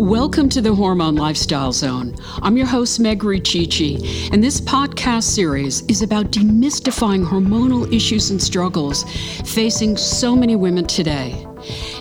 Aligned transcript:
Welcome 0.00 0.48
to 0.48 0.62
the 0.62 0.74
Hormone 0.74 1.16
Lifestyle 1.16 1.72
Zone. 1.72 2.16
I'm 2.40 2.56
your 2.56 2.64
host, 2.64 3.00
Meg 3.00 3.22
Riccici, 3.22 4.32
and 4.32 4.42
this 4.42 4.58
podcast 4.58 5.24
series 5.24 5.82
is 5.88 6.00
about 6.00 6.30
demystifying 6.30 7.22
hormonal 7.22 7.92
issues 7.92 8.30
and 8.30 8.42
struggles 8.42 9.04
facing 9.44 9.98
so 9.98 10.34
many 10.34 10.56
women 10.56 10.86
today. 10.86 11.46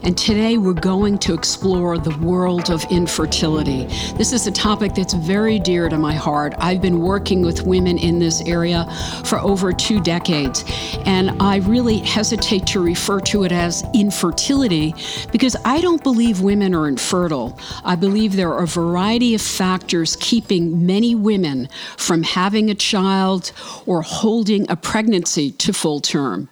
And 0.04 0.18
today 0.18 0.58
we're 0.58 0.74
going 0.74 1.18
to 1.20 1.34
explore 1.34 1.98
the 1.98 2.18
world 2.18 2.70
of 2.70 2.84
infertility. 2.86 3.86
This 4.16 4.32
is 4.32 4.48
a 4.48 4.52
topic 4.52 4.94
that's 4.96 5.14
very 5.14 5.60
dear 5.60 5.90
to 5.90 5.98
my 5.98 6.14
heart. 6.14 6.54
I've 6.58 6.82
been 6.82 7.00
working 7.02 7.42
with 7.42 7.64
women 7.64 7.98
in 7.98 8.20
this 8.20 8.42
area 8.42 8.88
for 9.26 9.40
over 9.40 9.74
two 9.74 10.00
decades, 10.00 10.64
and 11.06 11.32
I 11.42 11.58
really 11.58 11.98
hesitate 11.98 12.66
to 12.68 12.80
refer 12.82 13.20
to 13.22 13.44
it 13.44 13.52
as 13.52 13.84
infertility 13.94 14.96
because 15.32 15.56
I 15.66 15.82
don't 15.82 16.02
believe 16.02 16.42
women 16.42 16.74
are 16.74 16.88
infertile. 16.88 17.60
I 17.84 17.96
believe 17.96 18.36
there 18.36 18.54
are 18.54 18.64
a 18.64 18.68
variety 18.68 19.36
of 19.36 19.42
factors 19.42 20.16
keeping 20.20 20.86
many 20.86 21.14
women 21.16 21.68
from 21.98 22.24
having 22.24 22.70
a 22.70 22.76
child 22.76 23.52
or 23.86 24.02
holding 24.02 24.70
a 24.70 24.76
pregnancy 24.76 25.52
to 25.52 25.74
full 25.74 26.00
term. 26.00 26.50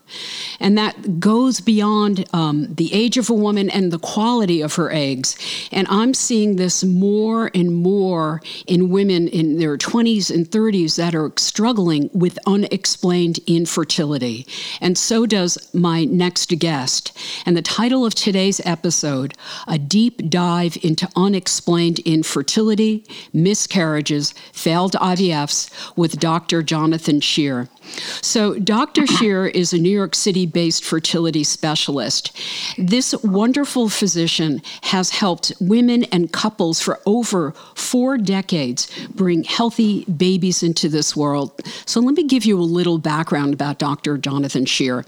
And 0.59 0.77
that 0.77 1.19
goes 1.19 1.59
beyond 1.59 2.25
um, 2.33 2.73
the 2.73 2.93
age 2.93 3.17
of 3.17 3.29
a 3.29 3.33
woman 3.37 3.69
and 3.69 3.91
the 3.91 3.99
quality 3.99 4.61
of 4.61 4.75
her 4.75 4.91
eggs. 4.91 5.37
And 5.71 5.87
I'm 5.89 6.13
seeing 6.13 6.55
this 6.55 6.83
more 6.83 7.51
and 7.53 7.73
more 7.73 8.41
in 8.65 8.89
women 8.89 9.27
in 9.27 9.57
their 9.57 9.77
20s 9.77 10.33
and 10.33 10.49
30s 10.49 10.95
that 10.97 11.15
are 11.15 11.31
struggling 11.37 12.09
with 12.13 12.39
unexplained 12.45 13.39
infertility. 13.47 14.45
And 14.81 14.97
so 14.97 15.25
does 15.25 15.57
my 15.73 16.05
next 16.05 16.57
guest. 16.59 17.17
And 17.45 17.55
the 17.55 17.61
title 17.61 18.05
of 18.05 18.15
today's 18.15 18.61
episode 18.65 19.33
A 19.67 19.77
Deep 19.77 20.29
Dive 20.29 20.77
into 20.83 21.09
Unexplained 21.15 21.99
Infertility, 21.99 23.05
Miscarriages, 23.33 24.33
Failed 24.51 24.93
IVFs 24.93 25.69
with 25.95 26.19
Dr. 26.19 26.63
Jonathan 26.63 27.19
Scher. 27.19 27.69
So, 28.21 28.59
Dr. 28.59 29.03
Scher 29.03 29.49
is 29.49 29.71
a 29.73 29.77
New 29.77 29.89
York 29.89 30.13
City 30.13 30.45
based 30.45 30.83
fertility 30.83 31.43
specialist. 31.43 32.35
This 32.77 33.13
wonderful 33.27 33.89
physician 33.89 34.61
has 34.83 35.09
helped 35.09 35.53
women 35.59 36.03
and 36.05 36.31
couples 36.31 36.81
for 36.81 36.99
over 37.05 37.51
four 37.75 38.17
decades 38.17 38.87
bring 39.09 39.43
healthy 39.43 40.05
babies 40.05 40.63
into 40.63 40.89
this 40.89 41.15
world. 41.15 41.61
So, 41.85 41.99
let 41.99 42.15
me 42.15 42.23
give 42.23 42.45
you 42.45 42.59
a 42.59 42.61
little 42.61 42.97
background 42.97 43.53
about 43.53 43.79
Dr. 43.79 44.17
Jonathan 44.17 44.65
Scher. 44.65 45.05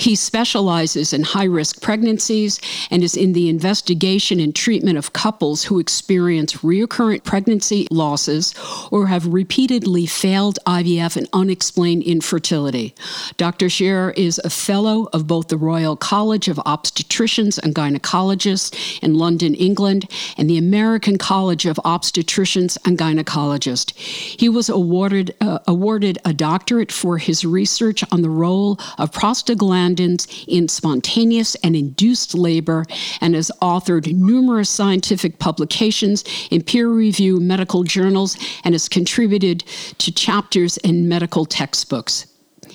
He 0.00 0.14
specializes 0.14 1.12
in 1.12 1.22
high 1.22 1.44
risk 1.44 1.82
pregnancies 1.82 2.60
and 2.90 3.02
is 3.02 3.16
in 3.16 3.32
the 3.32 3.48
investigation 3.48 4.40
and 4.40 4.54
treatment 4.54 4.98
of 4.98 5.12
couples 5.12 5.64
who 5.64 5.78
experience 5.78 6.62
recurrent 6.64 7.24
pregnancy 7.24 7.86
losses 7.90 8.54
or 8.90 9.06
have 9.06 9.26
repeatedly 9.26 10.06
failed 10.06 10.58
IVF 10.66 11.16
and 11.16 11.28
unexplained 11.32 12.02
infertility. 12.02 12.94
Dr. 13.36 13.66
Scher 13.66 14.16
is 14.16 14.40
a 14.44 14.50
fellow 14.50 15.08
of 15.12 15.26
both 15.26 15.48
the 15.48 15.56
Royal 15.56 15.96
College 15.96 16.48
of 16.48 16.56
Obstetricians 16.58 17.53
and 17.58 17.74
Gynecologists 17.74 19.02
in 19.02 19.14
London, 19.14 19.54
England, 19.54 20.10
and 20.36 20.48
the 20.48 20.58
American 20.58 21.18
College 21.18 21.66
of 21.66 21.76
Obstetricians 21.84 22.78
and 22.84 22.98
Gynecologists. 22.98 23.96
He 23.96 24.48
was 24.48 24.68
awarded, 24.68 25.34
uh, 25.40 25.60
awarded 25.66 26.18
a 26.24 26.32
doctorate 26.32 26.92
for 26.92 27.18
his 27.18 27.44
research 27.44 28.04
on 28.12 28.22
the 28.22 28.30
role 28.30 28.78
of 28.98 29.10
prostaglandins 29.10 30.44
in 30.46 30.68
spontaneous 30.68 31.54
and 31.56 31.76
induced 31.76 32.34
labor 32.34 32.84
and 33.20 33.34
has 33.34 33.50
authored 33.62 34.12
numerous 34.12 34.70
scientific 34.70 35.38
publications 35.38 36.24
in 36.50 36.62
peer 36.62 36.88
reviewed 36.88 37.42
medical 37.42 37.82
journals 37.82 38.36
and 38.64 38.74
has 38.74 38.88
contributed 38.88 39.60
to 39.98 40.12
chapters 40.12 40.76
in 40.78 41.08
medical 41.08 41.44
textbooks. 41.44 42.26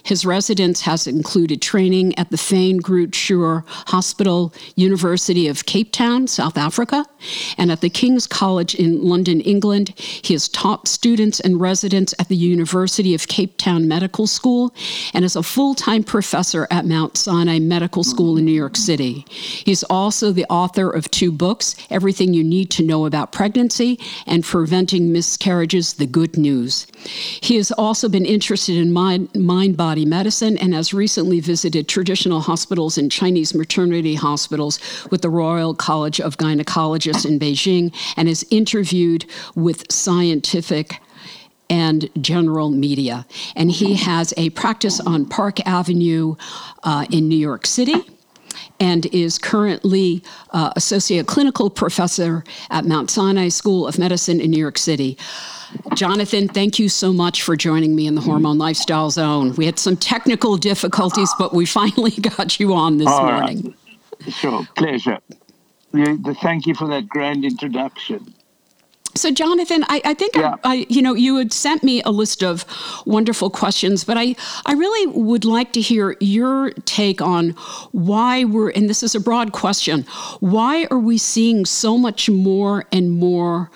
His 0.03 0.25
residence 0.25 0.81
has 0.81 1.07
included 1.07 1.61
training 1.61 2.17
at 2.17 2.29
the 2.31 2.37
Fane 2.37 2.79
Groote 2.79 3.11
Schuur 3.11 3.63
Hospital, 3.67 4.53
University 4.75 5.47
of 5.47 5.65
Cape 5.65 5.91
Town, 5.91 6.27
South 6.27 6.57
Africa, 6.57 7.05
and 7.57 7.71
at 7.71 7.81
the 7.81 7.89
King's 7.89 8.27
College 8.27 8.75
in 8.75 9.03
London, 9.03 9.41
England. 9.41 9.93
He 9.97 10.33
has 10.33 10.47
taught 10.49 10.87
students 10.87 11.39
and 11.39 11.59
residents 11.59 12.13
at 12.19 12.27
the 12.27 12.35
University 12.35 13.13
of 13.13 13.27
Cape 13.27 13.57
Town 13.57 13.87
Medical 13.87 14.27
School 14.27 14.73
and 15.13 15.25
is 15.25 15.35
a 15.35 15.43
full 15.43 15.75
time 15.75 16.03
professor 16.03 16.67
at 16.71 16.85
Mount 16.85 17.17
Sinai 17.17 17.59
Medical 17.59 18.03
School 18.03 18.37
in 18.37 18.45
New 18.45 18.51
York 18.51 18.75
City. 18.75 19.25
He's 19.29 19.83
also 19.83 20.31
the 20.31 20.45
author 20.45 20.89
of 20.89 21.09
two 21.11 21.31
books 21.31 21.75
Everything 21.89 22.33
You 22.33 22.43
Need 22.43 22.71
to 22.71 22.83
Know 22.83 23.05
About 23.05 23.31
Pregnancy 23.31 23.99
and 24.25 24.43
Preventing 24.43 25.11
Miscarriages 25.11 25.93
The 25.93 26.05
Good 26.05 26.37
News. 26.37 26.87
He 27.41 27.55
has 27.55 27.71
also 27.71 28.09
been 28.09 28.25
interested 28.25 28.75
in 28.75 28.91
mind, 28.91 29.33
mind 29.35 29.77
body 29.89 30.05
medicine 30.05 30.55
and 30.59 30.71
has 30.71 30.93
recently 30.93 31.39
visited 31.39 31.87
traditional 31.87 32.41
hospitals 32.41 32.95
and 32.95 33.11
Chinese 33.11 33.55
maternity 33.55 34.13
hospitals 34.13 34.79
with 35.09 35.23
the 35.23 35.29
Royal 35.31 35.73
College 35.73 36.21
of 36.21 36.37
Gynecologists 36.37 37.25
in 37.25 37.39
Beijing 37.39 37.91
and 38.15 38.27
has 38.27 38.45
interviewed 38.51 39.25
with 39.55 39.91
scientific 39.91 41.01
and 41.71 42.07
general 42.21 42.69
media. 42.69 43.25
And 43.55 43.71
he 43.71 43.95
has 43.95 44.31
a 44.37 44.51
practice 44.51 44.99
on 44.99 45.25
Park 45.25 45.59
Avenue 45.65 46.35
uh, 46.83 47.07
in 47.09 47.27
New 47.27 47.39
York 47.49 47.65
City 47.65 47.95
and 48.79 49.07
is 49.07 49.39
currently 49.39 50.21
uh, 50.51 50.71
associate 50.75 51.25
clinical 51.25 51.71
professor 51.71 52.43
at 52.69 52.85
Mount 52.85 53.09
Sinai 53.09 53.47
School 53.47 53.87
of 53.87 53.97
Medicine 53.97 54.39
in 54.39 54.51
New 54.51 54.59
York 54.59 54.77
City. 54.77 55.17
Jonathan, 55.93 56.47
thank 56.47 56.79
you 56.79 56.89
so 56.89 57.13
much 57.13 57.43
for 57.43 57.55
joining 57.55 57.95
me 57.95 58.07
in 58.07 58.15
the 58.15 58.21
Hormone 58.21 58.57
Lifestyle 58.57 59.09
Zone. 59.09 59.53
We 59.55 59.65
had 59.65 59.79
some 59.79 59.97
technical 59.97 60.57
difficulties, 60.57 61.31
but 61.37 61.53
we 61.53 61.65
finally 61.65 62.11
got 62.37 62.59
you 62.59 62.73
on 62.73 62.97
this 62.97 63.07
All 63.07 63.23
morning. 63.23 63.75
Right. 64.21 64.33
Sure, 64.33 64.67
pleasure. 64.75 65.19
Thank 65.93 66.67
you 66.67 66.75
for 66.75 66.87
that 66.87 67.07
grand 67.07 67.45
introduction. 67.45 68.33
So, 69.15 69.31
Jonathan, 69.31 69.83
I, 69.89 70.01
I 70.05 70.13
think 70.13 70.35
yeah. 70.35 70.55
I, 70.63 70.71
I, 70.71 70.85
you 70.87 71.01
know, 71.01 71.13
you 71.13 71.37
had 71.37 71.51
sent 71.51 71.83
me 71.83 72.01
a 72.03 72.11
list 72.11 72.43
of 72.43 72.63
wonderful 73.05 73.49
questions, 73.49 74.03
but 74.03 74.17
I, 74.17 74.35
I 74.65 74.73
really 74.73 75.07
would 75.07 75.45
like 75.45 75.73
to 75.73 75.81
hear 75.81 76.15
your 76.19 76.71
take 76.85 77.21
on 77.21 77.49
why 77.91 78.43
we're, 78.43 78.69
and 78.69 78.87
this 78.87 79.01
is 79.01 79.15
a 79.15 79.19
broad 79.19 79.51
question, 79.51 80.03
why 80.39 80.87
are 80.91 80.99
we 80.99 81.17
seeing 81.17 81.65
so 81.65 81.97
much 81.97 82.29
more 82.29 82.85
and 82.91 83.11
more 83.11 83.71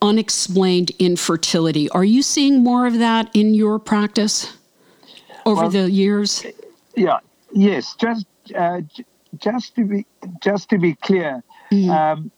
unexplained 0.00 0.90
infertility? 0.98 1.88
Are 1.90 2.04
you 2.04 2.22
seeing 2.22 2.62
more 2.62 2.86
of 2.86 2.98
that 2.98 3.30
in 3.34 3.54
your 3.54 3.78
practice 3.78 4.56
over 5.44 5.62
well, 5.62 5.70
the 5.70 5.90
years? 5.90 6.44
Yeah. 6.94 7.18
Yes. 7.52 7.94
Just, 7.96 8.26
uh, 8.54 8.82
just 9.38 9.74
to 9.76 9.84
be, 9.84 10.06
just 10.40 10.68
to 10.70 10.78
be 10.78 10.94
clear. 10.94 11.42
Mm-hmm. 11.70 11.90
Um, 11.90 12.30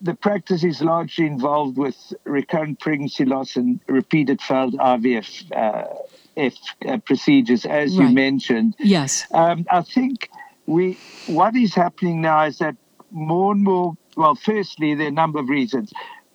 the 0.00 0.14
practice 0.14 0.64
is 0.64 0.82
largely 0.82 1.26
involved 1.26 1.78
with 1.78 2.12
recurrent 2.24 2.78
pregnancy 2.78 3.24
loss 3.24 3.56
and 3.56 3.80
repeated 3.86 4.40
failed 4.40 4.74
IVF 4.74 5.50
uh, 5.56 5.94
F, 6.36 6.54
uh, 6.86 6.98
procedures, 6.98 7.64
as 7.64 7.96
right. 7.96 8.08
you 8.08 8.14
mentioned. 8.14 8.74
Yes. 8.78 9.26
Um, 9.32 9.66
I 9.70 9.82
think 9.82 10.28
we 10.66 10.98
what 11.26 11.56
is 11.56 11.74
happening 11.74 12.20
now 12.20 12.44
is 12.44 12.58
that 12.58 12.76
more 13.10 13.52
and 13.52 13.62
more. 13.62 13.96
Well, 14.16 14.34
firstly, 14.34 14.94
there 14.94 15.06
are 15.06 15.08
a 15.08 15.12
number 15.12 15.40
of 15.40 15.48
reasons. 15.48 15.92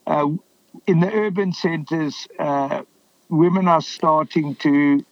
Uh, 0.08 0.30
in 0.90 1.02
the 1.02 1.12
urban 1.14 1.54
centres, 1.54 2.28
uh, 2.40 2.82
women 3.30 3.68
are 3.68 3.82
starting 3.82 4.56
to 4.56 5.06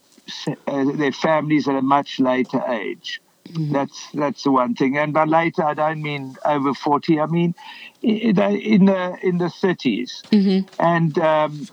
uh, 0.47 0.83
their 0.93 1.11
families 1.11 1.67
at 1.67 1.75
a 1.75 1.83
much 1.83 2.19
later 2.19 2.61
age. 2.67 3.21
Mm-hmm. 3.49 3.73
That's 3.73 4.09
that's 4.11 4.43
the 4.43 4.51
one 4.51 4.73
thing. 4.73 4.97
And 4.97 5.13
by 5.13 5.25
later, 5.25 5.63
I 5.63 5.75
don't 5.75 6.01
mean 6.01 6.35
over 6.43 6.73
forty. 6.73 7.19
I 7.19 7.27
mean 7.27 7.53
in 8.01 8.35
the 8.35 8.49
in 8.49 8.85
the, 8.85 9.17
in 9.21 9.38
the 9.38 9.45
30s, 9.45 10.24
mm-hmm. 10.31 10.68
and 10.79 11.18
um, 11.19 11.68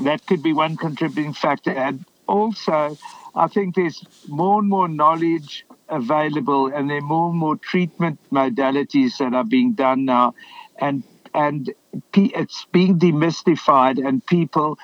that 0.00 0.26
could 0.26 0.42
be 0.42 0.52
one 0.52 0.76
contributing 0.76 1.32
factor. 1.32 1.70
And 1.70 2.04
also, 2.26 2.98
I 3.34 3.46
think 3.46 3.76
there's 3.76 4.04
more 4.28 4.58
and 4.58 4.68
more 4.68 4.88
knowledge 4.88 5.64
available, 5.88 6.66
and 6.66 6.90
there 6.90 6.98
are 6.98 7.12
more 7.16 7.30
and 7.30 7.38
more 7.38 7.56
treatment 7.56 8.18
modalities 8.30 9.18
that 9.18 9.34
are 9.34 9.44
being 9.44 9.72
done 9.72 10.04
now, 10.04 10.34
and 10.78 11.02
and 11.34 11.72
it's 12.14 12.66
being 12.72 12.98
demystified, 12.98 14.04
and 14.04 14.24
people 14.26 14.78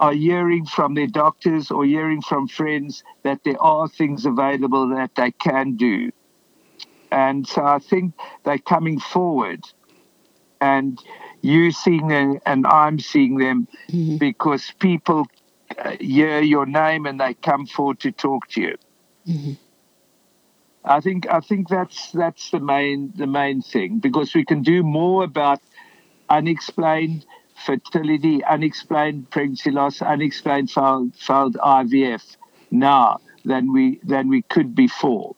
are 0.00 0.12
hearing 0.12 0.64
from 0.64 0.94
their 0.94 1.06
doctors 1.06 1.70
or 1.70 1.84
hearing 1.84 2.22
from 2.22 2.46
friends 2.46 3.02
that 3.24 3.42
there 3.44 3.60
are 3.60 3.88
things 3.88 4.26
available 4.26 4.88
that 4.88 5.14
they 5.16 5.32
can 5.32 5.76
do. 5.76 6.10
And 7.10 7.46
so 7.46 7.64
I 7.64 7.78
think 7.78 8.14
they're 8.44 8.58
coming 8.58 9.00
forward. 9.00 9.64
And 10.60 11.00
you 11.40 11.72
seeing 11.72 12.08
them 12.08 12.40
and 12.46 12.66
I'm 12.66 12.98
seeing 12.98 13.38
them 13.38 13.68
mm-hmm. 13.88 14.16
because 14.18 14.72
people 14.78 15.26
uh, 15.76 15.96
hear 16.00 16.40
your 16.40 16.66
name 16.66 17.06
and 17.06 17.20
they 17.20 17.34
come 17.34 17.66
forward 17.66 18.00
to 18.00 18.12
talk 18.12 18.48
to 18.50 18.60
you. 18.60 18.76
Mm-hmm. 19.26 19.52
I 20.84 21.00
think 21.00 21.28
I 21.28 21.40
think 21.40 21.68
that's 21.68 22.12
that's 22.12 22.50
the 22.50 22.60
main 22.60 23.12
the 23.14 23.26
main 23.26 23.60
thing 23.62 23.98
because 23.98 24.34
we 24.34 24.44
can 24.44 24.62
do 24.62 24.82
more 24.82 25.22
about 25.22 25.60
unexplained 26.30 27.26
fertility, 27.54 28.44
unexplained 28.44 29.30
pregnancy 29.30 29.70
loss, 29.70 30.02
unexplained 30.02 30.70
failed, 30.70 31.14
failed 31.16 31.56
IVF 31.56 32.36
now 32.70 33.18
than 33.44 33.72
we 33.72 34.00
than 34.04 34.28
we 34.28 34.42
could 34.42 34.74
before. 34.74 35.34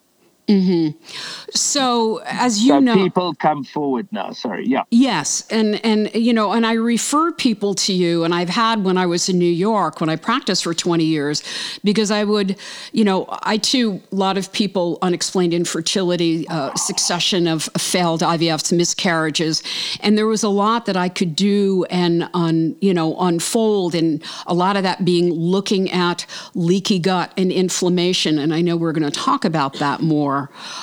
Mm-hmm. 0.50 1.50
So, 1.54 2.20
as 2.24 2.62
you 2.62 2.70
so 2.72 2.80
know, 2.80 2.94
people 2.94 3.34
come 3.34 3.62
forward 3.62 4.08
now. 4.10 4.32
Sorry, 4.32 4.66
yeah. 4.66 4.82
Yes, 4.90 5.46
and 5.48 5.84
and 5.84 6.12
you 6.14 6.32
know, 6.32 6.52
and 6.52 6.66
I 6.66 6.72
refer 6.72 7.30
people 7.30 7.74
to 7.74 7.92
you, 7.92 8.24
and 8.24 8.34
I've 8.34 8.48
had 8.48 8.84
when 8.84 8.98
I 8.98 9.06
was 9.06 9.28
in 9.28 9.38
New 9.38 9.44
York 9.44 10.00
when 10.00 10.10
I 10.10 10.16
practiced 10.16 10.64
for 10.64 10.74
twenty 10.74 11.04
years, 11.04 11.42
because 11.84 12.10
I 12.10 12.24
would, 12.24 12.56
you 12.92 13.04
know, 13.04 13.26
I 13.44 13.58
too 13.58 14.02
a 14.10 14.14
lot 14.14 14.36
of 14.36 14.52
people 14.52 14.98
unexplained 15.02 15.54
infertility, 15.54 16.48
uh, 16.48 16.74
succession 16.74 17.46
of 17.46 17.64
failed 17.78 18.22
IVFs, 18.22 18.76
miscarriages, 18.76 19.62
and 20.00 20.18
there 20.18 20.26
was 20.26 20.42
a 20.42 20.48
lot 20.48 20.86
that 20.86 20.96
I 20.96 21.08
could 21.08 21.36
do 21.36 21.84
and 21.90 22.28
on 22.34 22.76
you 22.80 22.92
know 22.92 23.16
unfold, 23.20 23.94
and 23.94 24.22
a 24.48 24.54
lot 24.54 24.76
of 24.76 24.82
that 24.82 25.04
being 25.04 25.32
looking 25.32 25.90
at 25.92 26.26
leaky 26.54 26.98
gut 26.98 27.32
and 27.36 27.52
inflammation, 27.52 28.38
and 28.38 28.52
I 28.52 28.62
know 28.62 28.76
we're 28.76 28.92
going 28.92 29.10
to 29.10 29.16
talk 29.16 29.44
about 29.44 29.74
that 29.74 30.00
more. 30.00 30.39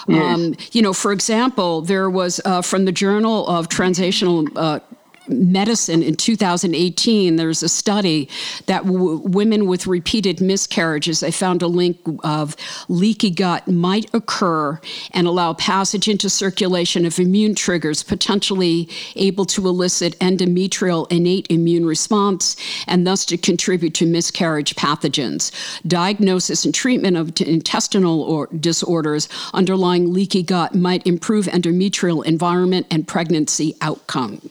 Yes. 0.07 0.35
Um, 0.35 0.55
you 0.71 0.81
know, 0.81 0.93
for 0.93 1.11
example, 1.11 1.81
there 1.81 2.09
was 2.09 2.41
uh, 2.45 2.61
from 2.61 2.85
the 2.85 2.91
Journal 2.91 3.47
of 3.47 3.69
Translational 3.69 4.49
uh, 4.55 4.79
medicine 5.29 6.01
in 6.03 6.15
2018 6.15 7.35
there's 7.35 7.63
a 7.63 7.69
study 7.69 8.29
that 8.65 8.83
w- 8.85 9.17
women 9.25 9.67
with 9.67 9.87
repeated 9.87 10.41
miscarriages 10.41 11.19
they 11.19 11.31
found 11.31 11.61
a 11.61 11.67
link 11.67 11.97
of 12.23 12.55
leaky 12.87 13.29
gut 13.29 13.67
might 13.67 14.09
occur 14.13 14.79
and 15.11 15.27
allow 15.27 15.53
passage 15.53 16.07
into 16.07 16.29
circulation 16.29 17.05
of 17.05 17.19
immune 17.19 17.55
triggers 17.55 18.03
potentially 18.03 18.89
able 19.15 19.45
to 19.45 19.67
elicit 19.67 20.17
endometrial 20.19 21.09
innate 21.11 21.47
immune 21.49 21.85
response 21.85 22.55
and 22.87 23.05
thus 23.05 23.25
to 23.25 23.37
contribute 23.37 23.93
to 23.93 24.05
miscarriage 24.05 24.75
pathogens. 24.75 25.51
Diagnosis 25.87 26.65
and 26.65 26.73
treatment 26.73 27.17
of 27.17 27.33
t- 27.33 27.49
intestinal 27.49 28.21
or 28.21 28.47
disorders 28.47 29.27
underlying 29.53 30.13
leaky 30.13 30.43
gut 30.43 30.75
might 30.75 31.05
improve 31.05 31.45
endometrial 31.45 32.25
environment 32.25 32.87
and 32.91 33.07
pregnancy 33.07 33.75
outcome 33.81 34.41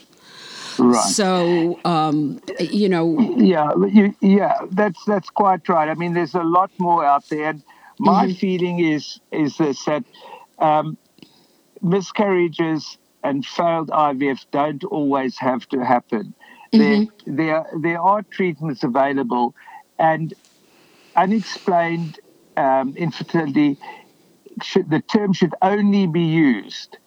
Right. 0.79 1.11
so, 1.11 1.79
um, 1.85 2.41
you 2.61 2.89
know, 2.89 3.19
Yeah, 3.37 3.73
you, 3.89 4.15
yeah, 4.21 4.59
that's 4.71 5.05
that's 5.05 5.31
quite 5.31 5.69
right. 5.69 5.89
I 5.89 5.95
mean, 5.95 6.15
there's 6.15 6.35
a 6.35 6.43
lot 6.43 6.71
more 6.79 7.05
out 7.05 7.29
there, 7.29 7.51
and 7.51 7.63
my 7.99 8.33
feeling 8.33 8.79
is 8.81 9.21
is 9.33 9.57
this 9.57 9.85
that 9.85 10.05
um, 10.59 10.97
miscarriages 11.83 12.99
and 13.23 13.45
failed 13.45 13.91
IVF 13.91 14.47
don't 14.53 14.85
always 14.85 15.39
have 15.39 15.69
to 15.69 15.85
happen. 15.85 16.35
There, 16.73 17.07
there, 17.27 17.67
there 17.81 18.01
are 18.01 18.23
treatments 18.23 18.83
available, 18.83 19.55
and 19.99 20.35
unexplained 21.15 22.21
um, 22.57 22.95
infertility 22.97 23.79
should 24.63 24.91
the 24.91 25.01
term 25.01 25.33
should 25.33 25.55
only 25.63 26.07
be 26.07 26.23
used 26.23 26.99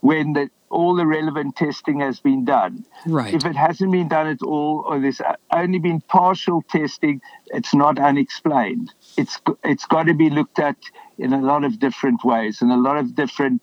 when 0.00 0.32
the, 0.32 0.50
all 0.72 0.94
the 0.96 1.06
relevant 1.06 1.54
testing 1.54 2.00
has 2.00 2.18
been 2.18 2.44
done. 2.44 2.84
Right. 3.06 3.34
If 3.34 3.44
it 3.44 3.54
hasn't 3.54 3.92
been 3.92 4.08
done 4.08 4.26
at 4.26 4.42
all, 4.42 4.84
or 4.86 4.98
there's 4.98 5.20
only 5.52 5.78
been 5.78 6.00
partial 6.00 6.62
testing, 6.62 7.20
it's 7.46 7.74
not 7.74 7.98
unexplained. 7.98 8.92
It's 9.16 9.38
it's 9.62 9.86
got 9.86 10.04
to 10.04 10.14
be 10.14 10.30
looked 10.30 10.58
at 10.58 10.76
in 11.18 11.32
a 11.32 11.42
lot 11.42 11.62
of 11.64 11.78
different 11.78 12.24
ways 12.24 12.62
and 12.62 12.72
a 12.72 12.76
lot 12.76 12.96
of 12.96 13.14
different 13.14 13.62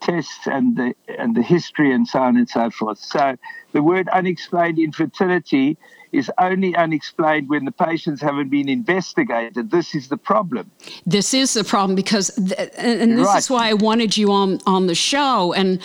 tests 0.00 0.46
and 0.46 0.76
the 0.76 0.94
and 1.16 1.36
the 1.36 1.42
history 1.42 1.92
and 1.92 2.06
so 2.06 2.20
on 2.20 2.36
and 2.36 2.48
so 2.48 2.70
forth. 2.70 2.98
So 2.98 3.36
the 3.72 3.82
word 3.82 4.08
unexplained 4.08 4.78
infertility 4.78 5.78
is 6.12 6.30
only 6.38 6.74
unexplained 6.76 7.48
when 7.48 7.64
the 7.64 7.72
patients 7.72 8.20
haven't 8.22 8.48
been 8.48 8.68
investigated. 8.68 9.70
This 9.70 9.94
is 9.94 10.08
the 10.08 10.16
problem. 10.16 10.70
this 11.06 11.34
is 11.34 11.54
the 11.54 11.64
problem 11.64 11.94
because, 11.94 12.30
th- 12.34 12.70
and 12.78 13.18
this 13.18 13.26
Right. 13.26 13.38
is 13.38 13.50
why 13.50 13.68
I 13.68 13.74
wanted 13.74 14.16
you 14.16 14.32
on 14.32 14.58
on 14.66 14.86
the 14.86 14.94
show. 14.94 15.52
And 15.52 15.80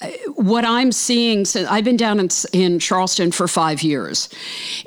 uh, 0.00 0.08
what 0.36 0.64
I'm 0.64 0.92
seeing, 0.92 1.44
so 1.44 1.66
I've 1.68 1.84
been 1.84 1.96
down 1.96 2.20
in, 2.20 2.28
in 2.52 2.78
Charleston 2.78 3.32
for 3.32 3.48
five 3.48 3.82
years, 3.82 4.28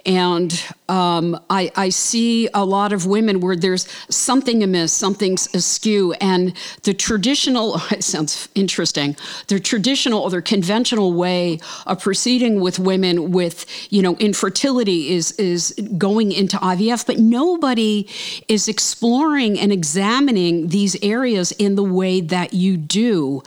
and 0.06 0.52
um, 0.90 1.40
I, 1.50 1.72
I 1.76 1.90
see 1.90 2.48
a 2.54 2.64
lot 2.64 2.94
of 2.94 3.06
women 3.06 3.40
where 3.40 3.56
there's 3.56 3.88
something 4.10 4.64
amiss, 4.64 4.94
something's 4.94 5.54
askew, 5.54 6.14
and 6.14 6.54
the 6.84 6.94
traditional. 6.94 7.82
It 7.98 8.04
sounds 8.04 8.48
interesting. 8.54 9.16
The 9.48 9.60
traditional 9.60 10.22
or 10.22 10.30
the 10.30 10.42
conventional 10.42 11.14
way 11.14 11.60
of 11.88 12.00
proceeding 12.00 12.60
with 12.60 12.78
women 12.78 13.32
with 13.32 13.66
you 13.90 14.02
know 14.02 14.16
infertility 14.18 15.10
is 15.10 15.32
is 15.34 15.74
going 15.98 16.32
into 16.32 16.58
IVF, 16.58 17.06
but 17.08 17.18
nobody 17.18 18.08
is 18.48 18.68
exploring 18.68 19.60
and 19.60 19.72
examining 19.72 20.68
these 20.68 20.96
areas 21.02 21.52
in 21.54 21.76
the 21.76 21.84
way 21.84 22.22
that 22.22 22.54
you 22.54 22.78
do. 22.78 23.42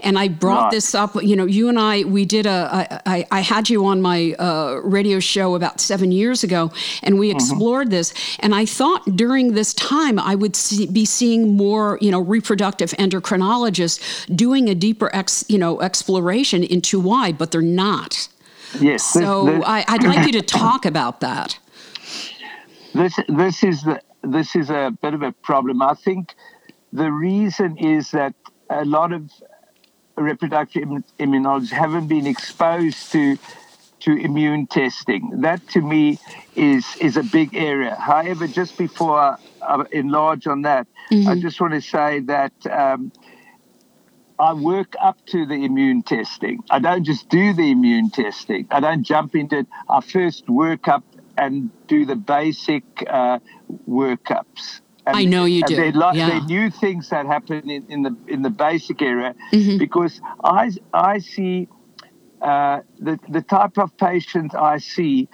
And 0.00 0.18
I 0.18 0.28
brought 0.28 0.70
this 0.70 0.94
up. 0.94 1.16
You 1.22 1.34
know, 1.34 1.46
you 1.46 1.68
and 1.68 1.78
I 1.78 2.04
we 2.04 2.24
did 2.24 2.46
a. 2.46 2.68
I, 2.72 3.00
I, 3.06 3.26
I 3.30 3.40
had 3.40 3.68
you 3.68 3.86
on 3.86 4.00
my 4.00 4.34
uh, 4.38 4.80
radio 4.84 5.20
show 5.20 5.54
about 5.54 5.80
seven 5.80 6.12
years 6.12 6.44
ago, 6.44 6.70
and 7.02 7.18
we 7.18 7.28
mm-hmm. 7.28 7.36
explored 7.36 7.90
this. 7.90 8.12
And 8.40 8.54
I 8.54 8.64
thought 8.64 9.16
during 9.16 9.54
this 9.54 9.74
time 9.74 10.18
I 10.18 10.34
would 10.34 10.56
see, 10.56 10.86
be 10.86 11.04
seeing 11.04 11.56
more, 11.56 11.98
you 12.00 12.10
know, 12.10 12.20
reproductive 12.20 12.90
endocrinologists 12.92 14.34
doing 14.34 14.68
a 14.68 14.74
deeper, 14.74 15.14
ex, 15.14 15.44
you 15.48 15.58
know, 15.58 15.80
exploration 15.80 16.62
into 16.62 17.00
why, 17.00 17.32
but 17.32 17.50
they're 17.50 17.62
not. 17.62 18.28
Yes. 18.80 19.04
So 19.04 19.46
this- 19.46 19.64
I, 19.66 19.84
I'd 19.88 20.04
like 20.04 20.26
you 20.26 20.32
to 20.32 20.42
talk 20.42 20.84
about 20.92 21.20
that. 21.20 21.58
this 22.94 23.14
this 23.28 23.62
is 23.62 23.82
the 23.82 24.00
this 24.22 24.56
is 24.56 24.70
a 24.70 24.96
bit 25.02 25.14
of 25.14 25.22
a 25.22 25.32
problem. 25.32 25.82
I 25.82 25.94
think 25.94 26.34
the 26.92 27.10
reason 27.12 27.76
is 27.78 28.10
that 28.10 28.34
a 28.70 28.84
lot 28.84 29.12
of 29.12 29.30
reproductive 30.16 30.82
im- 30.82 31.04
immunologists 31.20 31.70
haven't 31.70 32.08
been 32.08 32.26
exposed 32.26 33.12
to 33.12 33.38
to 34.06 34.12
immune 34.16 34.66
testing. 34.68 35.40
That 35.42 35.66
to 35.70 35.80
me 35.80 36.18
is 36.54 36.86
is 37.00 37.16
a 37.16 37.22
big 37.24 37.54
area. 37.56 37.94
However, 37.96 38.46
just 38.46 38.78
before 38.78 39.18
I, 39.18 39.36
I 39.60 39.84
enlarge 39.92 40.46
on 40.46 40.62
that, 40.62 40.86
I 41.28 41.34
just 41.40 41.60
want 41.60 41.74
to 41.74 41.80
say 41.82 42.20
that. 42.20 42.52
Um, 42.70 43.12
I 44.38 44.52
work 44.52 44.96
up 45.00 45.16
to 45.28 45.46
the 45.46 45.64
immune 45.64 46.02
testing. 46.02 46.62
I 46.68 46.78
don't 46.78 47.04
just 47.04 47.30
do 47.30 47.54
the 47.54 47.70
immune 47.70 48.10
testing. 48.10 48.68
I 48.70 48.80
don't 48.80 49.02
jump 49.02 49.34
into 49.34 49.60
it. 49.60 49.66
I 49.88 50.02
first 50.02 50.46
work 50.46 50.88
up 50.88 51.04
and 51.38 51.70
do 51.86 52.04
the 52.04 52.16
basic 52.16 52.84
uh, 53.08 53.38
workups. 53.88 54.82
And, 55.06 55.16
I 55.16 55.24
know 55.24 55.46
you 55.46 55.62
do, 55.62 55.76
There 55.76 55.86
are, 56.02 56.14
yeah. 56.14 56.28
there 56.28 56.36
are 56.36 56.44
new 56.44 56.68
things 56.68 57.08
that 57.08 57.24
happen 57.24 57.70
in, 57.70 57.86
in 57.88 58.02
the 58.02 58.14
in 58.26 58.42
the 58.42 58.50
basic 58.50 59.00
area 59.00 59.34
Mm-hmm. 59.52 59.78
because 59.78 60.20
I 60.44 60.70
I 60.92 61.20
see 61.20 61.68
uh, 62.42 62.80
the 62.98 63.18
the 63.28 63.42
type 63.42 63.78
of 63.78 63.96
patients 63.96 64.54
I 64.54 64.78
see, 64.78 65.28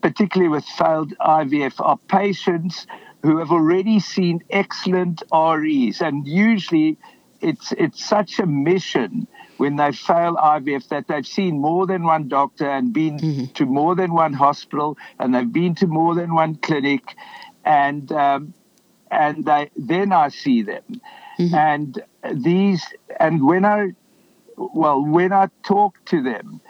particularly 0.00 0.48
with 0.48 0.64
failed 0.64 1.12
IVF, 1.20 1.74
are 1.78 1.98
patients 2.08 2.86
who 3.22 3.38
have 3.38 3.50
already 3.50 4.00
seen 4.00 4.42
excellent 4.50 5.22
REs, 5.32 6.00
and 6.00 6.26
usually 6.26 6.96
it's 7.40 7.72
it's 7.72 8.04
such 8.04 8.38
a 8.38 8.46
mission 8.46 9.26
when 9.58 9.76
they 9.76 9.92
fail 9.92 10.36
IVF 10.36 10.88
that 10.88 11.08
they've 11.08 11.26
seen 11.26 11.60
more 11.60 11.86
than 11.86 12.04
one 12.04 12.28
doctor 12.28 12.68
and 12.68 12.92
been 12.92 13.18
to 13.54 13.66
more 13.66 13.96
than 13.96 14.14
one 14.14 14.32
hospital 14.32 14.96
and 15.18 15.34
they've 15.34 15.52
been 15.52 15.74
to 15.74 15.86
more 15.86 16.14
than 16.14 16.32
one 16.34 16.54
clinic, 16.56 17.16
and 17.64 18.10
um, 18.12 18.54
and 19.10 19.44
they, 19.44 19.70
then 19.76 20.12
I 20.12 20.28
see 20.28 20.62
them, 20.62 20.84
and 21.54 22.02
these 22.32 22.84
and 23.20 23.44
when 23.46 23.64
I 23.64 23.92
well 24.58 25.04
when 25.04 25.32
I 25.32 25.48
talk 25.64 26.04
to 26.06 26.22
them. 26.22 26.60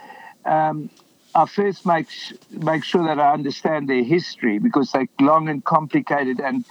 Um, 0.45 0.89
I 1.35 1.45
first 1.45 1.85
make 1.85 2.09
sh- 2.09 2.33
make 2.49 2.83
sure 2.83 3.05
that 3.05 3.19
I 3.19 3.33
understand 3.33 3.87
their 3.87 4.03
history 4.03 4.57
because 4.57 4.91
they're 4.91 5.07
long 5.19 5.47
and 5.47 5.63
complicated, 5.63 6.39
and 6.39 6.65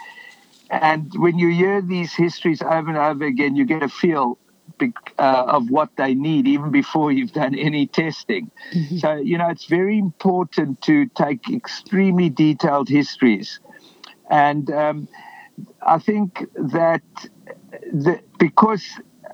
and 0.70 1.12
when 1.16 1.38
you 1.38 1.50
hear 1.50 1.80
these 1.80 2.12
histories 2.14 2.60
over 2.60 2.88
and 2.88 2.98
over 2.98 3.24
again, 3.24 3.56
you 3.56 3.64
get 3.64 3.82
a 3.82 3.88
feel 3.88 4.38
uh, 4.80 5.44
of 5.48 5.70
what 5.70 5.90
they 5.96 6.14
need 6.14 6.46
even 6.46 6.70
before 6.70 7.10
you've 7.12 7.32
done 7.32 7.54
any 7.54 7.86
testing. 7.86 8.50
So 8.98 9.14
you 9.14 9.38
know 9.38 9.48
it's 9.48 9.66
very 9.66 9.98
important 9.98 10.82
to 10.82 11.06
take 11.06 11.48
extremely 11.50 12.28
detailed 12.28 12.88
histories, 12.88 13.60
and 14.30 14.70
um, 14.70 15.08
I 15.82 15.98
think 15.98 16.46
that 16.56 17.02
the, 17.92 18.20
because 18.38 18.84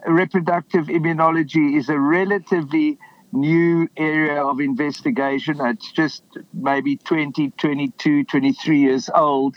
reproductive 0.07 0.87
immunology 0.87 1.77
is 1.77 1.89
a 1.89 1.99
relatively 1.99 2.99
new 3.33 3.89
area 3.97 4.45
of 4.45 4.61
investigation, 4.61 5.61
it's 5.61 5.91
just 5.93 6.23
maybe 6.53 6.97
20, 6.97 7.51
22, 7.51 8.25
23 8.25 8.79
years 8.79 9.11
old, 9.15 9.57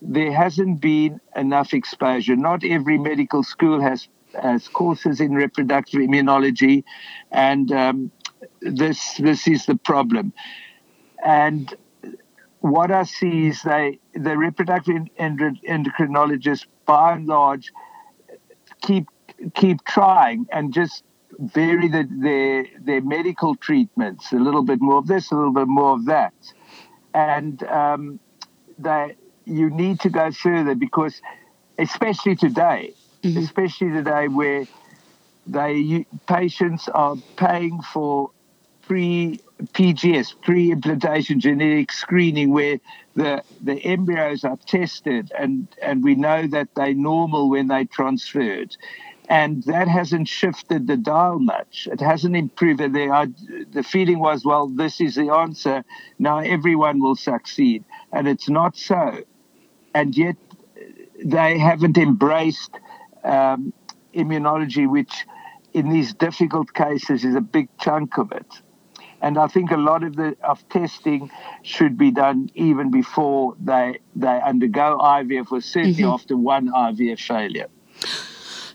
there 0.00 0.32
hasn't 0.32 0.80
been 0.80 1.20
enough 1.34 1.74
exposure. 1.74 2.36
Not 2.36 2.64
every 2.64 2.98
medical 2.98 3.42
school 3.42 3.80
has, 3.80 4.08
has 4.40 4.68
courses 4.68 5.20
in 5.20 5.34
reproductive 5.34 6.00
immunology, 6.00 6.84
and 7.32 7.72
um, 7.72 8.10
this 8.60 9.16
this 9.16 9.48
is 9.48 9.66
the 9.66 9.76
problem, 9.76 10.32
and 11.24 11.74
what 12.60 12.90
I 12.90 13.04
see 13.04 13.48
is 13.48 13.62
they 13.62 13.98
the 14.14 14.36
reproductive 14.36 15.04
endocrinologists 15.18 16.66
by 16.84 17.14
and 17.14 17.26
large 17.26 17.72
keep 18.82 19.06
keep 19.54 19.84
trying 19.84 20.46
and 20.52 20.72
just 20.72 21.04
vary 21.38 21.88
the, 21.88 22.08
their 22.10 22.66
their 22.80 23.00
medical 23.02 23.54
treatments 23.56 24.32
a 24.32 24.36
little 24.36 24.62
bit 24.62 24.80
more 24.80 24.98
of 24.98 25.06
this, 25.06 25.30
a 25.30 25.34
little 25.34 25.52
bit 25.52 25.68
more 25.68 25.92
of 25.92 26.06
that, 26.06 26.34
and 27.14 27.62
um, 27.64 28.18
they 28.78 29.16
you 29.44 29.70
need 29.70 30.00
to 30.00 30.10
go 30.10 30.30
further 30.30 30.74
because, 30.74 31.20
especially 31.78 32.36
today, 32.36 32.92
mm-hmm. 33.22 33.38
especially 33.38 33.90
today 33.90 34.28
where 34.28 34.66
they 35.46 36.04
patients 36.26 36.88
are 36.88 37.16
paying 37.36 37.80
for 37.80 38.30
pre 38.82 39.40
PGS, 39.72 40.34
pre-implantation 40.42 41.40
genetic 41.40 41.90
screening, 41.90 42.50
where 42.50 42.78
the 43.14 43.42
the 43.62 43.78
embryos 43.84 44.44
are 44.44 44.58
tested 44.66 45.32
and 45.38 45.68
and 45.80 46.04
we 46.04 46.14
know 46.14 46.46
that 46.46 46.68
they're 46.74 46.94
normal 46.94 47.48
when 47.48 47.68
they 47.68 47.84
transferred. 47.84 48.76
And 49.28 49.62
that 49.64 49.88
hasn't 49.88 50.28
shifted 50.28 50.86
the 50.86 50.96
dial 50.96 51.40
much. 51.40 51.88
It 51.90 52.00
hasn't 52.00 52.36
improved. 52.36 52.78
The, 52.78 53.08
uh, 53.08 53.26
the 53.72 53.82
feeling 53.82 54.20
was, 54.20 54.44
well, 54.44 54.68
this 54.68 55.00
is 55.00 55.16
the 55.16 55.32
answer. 55.32 55.84
Now 56.18 56.38
everyone 56.38 57.00
will 57.00 57.16
succeed. 57.16 57.84
And 58.12 58.28
it's 58.28 58.48
not 58.48 58.76
so. 58.76 59.24
And 59.94 60.16
yet 60.16 60.36
they 61.24 61.58
haven't 61.58 61.98
embraced 61.98 62.70
um, 63.24 63.72
immunology, 64.14 64.88
which 64.88 65.26
in 65.72 65.90
these 65.90 66.14
difficult 66.14 66.72
cases 66.72 67.24
is 67.24 67.34
a 67.34 67.40
big 67.40 67.68
chunk 67.78 68.18
of 68.18 68.32
it. 68.32 68.46
And 69.22 69.38
I 69.38 69.46
think 69.46 69.70
a 69.70 69.76
lot 69.76 70.04
of 70.04 70.16
the 70.16 70.36
of 70.44 70.66
testing 70.68 71.30
should 71.62 71.96
be 71.96 72.10
done 72.10 72.50
even 72.54 72.90
before 72.90 73.56
they 73.58 73.98
they 74.14 74.40
undergo 74.40 74.98
IVF, 74.98 75.50
or 75.50 75.60
certainly 75.60 75.94
mm-hmm. 75.94 76.10
after 76.10 76.36
one 76.36 76.68
IVF 76.68 77.20
failure. 77.20 77.68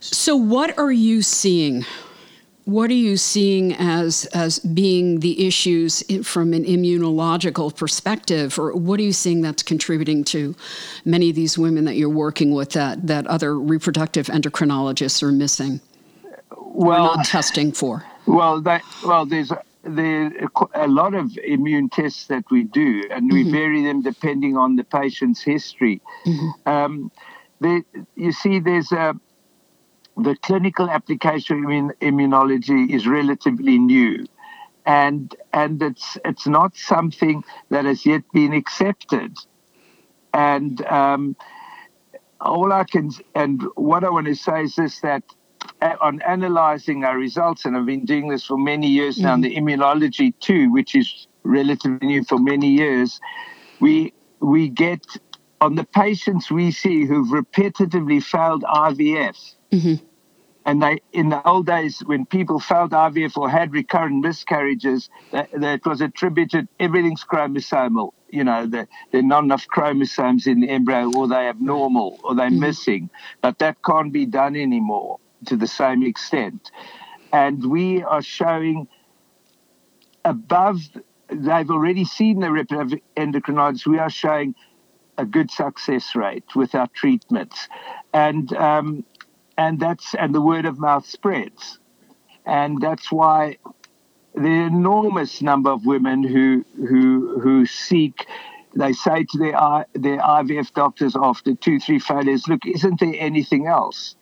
So, 0.02 0.36
what 0.36 0.78
are 0.80 0.92
you 0.92 1.22
seeing? 1.22 1.86
What 2.66 2.90
are 2.90 2.96
you 2.96 3.18
seeing 3.18 3.74
as 3.74 4.26
as 4.34 4.58
being 4.58 5.20
the 5.20 5.46
issues 5.46 6.04
from 6.26 6.54
an 6.54 6.66
immunological 6.66 7.76
perspective, 7.76 8.58
or 8.58 8.76
what 8.76 9.00
are 9.00 9.04
you 9.04 9.14
seeing 9.14 9.42
that's 9.42 9.62
contributing 9.62 10.24
to 10.26 10.56
many 11.06 11.30
of 11.30 11.36
these 11.36 11.56
women 11.56 11.86
that 11.86 11.98
you're 11.98 12.10
working 12.10 12.52
with 12.52 12.72
that 12.72 13.06
that 13.06 13.28
other 13.28 13.60
reproductive 13.60 14.26
endocrinologists 14.28 15.22
are 15.22 15.32
missing? 15.32 15.80
Well, 16.58 17.16
not 17.16 17.26
testing 17.26 17.72
for. 17.72 18.04
Well, 18.26 18.60
that 18.62 18.82
well, 19.06 19.28
there's 19.28 19.52
there 19.84 20.32
a 20.74 20.88
lot 20.88 21.14
of 21.14 21.38
immune 21.44 21.90
tests 21.90 22.26
that 22.28 22.46
we 22.50 22.64
do, 22.64 23.04
and 23.12 23.32
we 23.32 23.44
mm-hmm. 23.44 23.52
vary 23.52 23.84
them 23.84 24.02
depending 24.02 24.58
on 24.58 24.78
the 24.78 24.84
patient's 24.84 25.44
history. 25.44 26.02
Mm-hmm. 26.26 26.70
Um, 26.70 27.12
there, 27.60 27.84
you 28.16 28.32
see, 28.32 28.60
there's 28.60 28.92
a 28.92 29.14
the 30.24 30.36
clinical 30.36 30.90
application 30.90 31.66
of 31.66 31.70
immunology 32.00 32.90
is 32.90 33.08
relatively 33.08 33.78
new, 33.80 34.26
and 34.86 35.36
and 35.54 35.82
it's 35.82 36.18
it's 36.26 36.48
not 36.48 36.76
something 36.76 37.44
that 37.70 37.86
has 37.86 38.06
yet 38.06 38.24
been 38.34 38.54
accepted, 38.54 39.38
and 40.34 40.86
um, 40.86 41.36
all 42.40 42.72
I 42.72 42.84
can 42.84 43.12
and 43.36 43.64
what 43.76 44.04
I 44.04 44.10
want 44.10 44.28
to 44.28 44.36
say 44.36 44.64
is 44.64 44.76
this 44.76 45.00
that 45.02 45.24
on 46.02 46.22
analyzing 46.22 47.04
our 47.04 47.18
results, 47.18 47.66
and 47.66 47.78
I've 47.78 47.86
been 47.86 48.06
doing 48.06 48.30
this 48.30 48.46
for 48.46 48.58
many 48.58 48.88
years 48.88 49.18
now, 49.18 49.36
mm-hmm. 49.36 49.42
the 49.42 49.56
immunology 49.56 50.34
too, 50.40 50.72
which 50.72 50.96
is 50.96 51.28
relatively 51.44 52.08
new 52.08 52.24
for 52.24 52.38
many 52.38 52.70
years, 52.70 53.20
we 53.80 54.14
we 54.40 54.70
get 54.70 55.06
on 55.60 55.76
the 55.76 55.84
patients 55.84 56.50
we 56.50 56.72
see 56.72 57.06
who've 57.06 57.28
repetitively 57.28 58.22
failed 58.24 58.64
IVF. 58.64 59.56
Mm-hmm. 59.72 60.04
And 60.66 60.82
they, 60.82 61.02
in 61.12 61.30
the 61.30 61.46
old 61.48 61.66
days, 61.66 62.02
when 62.06 62.26
people 62.26 62.60
failed 62.60 62.92
IVF 62.92 63.36
or 63.36 63.50
had 63.50 63.74
recurrent 63.74 64.24
miscarriages, 64.24 65.10
that, 65.32 65.50
that 65.54 65.86
was 65.86 66.02
attributed 66.02 66.68
everything's 66.80 67.24
chromosomal. 67.24 68.12
You 68.30 68.44
know, 68.44 68.68
the, 68.68 68.88
there 69.12 69.22
are 69.22 69.24
not 69.24 69.44
enough 69.44 69.68
chromosomes 69.68 70.46
in 70.46 70.62
the 70.62 70.70
embryo, 70.70 71.12
or 71.16 71.28
they're 71.28 71.50
abnormal, 71.50 72.20
or 72.24 72.36
they're 72.36 72.50
mm-hmm. 72.50 72.60
missing. 72.60 73.10
But 73.42 73.60
that 73.60 73.78
can't 73.84 74.14
be 74.14 74.26
done 74.26 74.56
anymore 74.56 75.20
to 75.48 75.58
the 75.58 75.68
same 75.68 76.04
extent. 76.04 76.72
And 77.34 77.66
we 77.66 78.04
are 78.04 78.22
showing 78.22 78.88
above, 80.24 80.82
they've 81.30 81.72
already 81.72 82.06
seen 82.06 82.40
the 82.40 82.52
reproductive 82.52 83.00
endocrinologists, 83.18 83.88
we 83.88 83.98
are 83.98 84.10
showing 84.10 84.54
a 85.18 85.26
good 85.26 85.50
success 85.50 86.16
rate 86.16 86.56
with 86.56 86.76
our 86.76 86.88
treatments. 86.88 87.68
And, 88.14 88.54
um, 88.54 89.04
and 89.62 89.80
that's, 89.80 90.16
and 90.16 90.34
the 90.34 90.42
word 90.42 90.66
of 90.66 90.80
mouth 90.80 91.06
spreads. 91.06 91.78
And 92.48 92.82
that's 92.82 93.12
why 93.12 93.58
the 94.34 94.56
enormous 94.74 95.42
number 95.42 95.70
of 95.70 95.86
women 95.86 96.24
who, 96.24 96.66
who, 96.76 97.40
who 97.40 97.66
seek 97.68 98.26
they 98.74 98.94
say 98.94 99.26
to 99.32 99.38
their, 99.38 99.86
their 99.94 100.20
IVF 100.20 100.74
doctors 100.74 101.16
after 101.22 101.54
two, 101.56 101.78
three 101.80 102.00
failures, 102.00 102.48
look, 102.48 102.66
isn't 102.66 103.02
there 103.02 103.14
anything 103.18 103.68
else? 103.68 104.16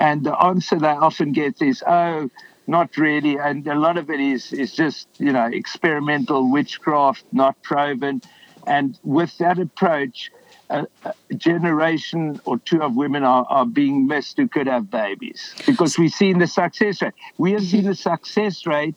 And 0.00 0.24
the 0.24 0.36
answer 0.38 0.76
they 0.78 0.88
often 0.88 1.32
get 1.32 1.62
is, 1.62 1.84
oh, 1.86 2.28
not 2.66 2.96
really. 2.96 3.38
And 3.38 3.66
a 3.68 3.76
lot 3.76 3.96
of 3.96 4.10
it 4.10 4.18
is, 4.20 4.52
is 4.52 4.74
just, 4.74 5.08
you 5.18 5.32
know, 5.32 5.46
experimental 5.46 6.50
witchcraft, 6.50 7.24
not 7.32 7.62
proven. 7.62 8.22
And 8.66 8.98
with 9.04 9.38
that 9.38 9.58
approach, 9.60 10.32
a, 10.72 10.86
a 11.30 11.34
generation 11.34 12.40
or 12.44 12.58
two 12.58 12.82
of 12.82 12.96
women 12.96 13.24
are, 13.24 13.44
are 13.48 13.66
being 13.66 14.06
missed 14.06 14.36
who 14.36 14.48
could 14.48 14.66
have 14.66 14.90
babies 14.90 15.54
because 15.66 15.98
we've 15.98 16.12
seen 16.12 16.38
the 16.38 16.46
success 16.46 17.02
rate. 17.02 17.14
We 17.38 17.52
have 17.52 17.64
seen 17.64 17.84
the 17.84 17.94
success 17.94 18.66
rate 18.66 18.96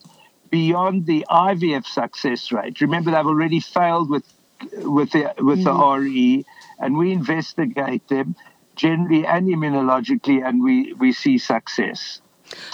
beyond 0.50 1.06
the 1.06 1.26
IVF 1.30 1.86
success 1.86 2.52
rate. 2.52 2.82
Remember, 2.82 3.12
they've 3.12 3.26
already 3.26 3.60
failed 3.60 4.10
with 4.10 4.24
with 4.76 5.12
the 5.12 5.34
with 5.40 5.64
the 5.64 5.74
RE, 5.74 6.46
and 6.80 6.98
we 6.98 7.12
investigate 7.12 8.08
them 8.08 8.36
generally 8.76 9.26
and 9.26 9.48
immunologically, 9.48 10.46
and 10.48 10.64
we, 10.64 10.94
we 10.94 11.12
see 11.14 11.38
success. 11.38 12.22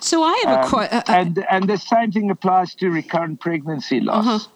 So 0.02 0.24
I 0.24 0.44
have 0.46 0.66
a 0.66 0.70
question. 0.70 0.98
Um, 0.98 1.04
uh, 1.08 1.12
uh, 1.12 1.20
and, 1.20 1.46
and 1.50 1.70
the 1.70 1.78
same 1.78 2.12
thing 2.12 2.30
applies 2.30 2.76
to 2.76 2.90
recurrent 2.90 3.40
pregnancy 3.40 4.02
loss. 4.02 4.48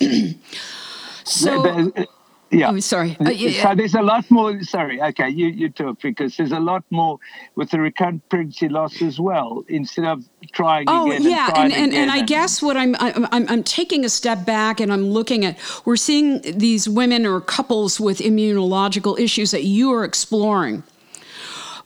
Uh-huh. 0.00 0.06
so, 1.24 1.62
the, 1.62 1.92
the, 1.94 2.08
yeah. 2.50 2.70
Oh, 2.70 2.78
sorry. 2.80 3.16
Uh, 3.20 3.30
yeah. 3.30 3.62
So 3.62 3.74
there's 3.74 3.94
a 3.94 4.02
lot 4.02 4.30
more. 4.30 4.62
Sorry. 4.62 5.00
Okay, 5.00 5.28
you, 5.28 5.48
you 5.48 5.68
talk 5.70 6.00
because 6.00 6.36
there's 6.36 6.52
a 6.52 6.60
lot 6.60 6.84
more 6.90 7.18
with 7.56 7.70
the 7.70 7.80
recurrent 7.80 8.28
pregnancy 8.28 8.68
loss 8.68 9.02
as 9.02 9.18
well. 9.18 9.64
Instead 9.68 10.04
of 10.04 10.24
trying 10.52 10.86
oh, 10.88 11.10
again. 11.10 11.22
yeah, 11.22 11.50
and 11.56 11.72
and, 11.72 11.72
and, 11.72 11.94
and, 11.94 12.10
I 12.10 12.22
guess 12.22 12.62
what 12.62 12.76
I'm, 12.76 12.94
I'm 13.00 13.26
I'm 13.48 13.62
taking 13.62 14.04
a 14.04 14.08
step 14.08 14.44
back 14.46 14.80
and 14.80 14.92
I'm 14.92 15.04
looking 15.10 15.44
at 15.44 15.58
we're 15.84 15.96
seeing 15.96 16.40
these 16.42 16.88
women 16.88 17.26
or 17.26 17.40
couples 17.40 17.98
with 17.98 18.18
immunological 18.18 19.18
issues 19.18 19.50
that 19.50 19.64
you 19.64 19.92
are 19.92 20.04
exploring. 20.04 20.84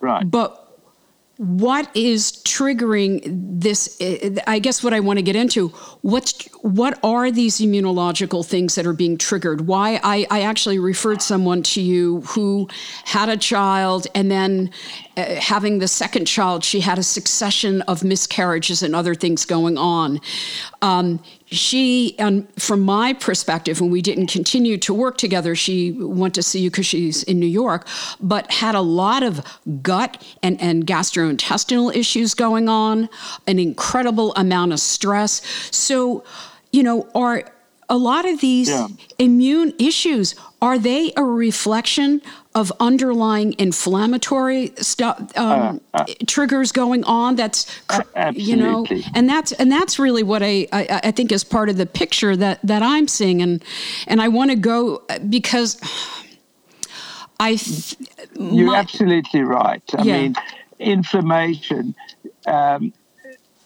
Right. 0.00 0.30
But 0.30 0.67
what 1.38 1.88
is 1.96 2.32
triggering 2.42 3.20
this 3.60 3.96
i 4.48 4.58
guess 4.58 4.82
what 4.82 4.92
i 4.92 4.98
want 4.98 5.20
to 5.20 5.22
get 5.22 5.36
into 5.36 5.68
what's 6.02 6.32
what 6.62 6.98
are 7.04 7.30
these 7.30 7.58
immunological 7.58 8.44
things 8.44 8.74
that 8.74 8.84
are 8.84 8.92
being 8.92 9.16
triggered? 9.16 9.68
Why 9.68 10.00
i, 10.02 10.26
I 10.32 10.42
actually 10.42 10.80
referred 10.80 11.22
someone 11.22 11.62
to 11.62 11.80
you 11.80 12.22
who 12.22 12.68
had 13.04 13.28
a 13.28 13.36
child 13.36 14.08
and 14.16 14.32
then 14.32 14.72
having 15.18 15.78
the 15.78 15.88
second 15.88 16.26
child 16.26 16.64
she 16.64 16.80
had 16.80 16.98
a 16.98 17.02
succession 17.02 17.82
of 17.82 18.04
miscarriages 18.04 18.82
and 18.82 18.94
other 18.94 19.14
things 19.14 19.44
going 19.44 19.76
on 19.78 20.20
um, 20.82 21.20
she, 21.50 22.18
and 22.18 22.46
from 22.60 22.80
my 22.80 23.14
perspective, 23.14 23.80
when 23.80 23.90
we 23.90 24.02
didn't 24.02 24.26
continue 24.26 24.76
to 24.78 24.92
work 24.92 25.16
together, 25.16 25.54
she 25.54 25.92
went 25.92 26.34
to 26.34 26.42
see 26.42 26.60
you 26.60 26.70
because 26.70 26.86
she's 26.86 27.22
in 27.22 27.40
New 27.40 27.46
York, 27.46 27.86
but 28.20 28.50
had 28.52 28.74
a 28.74 28.80
lot 28.80 29.22
of 29.22 29.40
gut 29.82 30.22
and, 30.42 30.60
and 30.60 30.86
gastrointestinal 30.86 31.94
issues 31.94 32.34
going 32.34 32.68
on, 32.68 33.08
an 33.46 33.58
incredible 33.58 34.34
amount 34.34 34.72
of 34.72 34.80
stress. 34.80 35.40
So, 35.74 36.22
you 36.70 36.82
know, 36.82 37.08
are 37.14 37.50
a 37.88 37.96
lot 37.96 38.28
of 38.28 38.40
these 38.40 38.68
yeah. 38.68 38.88
immune 39.18 39.72
issues 39.78 40.34
are 40.60 40.78
they 40.78 41.12
a 41.16 41.24
reflection 41.24 42.20
of 42.58 42.72
underlying 42.80 43.54
inflammatory 43.56 44.72
stuff 44.78 45.16
um, 45.38 45.80
uh, 45.94 45.98
uh, 45.98 46.04
triggers 46.26 46.72
going 46.72 47.04
on 47.04 47.36
that's 47.36 47.80
uh, 47.88 48.32
you 48.34 48.56
know 48.56 48.84
and 49.14 49.28
that's 49.28 49.52
and 49.52 49.70
that's 49.70 49.96
really 49.96 50.24
what 50.24 50.42
I, 50.42 50.66
I, 50.72 51.00
I 51.04 51.10
think 51.12 51.30
is 51.30 51.44
part 51.44 51.68
of 51.68 51.76
the 51.76 51.86
picture 51.86 52.34
that 52.34 52.58
that 52.64 52.82
I'm 52.82 53.06
seeing 53.06 53.40
and 53.42 53.64
and 54.08 54.20
I 54.20 54.26
want 54.26 54.50
to 54.50 54.56
go 54.56 55.04
because 55.28 55.80
I 57.38 57.56
you're 58.34 58.74
absolutely 58.74 59.42
right 59.42 59.82
I 59.96 60.02
yeah. 60.02 60.20
mean 60.20 60.34
inflammation 60.80 61.94
um, 62.46 62.92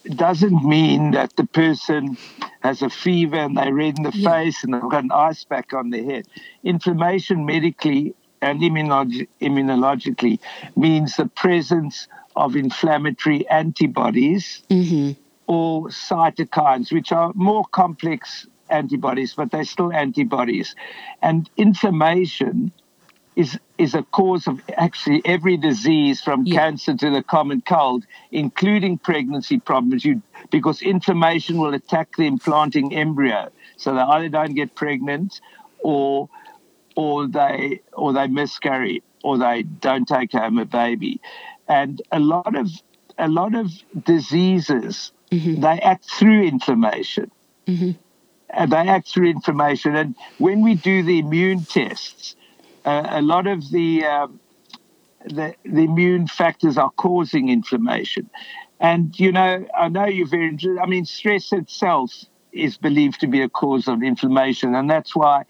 doesn't 0.05 0.65
mean 0.65 1.13
that 1.13 1.35
the 1.37 1.47
person 1.47 2.19
has 2.61 2.83
a 2.83 2.91
fever 2.91 3.37
and 3.37 3.57
they're 3.57 3.73
red 3.73 3.97
in 3.97 4.05
the 4.05 4.13
yeah. 4.13 4.31
face 4.31 4.65
and 4.65 4.75
they've 4.75 4.83
got 4.83 5.05
an 5.05 5.13
ice 5.13 5.45
pack 5.45 5.73
on 5.73 5.91
their 5.91 6.05
head. 6.05 6.27
Inflammation 6.63 7.47
medically 7.47 8.15
and 8.43 8.61
immunolog- 8.61 9.29
immunologically 9.41 10.39
means 10.77 11.17
the 11.17 11.27
presence 11.27 12.09
of 12.37 12.57
inflammatory 12.57 13.49
antibodies 13.49 14.63
mm-hmm. 14.69 15.13
or 15.47 15.89
cytokines, 15.89 16.93
which 16.93 17.13
are 17.13 17.33
more 17.35 17.65
complex 17.73 18.47
antibodies, 18.69 19.35
but 19.35 19.51
they're 19.51 19.65
still 19.65 19.93
antibodies. 19.93 20.75
And 21.23 21.49
inflammation 21.57 22.73
is 23.37 23.59
is 23.79 23.95
a 23.95 24.03
cause 24.03 24.47
of 24.47 24.61
actually 24.77 25.23
every 25.25 25.57
disease 25.57 26.21
from 26.21 26.45
yeah. 26.45 26.61
cancer 26.61 26.95
to 26.95 27.11
the 27.11 27.23
common 27.23 27.63
cold, 27.63 28.05
including 28.31 28.99
pregnancy 28.99 29.59
problems. 29.59 30.05
You 30.05 30.21
because 30.51 30.83
inflammation 30.83 31.59
will 31.59 31.73
attack 31.73 32.09
the 32.17 32.27
implanting 32.27 32.95
embryo, 32.95 33.51
so 33.77 33.95
they 33.95 34.01
either 34.01 34.29
don't 34.29 34.55
get 34.55 34.75
pregnant, 34.75 35.41
or 35.79 36.29
or 36.97 37.27
they 37.27 37.81
or 37.93 38.13
they 38.13 38.27
miscarry, 38.27 39.03
or 39.23 39.39
they 39.39 39.63
don't 39.63 40.07
take 40.07 40.33
home 40.33 40.59
a 40.59 40.65
baby, 40.65 41.21
and 41.69 42.03
a 42.11 42.21
lot 42.21 42.57
of 42.57 42.71
a 43.19 43.29
lot 43.29 43.55
of 43.55 43.71
diseases 44.05 45.13
mm-hmm. 45.31 45.61
they 45.61 45.81
act 45.81 46.05
through 46.11 46.45
inflammation. 46.45 47.31
Mm-hmm. 47.67 47.93
And 48.51 48.71
they 48.71 48.89
act 48.89 49.09
through 49.09 49.31
inflammation. 49.31 49.97
And 49.97 50.15
when 50.39 50.63
we 50.63 50.75
do 50.75 51.03
the 51.03 51.19
immune 51.21 51.65
tests, 51.65 52.37
uh, 52.85 53.07
a 53.09 53.23
lot 53.23 53.47
of 53.47 53.71
the, 53.71 54.05
um, 54.05 54.41
the, 55.25 55.55
the 55.65 55.83
immune 55.83 56.27
factors 56.27 56.77
are 56.77 56.91
causing 56.91 57.49
inflammation. 57.49 58.29
And 58.79 59.19
you 59.19 59.33
know, 59.33 59.65
I 59.79 59.89
know 59.89 60.07
you're 60.07 60.27
very 60.27 60.49
interested. 60.49 60.79
I 60.83 60.87
mean, 60.87 61.07
stress 61.07 61.53
itself 61.53 62.13
is 62.53 62.77
believed 62.77 63.21
to 63.21 63.27
be 63.27 63.41
a 63.41 63.49
cause 63.49 63.89
of 63.89 64.03
inflammation, 64.03 64.75
and 64.75 64.91
that's 64.91 65.17
why, 65.17 65.45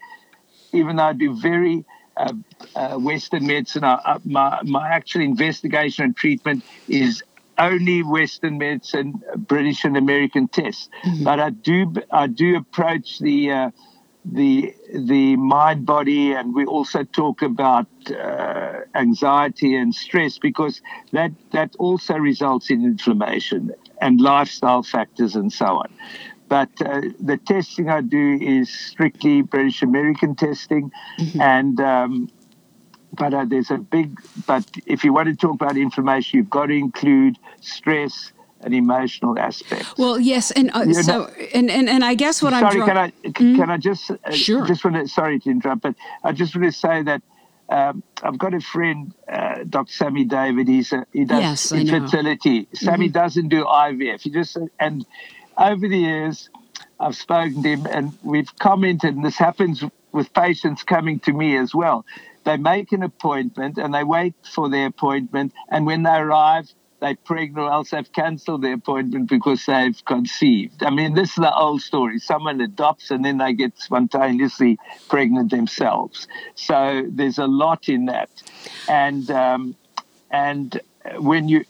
even 0.73 0.97
though 0.97 1.03
I 1.03 1.13
do 1.13 1.33
very 1.39 1.85
uh, 2.17 2.33
uh, 2.75 2.97
Western 2.97 3.47
medicine, 3.47 3.83
uh, 3.83 4.19
my 4.25 4.59
my 4.63 4.89
actual 4.89 5.21
investigation 5.21 6.05
and 6.05 6.15
treatment 6.15 6.63
is 6.87 7.23
only 7.57 8.03
Western 8.03 8.57
medicine, 8.57 9.21
British 9.37 9.85
and 9.85 9.95
American 9.97 10.47
tests. 10.47 10.89
Mm-hmm. 11.05 11.23
But 11.23 11.39
I 11.39 11.49
do 11.51 11.93
I 12.11 12.27
do 12.27 12.57
approach 12.57 13.19
the 13.19 13.51
uh, 13.51 13.71
the 14.25 14.73
the 14.93 15.35
mind 15.35 15.85
body 15.85 16.31
and 16.31 16.55
we 16.55 16.65
also 16.65 17.03
talk 17.03 17.41
about 17.41 17.87
uh, 18.09 18.79
anxiety 18.95 19.75
and 19.75 19.93
stress 19.93 20.37
because 20.37 20.81
that 21.11 21.31
that 21.51 21.75
also 21.77 22.15
results 22.15 22.69
in 22.69 22.85
inflammation 22.85 23.73
and 23.99 24.21
lifestyle 24.21 24.81
factors 24.81 25.35
and 25.35 25.51
so 25.51 25.65
on 25.65 25.93
but 26.53 26.69
uh, 26.85 27.01
the 27.19 27.37
testing 27.37 27.89
I 27.89 28.01
do 28.01 28.37
is 28.39 28.71
strictly 28.71 29.41
British 29.41 29.81
American 29.81 30.35
testing 30.35 30.91
mm-hmm. 31.17 31.41
and 31.41 31.79
um, 31.81 32.29
but 33.11 33.33
uh, 33.33 33.45
there's 33.45 33.71
a 33.71 33.79
big 33.79 34.19
but 34.45 34.63
if 34.85 35.03
you 35.03 35.11
want 35.13 35.29
to 35.29 35.35
talk 35.35 35.55
about 35.55 35.77
inflammation 35.77 36.37
you've 36.37 36.51
got 36.51 36.67
to 36.67 36.75
include 36.75 37.39
stress 37.59 38.31
an 38.61 38.73
emotional 38.73 39.37
aspect. 39.39 39.97
Well, 39.97 40.17
yes, 40.19 40.51
and 40.51 40.69
uh, 40.71 40.93
so 40.93 41.25
and, 41.53 41.69
and 41.71 41.89
and 41.89 42.05
I 42.05 42.13
guess 42.13 42.41
what 42.43 42.53
sorry, 42.53 42.65
I'm 42.65 42.71
sorry. 42.71 42.85
Can 42.85 42.97
I 42.97 43.09
mm? 43.29 43.55
can 43.57 43.69
I 43.71 43.77
just 43.77 44.11
uh, 44.11 44.31
sure 44.31 44.65
just 44.67 44.85
want 44.85 44.95
to 44.95 45.07
sorry 45.07 45.39
to 45.39 45.49
interrupt, 45.49 45.81
but 45.81 45.95
I 46.23 46.31
just 46.33 46.55
want 46.55 46.65
to 46.71 46.71
say 46.71 47.01
that. 47.03 47.21
Um, 47.69 48.03
I've 48.21 48.37
got 48.37 48.53
a 48.53 48.59
friend, 48.59 49.13
uh, 49.27 49.63
Dr. 49.67 49.91
Sammy 49.91 50.25
David. 50.25 50.67
He's 50.67 50.91
a, 50.93 51.07
he 51.11 51.23
does 51.25 51.41
yes, 51.41 51.71
infertility. 51.71 52.67
Sammy 52.73 53.07
mm-hmm. 53.07 53.13
doesn't 53.13 53.47
do 53.47 53.63
IVF. 53.63 54.21
He 54.21 54.29
just 54.29 54.57
and 54.79 55.05
over 55.57 55.87
the 55.87 55.97
years, 55.97 56.49
I've 56.99 57.15
spoken 57.15 57.63
to 57.63 57.69
him, 57.69 57.87
and 57.89 58.17
we've 58.23 58.53
commented. 58.59 59.15
And 59.15 59.25
this 59.25 59.37
happens 59.37 59.83
with 60.11 60.33
patients 60.33 60.83
coming 60.83 61.19
to 61.21 61.33
me 61.33 61.57
as 61.57 61.73
well. 61.73 62.05
They 62.43 62.57
make 62.57 62.91
an 62.91 63.03
appointment 63.03 63.77
and 63.77 63.93
they 63.93 64.03
wait 64.03 64.35
for 64.43 64.69
their 64.69 64.87
appointment, 64.87 65.53
and 65.69 65.85
when 65.85 66.03
they 66.03 66.15
arrive, 66.15 66.69
they're 67.03 67.17
pregnant 67.17 67.67
or 67.67 67.69
else 67.69 67.89
they've 67.89 68.11
cancelled 68.13 68.61
their 68.61 68.75
appointment 68.75 69.27
because 69.27 69.65
they've 69.65 70.03
conceived. 70.05 70.83
I 70.83 70.89
mean, 70.89 71.15
this 71.15 71.31
is 71.31 71.35
the 71.35 71.53
old 71.53 71.81
story. 71.81 72.17
Someone 72.17 72.61
adopts 72.61 73.11
and 73.11 73.25
then 73.25 73.39
they 73.39 73.51
get 73.51 73.77
spontaneously 73.77 74.79
pregnant 75.09 75.51
themselves. 75.51 76.29
So 76.55 77.05
there's 77.09 77.39
a 77.39 77.45
lot 77.45 77.89
in 77.89 78.05
that. 78.05 78.29
And, 78.87 79.29
um, 79.31 79.75
and 80.31 80.79
when 81.17 81.49
you, 81.49 81.65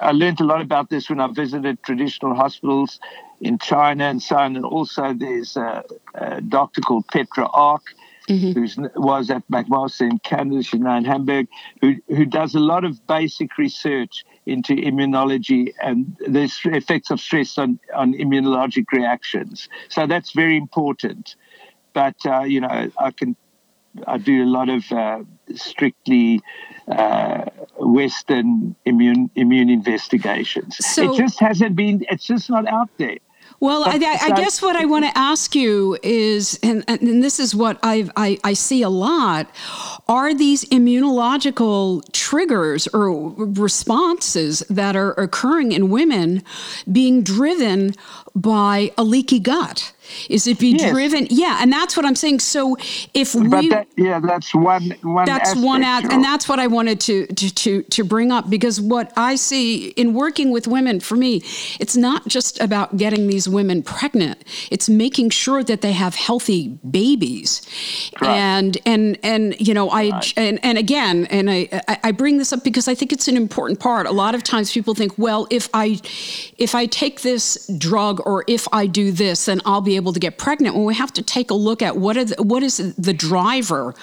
I 0.00 0.12
learned 0.12 0.40
a 0.40 0.44
lot 0.44 0.60
about 0.60 0.90
this 0.90 1.08
when 1.08 1.20
I 1.20 1.28
visited 1.28 1.82
traditional 1.82 2.34
hospitals 2.34 3.00
in 3.40 3.58
China 3.58 4.04
and 4.04 4.22
so 4.22 4.36
on. 4.36 4.56
And 4.56 4.64
also 4.64 5.12
there's 5.12 5.56
a, 5.56 5.84
a 6.14 6.40
doctor 6.40 6.80
called 6.80 7.06
Petra 7.08 7.46
Arck 7.46 7.82
mm-hmm. 8.28 8.52
who 8.52 8.90
was 9.00 9.30
at 9.30 9.42
McMaster 9.48 10.02
in 10.10 10.18
Canada, 10.18 10.62
she's 10.62 10.80
now 10.80 10.96
in 10.96 11.04
Hamburg, 11.04 11.48
who, 11.80 11.96
who 12.08 12.24
does 12.24 12.54
a 12.54 12.60
lot 12.60 12.84
of 12.84 13.06
basic 13.06 13.56
research 13.58 14.24
into 14.44 14.74
immunology 14.74 15.72
and 15.82 16.16
the 16.20 16.50
effects 16.66 17.10
of 17.10 17.20
stress 17.20 17.58
on, 17.58 17.78
on 17.94 18.14
immunologic 18.14 18.86
reactions. 18.92 19.68
So 19.88 20.06
that's 20.06 20.32
very 20.32 20.56
important. 20.56 21.36
But, 21.92 22.16
uh, 22.26 22.42
you 22.42 22.60
know, 22.60 22.90
I 22.98 23.10
can 23.10 23.36
I 24.06 24.18
do 24.18 24.44
a 24.44 24.46
lot 24.46 24.68
of 24.68 24.92
uh, 24.92 25.20
strictly 25.54 26.40
uh, 26.88 27.44
Western 27.78 28.74
immune 28.84 29.30
immune 29.34 29.70
investigations. 29.70 30.76
So, 30.78 31.12
it 31.12 31.16
just 31.16 31.40
hasn't 31.40 31.76
been. 31.76 32.04
It's 32.10 32.24
just 32.24 32.50
not 32.50 32.66
out 32.66 32.90
there. 32.98 33.18
Well, 33.58 33.84
I, 33.86 33.94
I, 33.94 34.32
guess 34.36 34.60
what 34.60 34.76
I 34.76 34.84
want 34.84 35.06
to 35.06 35.18
ask 35.18 35.54
you 35.54 35.96
is, 36.02 36.58
and, 36.62 36.84
and 36.88 37.22
this 37.22 37.40
is 37.40 37.54
what 37.54 37.78
I've, 37.82 38.10
I, 38.14 38.36
I 38.44 38.52
see 38.52 38.82
a 38.82 38.90
lot, 38.90 39.50
are 40.08 40.34
these 40.34 40.66
immunological 40.66 42.02
triggers 42.12 42.86
or 42.88 43.30
responses 43.34 44.60
that 44.68 44.94
are 44.94 45.12
occurring 45.12 45.72
in 45.72 45.88
women 45.88 46.42
being 46.92 47.22
driven 47.22 47.94
by 48.36 48.92
a 48.96 49.02
leaky 49.02 49.40
gut? 49.40 49.92
Is 50.28 50.46
it 50.46 50.58
be 50.58 50.68
yes. 50.68 50.92
driven? 50.92 51.26
Yeah, 51.30 51.58
and 51.60 51.72
that's 51.72 51.96
what 51.96 52.06
I'm 52.06 52.14
saying. 52.14 52.40
So 52.40 52.76
if 53.14 53.34
we, 53.34 53.68
that, 53.68 53.88
yeah, 53.96 54.20
that's 54.20 54.54
one 54.54 54.94
one. 55.02 55.26
That's 55.26 55.50
aspect, 55.50 55.64
one, 55.64 55.82
ad, 55.82 56.12
and 56.12 56.22
that's 56.22 56.48
what 56.48 56.58
I 56.58 56.66
wanted 56.66 57.00
to, 57.00 57.26
to 57.26 57.54
to 57.54 57.82
to 57.82 58.04
bring 58.04 58.32
up 58.32 58.48
because 58.48 58.80
what 58.80 59.12
I 59.16 59.36
see 59.36 59.88
in 59.90 60.14
working 60.14 60.50
with 60.50 60.66
women, 60.66 61.00
for 61.00 61.16
me, 61.16 61.42
it's 61.80 61.96
not 61.96 62.26
just 62.26 62.60
about 62.60 62.96
getting 62.96 63.26
these 63.26 63.48
women 63.48 63.82
pregnant. 63.82 64.42
It's 64.70 64.88
making 64.88 65.30
sure 65.30 65.62
that 65.64 65.80
they 65.80 65.92
have 65.92 66.14
healthy 66.14 66.78
babies, 66.88 67.62
right. 68.20 68.30
and 68.30 68.78
and 68.86 69.18
and 69.22 69.60
you 69.60 69.74
know 69.74 69.90
I 69.90 70.10
right. 70.10 70.34
and 70.36 70.64
and 70.64 70.78
again, 70.78 71.26
and 71.26 71.50
I 71.50 71.68
I 72.02 72.12
bring 72.12 72.38
this 72.38 72.52
up 72.52 72.64
because 72.64 72.88
I 72.88 72.94
think 72.94 73.12
it's 73.12 73.28
an 73.28 73.36
important 73.36 73.80
part. 73.80 74.06
A 74.06 74.12
lot 74.12 74.34
of 74.34 74.42
times 74.42 74.72
people 74.72 74.94
think, 74.94 75.18
well, 75.18 75.46
if 75.50 75.68
I 75.74 76.00
if 76.58 76.74
I 76.74 76.86
take 76.86 77.22
this 77.22 77.66
drug 77.78 78.20
or 78.26 78.44
if 78.48 78.66
I 78.72 78.86
do 78.86 79.12
this, 79.12 79.44
then 79.44 79.60
I'll 79.64 79.80
be 79.80 79.94
able 79.94 80.12
to 80.12 80.18
get 80.18 80.36
pregnant, 80.36 80.74
when 80.74 80.84
we 80.84 80.94
have 80.96 81.12
to 81.12 81.22
take 81.22 81.50
a 81.50 81.54
look 81.54 81.80
at 81.80 81.96
what, 81.96 82.14
the, 82.14 82.42
what 82.42 82.64
is 82.64 82.78
the 82.96 83.12
driver 83.12 83.94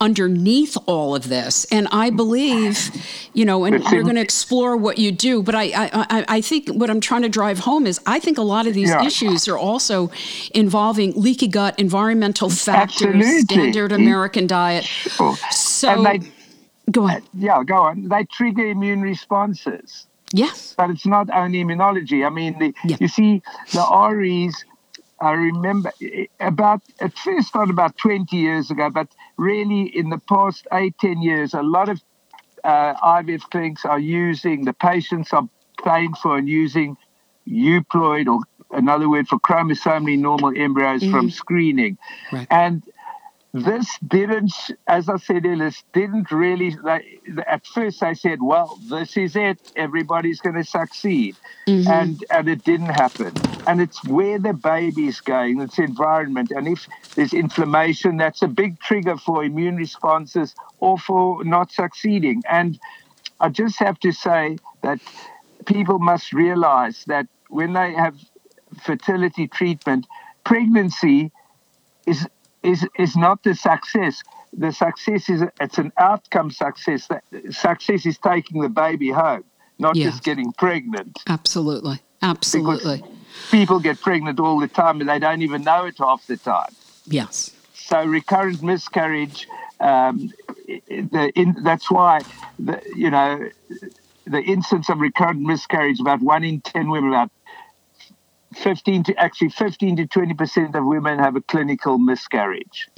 underneath 0.00 0.78
all 0.86 1.14
of 1.14 1.28
this. 1.28 1.66
And 1.66 1.86
I 1.92 2.08
believe, 2.08 2.90
you 3.34 3.44
know, 3.44 3.64
and 3.64 3.84
we're 3.84 4.02
going 4.02 4.16
to 4.16 4.22
explore 4.22 4.76
what 4.78 4.96
you 4.96 5.12
do, 5.12 5.42
but 5.42 5.54
I, 5.54 5.70
I, 5.74 6.24
I 6.26 6.40
think 6.40 6.68
what 6.68 6.88
I'm 6.88 7.00
trying 7.00 7.22
to 7.22 7.28
drive 7.28 7.58
home 7.58 7.86
is 7.86 8.00
I 8.06 8.18
think 8.18 8.38
a 8.38 8.42
lot 8.42 8.66
of 8.66 8.72
these 8.72 8.88
yeah. 8.88 9.04
issues 9.04 9.46
are 9.46 9.58
also 9.58 10.10
involving 10.54 11.12
leaky 11.14 11.48
gut, 11.48 11.78
environmental 11.78 12.48
factors, 12.48 13.14
Absolutely. 13.14 13.40
standard 13.40 13.90
mm. 13.90 13.96
American 13.96 14.46
diet. 14.46 14.84
Sure. 14.84 15.36
So, 15.50 16.02
they, 16.02 16.20
go 16.90 17.08
on. 17.08 17.22
Yeah, 17.34 17.62
go 17.62 17.76
on. 17.76 18.08
They 18.08 18.24
trigger 18.24 18.66
immune 18.66 19.02
responses. 19.02 20.06
Yes. 20.32 20.74
But 20.76 20.90
it's 20.90 21.06
not 21.06 21.30
only 21.32 21.62
immunology. 21.62 22.26
I 22.26 22.30
mean, 22.30 22.58
the, 22.58 22.74
yeah. 22.84 22.96
you 23.00 23.08
see, 23.08 23.42
the 23.72 23.86
REs 24.12 24.64
I 25.20 25.32
remember 25.32 25.92
about 26.40 26.82
at 27.00 27.16
first 27.16 27.54
not 27.54 27.70
about 27.70 27.96
20 27.96 28.36
years 28.36 28.70
ago, 28.70 28.90
but 28.90 29.08
really 29.38 29.84
in 29.84 30.10
the 30.10 30.18
past 30.18 30.66
eight, 30.72 30.94
10 31.00 31.22
years, 31.22 31.54
a 31.54 31.62
lot 31.62 31.88
of 31.88 32.02
uh, 32.64 32.94
IVF 32.94 33.42
clinics 33.50 33.84
are 33.84 33.98
using, 33.98 34.64
the 34.64 34.74
patients 34.74 35.32
are 35.32 35.48
paying 35.82 36.12
for 36.14 36.36
and 36.36 36.48
using 36.48 36.96
euploid 37.48 38.26
or 38.26 38.40
another 38.72 39.08
word 39.08 39.28
for 39.28 39.38
chromosomally 39.38 40.18
normal 40.18 40.52
embryos 40.56 41.00
mm-hmm. 41.00 41.12
from 41.12 41.30
screening. 41.30 41.96
Right. 42.32 42.46
And 42.50 42.82
this 43.64 43.98
didn't, 44.06 44.52
as 44.86 45.08
I 45.08 45.16
said 45.16 45.46
earlier, 45.46 45.70
didn't 45.92 46.30
really. 46.30 46.76
Like, 46.82 47.04
at 47.46 47.66
first, 47.66 48.02
I 48.02 48.12
said, 48.12 48.42
"Well, 48.42 48.78
this 48.88 49.16
is 49.16 49.36
it. 49.36 49.72
Everybody's 49.76 50.40
going 50.40 50.56
to 50.56 50.64
succeed," 50.64 51.36
mm-hmm. 51.66 51.90
and 51.90 52.24
and 52.30 52.48
it 52.48 52.64
didn't 52.64 52.94
happen. 53.04 53.32
And 53.66 53.80
it's 53.80 54.04
where 54.04 54.38
the 54.38 54.52
baby's 54.52 55.20
going. 55.20 55.60
It's 55.60 55.78
environment, 55.78 56.50
and 56.50 56.68
if 56.68 56.86
there's 57.14 57.32
inflammation, 57.32 58.16
that's 58.16 58.42
a 58.42 58.48
big 58.48 58.78
trigger 58.80 59.16
for 59.16 59.44
immune 59.44 59.76
responses 59.76 60.54
or 60.80 60.98
for 60.98 61.42
not 61.44 61.72
succeeding. 61.72 62.42
And 62.48 62.78
I 63.40 63.48
just 63.48 63.78
have 63.78 63.98
to 64.00 64.12
say 64.12 64.58
that 64.82 65.00
people 65.64 65.98
must 65.98 66.32
realize 66.32 67.04
that 67.06 67.26
when 67.48 67.72
they 67.72 67.94
have 67.94 68.16
fertility 68.82 69.48
treatment, 69.48 70.06
pregnancy 70.44 71.32
is 72.06 72.26
is 72.66 72.86
is 72.98 73.16
not 73.16 73.42
the 73.44 73.54
success. 73.54 74.22
The 74.52 74.72
success 74.72 75.28
is 75.28 75.42
it's 75.60 75.78
an 75.78 75.92
outcome 75.98 76.50
success. 76.50 77.06
That 77.06 77.22
success 77.50 78.04
is 78.06 78.18
taking 78.18 78.60
the 78.60 78.68
baby 78.68 79.10
home, 79.10 79.44
not 79.78 79.94
just 79.94 80.22
getting 80.24 80.52
pregnant. 80.52 81.18
Absolutely. 81.26 82.00
Absolutely. 82.22 83.02
People 83.50 83.80
get 83.80 84.00
pregnant 84.00 84.40
all 84.40 84.58
the 84.58 84.68
time, 84.68 85.00
and 85.00 85.08
they 85.08 85.18
don't 85.18 85.42
even 85.42 85.62
know 85.62 85.84
it 85.84 85.98
half 85.98 86.26
the 86.26 86.36
time. 86.36 86.72
yes. 87.06 87.52
So 87.74 88.04
recurrent 88.04 88.64
miscarriage, 88.64 89.46
um, 89.78 90.32
the 90.66 91.30
in, 91.36 91.56
that's 91.62 91.88
why 91.88 92.22
the 92.58 92.82
you 92.96 93.10
know 93.10 93.48
the 94.26 94.40
incidence 94.40 94.88
of 94.88 94.98
recurrent 94.98 95.40
miscarriage 95.40 96.00
about 96.00 96.20
one 96.20 96.42
in 96.42 96.60
ten 96.62 96.88
women, 96.88 97.10
about 97.10 97.30
fifteen 98.62 99.02
to 99.04 99.14
actually 99.16 99.50
fifteen 99.50 99.96
to 99.96 100.06
twenty 100.06 100.34
percent 100.34 100.74
of 100.74 100.84
women 100.84 101.18
have 101.18 101.36
a 101.36 101.40
clinical 101.40 101.98
miscarriage. 101.98 102.88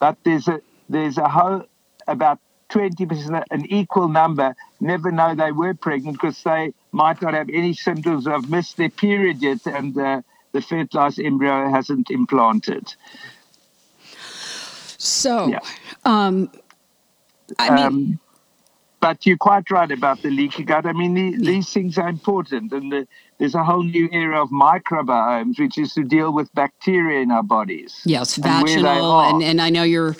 But 0.00 0.16
there's 0.24 0.48
a 0.48 0.60
there's 0.88 1.18
a 1.18 1.28
whole 1.28 1.64
about 2.06 2.38
twenty 2.68 3.06
percent, 3.06 3.44
an 3.50 3.66
equal 3.66 4.08
number, 4.08 4.54
never 4.80 5.10
know 5.12 5.34
they 5.34 5.52
were 5.52 5.74
pregnant 5.74 6.16
because 6.20 6.42
they 6.42 6.72
might 6.92 7.20
not 7.22 7.34
have 7.34 7.48
any 7.48 7.72
symptoms 7.72 8.26
of 8.26 8.50
missed 8.50 8.76
their 8.76 8.90
period 8.90 9.42
yet, 9.42 9.66
and 9.66 9.96
uh, 9.98 10.22
the 10.52 10.60
fertilized 10.60 11.18
embryo 11.20 11.70
hasn't 11.70 12.10
implanted. 12.10 12.94
So, 14.98 15.48
Yeah. 15.48 15.60
um, 16.04 16.50
I 17.58 17.70
mean, 17.70 17.84
um, 17.84 18.18
but 19.00 19.26
you're 19.26 19.36
quite 19.36 19.70
right 19.70 19.90
about 19.90 20.22
the 20.22 20.30
leaky 20.30 20.64
gut. 20.64 20.86
I 20.86 20.92
mean, 20.92 21.14
the, 21.14 21.36
these 21.36 21.72
things 21.72 21.98
are 21.98 22.08
important, 22.08 22.72
and 22.72 22.90
the, 22.90 23.06
there's 23.38 23.54
a 23.54 23.62
whole 23.64 23.82
new 23.82 24.08
era 24.12 24.42
of 24.42 24.48
microbiomes, 24.50 25.58
which 25.58 25.76
is 25.78 25.92
to 25.94 26.02
deal 26.04 26.32
with 26.32 26.52
bacteria 26.54 27.20
in 27.20 27.30
our 27.30 27.42
bodies. 27.42 28.00
Yes, 28.04 28.36
and 28.36 28.44
vaginal, 28.44 29.10
are. 29.10 29.30
and, 29.34 29.42
and 29.42 29.60
I 29.60 29.70
know 29.70 29.82
you're, 29.82 30.16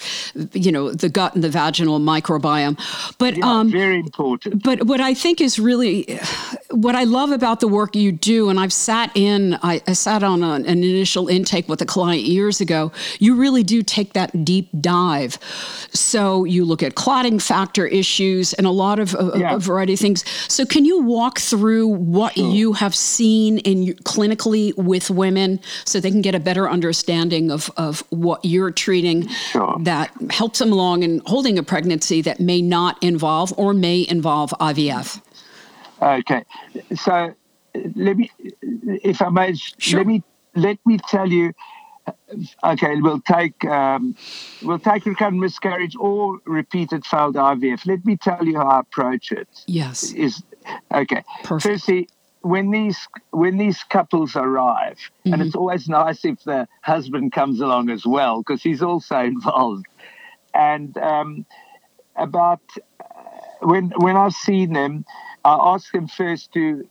you 0.52 0.70
know, 0.72 0.90
the 0.92 1.08
gut 1.08 1.34
and 1.34 1.42
the 1.42 1.48
vaginal 1.48 1.98
microbiome, 1.98 2.78
but 3.18 3.36
Yeah, 3.36 3.46
um, 3.46 3.70
very 3.70 4.00
important. 4.00 4.62
but 4.62 4.84
what 4.86 5.00
I 5.00 5.14
think 5.14 5.40
is 5.40 5.58
really, 5.58 6.18
what 6.70 6.94
I 6.94 7.04
love 7.04 7.30
about 7.30 7.60
the 7.60 7.68
work 7.68 7.96
you 7.96 8.12
do, 8.12 8.48
and 8.50 8.60
I've 8.60 8.72
sat 8.72 9.10
in, 9.14 9.58
I, 9.62 9.80
I 9.86 9.92
sat 9.94 10.22
on 10.22 10.42
a- 10.42 10.54
an 10.54 10.66
initial 10.66 11.28
intake 11.28 11.68
with 11.68 11.80
a 11.80 11.86
client 11.86 12.22
years 12.24 12.60
ago. 12.60 12.92
You 13.18 13.34
really 13.34 13.62
do 13.62 13.82
take 13.82 14.12
that 14.12 14.44
deep 14.44 14.68
dive. 14.80 15.38
So 15.92 16.44
you 16.44 16.64
look 16.64 16.82
at 16.82 16.94
clotting 16.94 17.38
factor 17.38 17.86
issues 17.86 18.52
and 18.54 18.66
a 18.66 18.70
lot 18.70 18.98
of 18.98 19.14
a, 19.14 19.32
Yeah. 19.38 19.54
a 19.54 19.58
variety 19.58 19.94
of 19.94 20.00
things. 20.00 20.24
So 20.48 20.64
can 20.66 20.84
you 20.84 21.00
walk 21.02 21.38
through 21.38 21.86
what 21.88 22.36
you 22.36 22.72
have 22.74 22.94
seen 23.06 23.58
in 23.58 23.94
clinically 24.04 24.76
with 24.76 25.10
women, 25.10 25.60
so 25.84 26.00
they 26.00 26.10
can 26.10 26.22
get 26.22 26.34
a 26.34 26.40
better 26.40 26.68
understanding 26.68 27.50
of 27.50 27.70
of 27.76 28.02
what 28.10 28.44
you're 28.44 28.70
treating 28.70 29.28
Sure. 29.28 29.76
that 29.80 30.10
helps 30.30 30.58
them 30.58 30.72
along 30.72 31.02
in 31.02 31.22
holding 31.26 31.58
a 31.58 31.62
pregnancy 31.62 32.20
that 32.22 32.40
may 32.40 32.60
not 32.62 33.02
involve 33.02 33.52
or 33.56 33.72
may 33.72 34.06
involve 34.08 34.50
IVF. 34.60 35.20
Okay, 36.02 36.44
so 36.94 37.34
let 37.94 38.16
me, 38.16 38.30
if 38.62 39.22
I 39.22 39.28
may, 39.30 39.54
Sure. 39.54 40.00
let 40.00 40.06
me 40.06 40.22
let 40.54 40.78
me 40.84 40.98
tell 41.08 41.28
you. 41.28 41.52
Okay, 42.62 42.94
we'll 43.00 43.20
take 43.20 43.64
um, 43.64 44.14
we'll 44.62 44.78
take 44.78 45.06
recurrent 45.06 45.38
miscarriage 45.38 45.96
or 45.98 46.38
repeated 46.46 47.04
failed 47.04 47.34
IVF. 47.34 47.84
Let 47.86 48.04
me 48.04 48.16
tell 48.16 48.44
you 48.44 48.58
how 48.58 48.68
I 48.68 48.80
approach 48.80 49.32
it. 49.32 49.48
Yes. 49.66 50.12
is 50.12 50.42
okay. 50.92 51.22
Perfect. 51.42 51.62
Firstly, 51.72 52.08
when 52.46 52.70
these 52.70 53.08
when 53.30 53.58
these 53.58 53.82
couples 53.84 54.36
arrive, 54.36 54.98
Mm-hmm. 55.26 55.32
and 55.32 55.42
it's 55.42 55.56
always 55.56 55.88
nice 55.88 56.24
if 56.24 56.44
the 56.44 56.68
husband 56.82 57.32
comes 57.32 57.60
along 57.60 57.90
as 57.90 58.06
well 58.06 58.38
because 58.42 58.62
he's 58.62 58.80
also 58.80 59.18
involved. 59.34 59.84
And 60.54 60.96
um, 60.98 61.44
about 62.14 62.60
uh, 63.00 63.04
when 63.60 63.92
when 63.96 64.16
I've 64.16 64.34
seen 64.34 64.72
them, 64.72 65.04
I 65.44 65.58
ask 65.74 65.90
them 65.92 66.06
first 66.06 66.52
to 66.52 66.88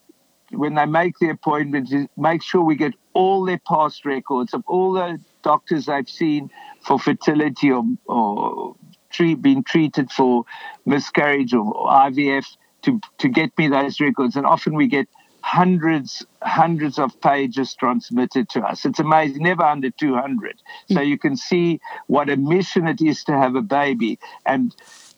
when 0.51 0.75
they 0.75 0.85
make 0.85 1.17
the 1.19 1.29
appointment 1.29 1.89
make 2.17 2.43
sure 2.43 2.61
we 2.61 2.75
get 2.75 2.93
all 3.13 3.45
their 3.45 3.61
past 3.67 4.05
records 4.05 4.53
of 4.53 4.63
all 4.67 4.93
the 4.93 5.19
doctors 5.43 5.85
they've 5.85 6.09
seen 6.09 6.51
for 6.81 6.99
fertility 6.99 7.71
or, 7.71 7.83
or 8.05 8.75
treat, 9.09 9.41
been 9.41 9.63
treated 9.63 10.11
for 10.11 10.43
miscarriage 10.85 11.53
or 11.53 11.73
IVF 11.87 12.45
to, 12.83 12.99
to 13.17 13.29
get 13.29 13.57
me 13.57 13.67
those 13.69 13.99
records. 13.99 14.35
And 14.35 14.45
often 14.45 14.75
we 14.75 14.87
get 14.87 15.07
hundreds, 15.45 16.25
hundreds 16.41 16.97
of 16.97 17.21
pages 17.21 17.75
transmitted 17.75 18.49
to 18.49 18.61
us. 18.61 18.83
It's 18.83 18.99
amazing, 18.99 19.43
never 19.43 19.61
under 19.61 19.91
200. 19.91 20.59
So 20.91 21.01
you 21.01 21.19
can 21.19 21.37
see 21.37 21.79
what 22.07 22.31
a 22.31 22.35
mission 22.35 22.87
it 22.87 22.99
is 22.99 23.23
to 23.25 23.33
have 23.33 23.55
a 23.55 23.61
baby. 23.61 24.17
And 24.43 24.75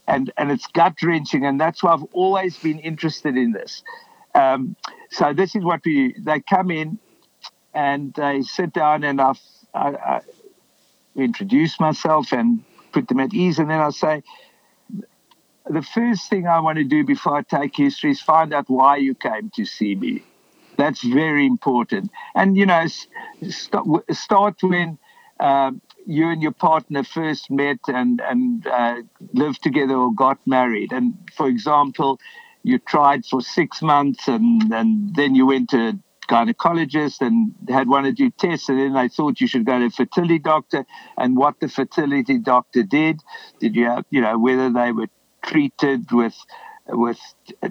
and, 0.10 0.32
and 0.38 0.52
it's 0.52 0.68
gut 0.68 0.96
wrenching, 1.04 1.46
and 1.46 1.60
that's 1.60 1.84
why 1.84 1.94
I've 1.94 2.04
always 2.14 2.58
been 2.58 2.80
interested 2.80 3.36
in 3.36 3.52
this. 3.52 3.84
Um, 4.36 4.78
so 5.12 5.34
this 5.34 5.54
is 5.56 5.64
what 5.64 5.82
we 5.86 6.16
they 6.18 6.40
come 6.42 6.72
in 6.72 7.00
and 7.74 8.14
they 8.14 8.42
sit 8.42 8.72
down 8.74 9.04
and 9.04 9.20
I've, 9.20 9.42
I, 9.74 9.90
I 9.90 10.22
introduce 11.16 11.80
myself 11.80 12.32
and 12.32 12.64
put 12.94 13.08
them 13.10 13.20
at 13.20 13.34
ease 13.34 13.60
and 13.60 13.70
then 13.70 13.80
I 13.80 13.90
say 13.90 14.24
the 15.70 15.82
first 15.82 16.30
thing 16.30 16.48
I 16.48 16.60
want 16.60 16.78
to 16.78 16.84
do 16.84 17.04
before 17.04 17.38
I 17.38 17.42
take 17.44 17.76
history 17.76 18.12
is 18.12 18.22
find 18.22 18.54
out 18.54 18.70
why 18.70 18.98
you 18.98 19.16
came 19.16 19.50
to 19.56 19.66
see 19.66 19.96
me. 19.96 20.24
That's 20.78 21.04
very 21.04 21.46
important. 21.46 22.12
And 22.36 22.56
you 22.56 22.66
know, 22.66 22.82
s- 22.82 23.08
start, 24.12 24.58
when 24.62 24.98
um, 25.40 25.82
you 26.06 26.30
and 26.30 26.42
your 26.42 26.52
partner 26.52 27.04
first 27.04 27.50
met 27.50 27.80
and 27.88 28.22
and 28.22 28.66
uh, 28.68 29.02
lived 29.34 29.64
together 29.64 29.96
or 29.96 30.14
got 30.14 30.40
married. 30.46 30.92
And 30.92 31.16
for 31.36 31.48
example, 31.48 32.20
you 32.64 32.80
tried 32.80 33.26
for 33.26 33.42
six 33.42 33.82
months 33.82 34.28
and 34.28 34.72
and 34.74 35.16
then 35.16 35.36
you 35.36 35.46
went 35.48 35.70
to 35.72 35.90
a 35.90 35.94
gynecologist 36.30 37.22
and 37.22 37.54
had 37.70 37.88
one 37.88 38.06
or 38.06 38.14
two 38.14 38.30
tests 38.32 38.68
and 38.68 38.78
then 38.78 38.94
they 38.94 39.08
thought 39.08 39.40
you 39.40 39.48
should 39.48 39.66
go 39.66 39.80
to 39.80 39.86
a 39.86 39.90
fertility 39.90 40.40
doctor 40.40 40.86
and 41.18 41.38
what 41.38 41.58
the 41.62 41.70
fertility 41.70 42.38
doctor 42.38 42.84
did 42.84 43.22
did 43.62 43.74
you 43.78 43.86
have 43.86 44.04
you 44.10 44.20
know 44.20 44.38
whether 44.38 44.70
they 44.70 44.92
were 44.92 45.08
treated 45.48 46.12
with 46.12 46.38
with 46.90 47.20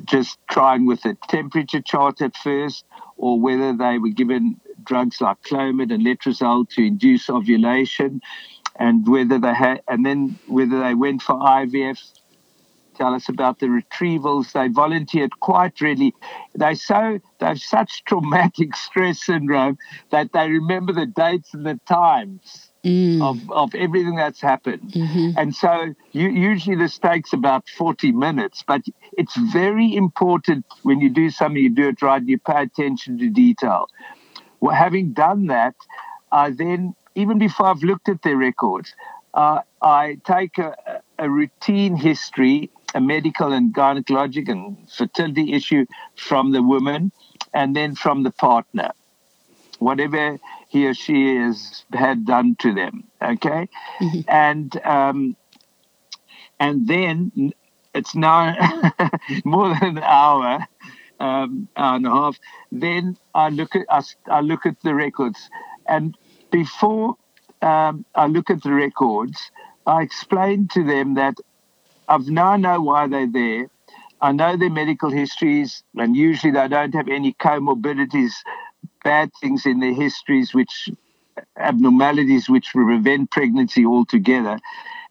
just 0.05 0.39
trying 0.51 0.87
with 0.87 1.05
a 1.07 1.17
temperature 1.29 1.81
chart 1.81 2.21
at 2.21 2.37
first 2.37 2.85
or 3.17 3.41
whether 3.41 3.75
they 3.75 3.99
were 3.99 4.11
given 4.11 4.61
drugs 4.85 5.21
like 5.21 5.41
clomid 5.43 5.93
and 5.93 6.05
letrozole 6.05 6.69
to 6.69 6.83
induce 6.83 7.31
ovulation 7.31 8.21
and 8.79 9.09
whether 9.09 9.39
they 9.39 9.55
had 9.55 9.81
and 9.89 10.05
then 10.05 10.39
whether 10.49 10.81
they 10.81 10.95
went 10.95 11.23
for 11.23 11.35
IVF 11.35 11.99
tell 12.97 13.15
us 13.15 13.29
about 13.29 13.59
the 13.59 13.67
retrievals. 13.67 14.53
They 14.53 14.69
volunteered 14.69 15.39
quite 15.41 15.81
readily. 15.81 16.15
They 16.55 16.75
so 16.75 17.19
they 17.39 17.47
have 17.47 17.61
such 17.61 18.05
traumatic 18.05 18.75
stress 18.87 19.25
syndrome 19.25 19.79
that 20.11 20.33
they 20.33 20.51
remember 20.51 20.93
the 20.93 21.07
dates 21.07 21.53
and 21.55 21.67
the 21.67 21.79
times 21.87 22.71
of, 23.23 23.51
of 23.51 23.75
everything 23.75 24.17
that's 24.17 24.41
happened. 24.41 24.93
And 25.37 25.55
so 25.55 25.95
you, 26.13 26.29
usually 26.29 26.77
this 26.77 26.99
takes 26.99 27.33
about 27.33 27.69
40 27.69 28.13
minutes, 28.13 28.63
but 28.67 28.83
it's 29.13 29.37
very 29.37 29.95
important 29.95 30.65
when 30.83 31.01
you 31.01 31.11
do 31.11 31.31
something, 31.31 31.63
you 31.63 31.71
do 31.71 31.89
it 31.89 32.03
right, 32.03 32.23
you 32.23 32.39
pay 32.39 32.63
attention 32.63 33.19
to 33.19 33.31
detail. 33.31 33.89
Well, 34.61 34.75
having 34.75 35.13
done 35.13 35.47
that, 35.47 35.75
I 36.31 36.51
then, 36.51 36.95
even 37.15 37.39
before 37.39 37.67
I've 37.67 37.83
looked 37.83 38.09
at 38.09 38.23
their 38.23 38.37
records, 38.37 38.95
uh, 39.35 39.61
I 39.83 40.19
take 40.25 40.59
a, 40.59 41.03
a 41.19 41.29
routine 41.29 41.97
history, 41.97 42.71
a 42.95 43.01
medical 43.01 43.53
and 43.53 43.75
gynecologic 43.75 44.49
and 44.49 44.77
fertility 44.91 45.53
issue 45.53 45.87
from 46.15 46.53
the 46.53 46.63
woman 46.63 47.13
and 47.53 47.77
then 47.77 47.95
from 47.95 48.23
the 48.23 48.31
partner, 48.31 48.93
whatever 49.79 50.39
he 50.77 50.87
or 50.87 50.95
she 50.95 51.37
has 51.37 51.85
had 51.93 52.27
done 52.27 52.57
to 52.61 52.75
them. 52.75 53.05
Okay. 53.21 53.69
And, 54.29 54.77
um, 54.85 55.37
and 56.61 56.87
then 56.87 57.53
it's 57.95 58.15
now 58.15 58.55
more 59.45 59.69
than 59.75 59.97
an 59.97 60.03
hour, 60.03 60.67
um, 61.19 61.69
hour 61.77 61.97
and 61.97 62.07
a 62.07 62.11
half. 62.11 62.39
Then 62.71 63.17
I 63.35 63.49
look 63.49 63.75
at 63.75 63.87
I, 63.89 64.03
I 64.31 64.41
look 64.41 64.67
at 64.67 64.77
the 64.83 64.95
records, 64.95 65.49
and 65.87 66.17
before 66.51 67.17
um, 67.63 68.05
I 68.15 68.27
look 68.27 68.51
at 68.51 68.63
the 68.63 68.73
records, 68.73 69.51
I 69.87 70.03
explain 70.03 70.69
to 70.69 70.85
them 70.85 71.15
that 71.15 71.39
I've 72.09 72.29
now 72.29 72.57
know 72.57 72.81
why 72.81 73.09
they're 73.09 73.27
there. 73.27 73.71
I 74.21 74.33
know 74.33 74.57
their 74.57 74.71
medical 74.71 75.11
histories, 75.11 75.83
and 75.95 76.17
usually 76.17 76.53
they 76.53 76.69
don't 76.69 76.95
have 76.95 77.09
any 77.09 77.35
comorbidities, 77.35 78.33
bad 79.13 79.31
things 79.41 79.67
in 79.67 79.77
their 79.85 79.97
histories, 80.05 80.49
which 80.59 80.75
abnormalities 81.57 82.45
which 82.55 82.69
prevent 82.73 83.31
pregnancy 83.31 83.85
altogether. 83.95 84.59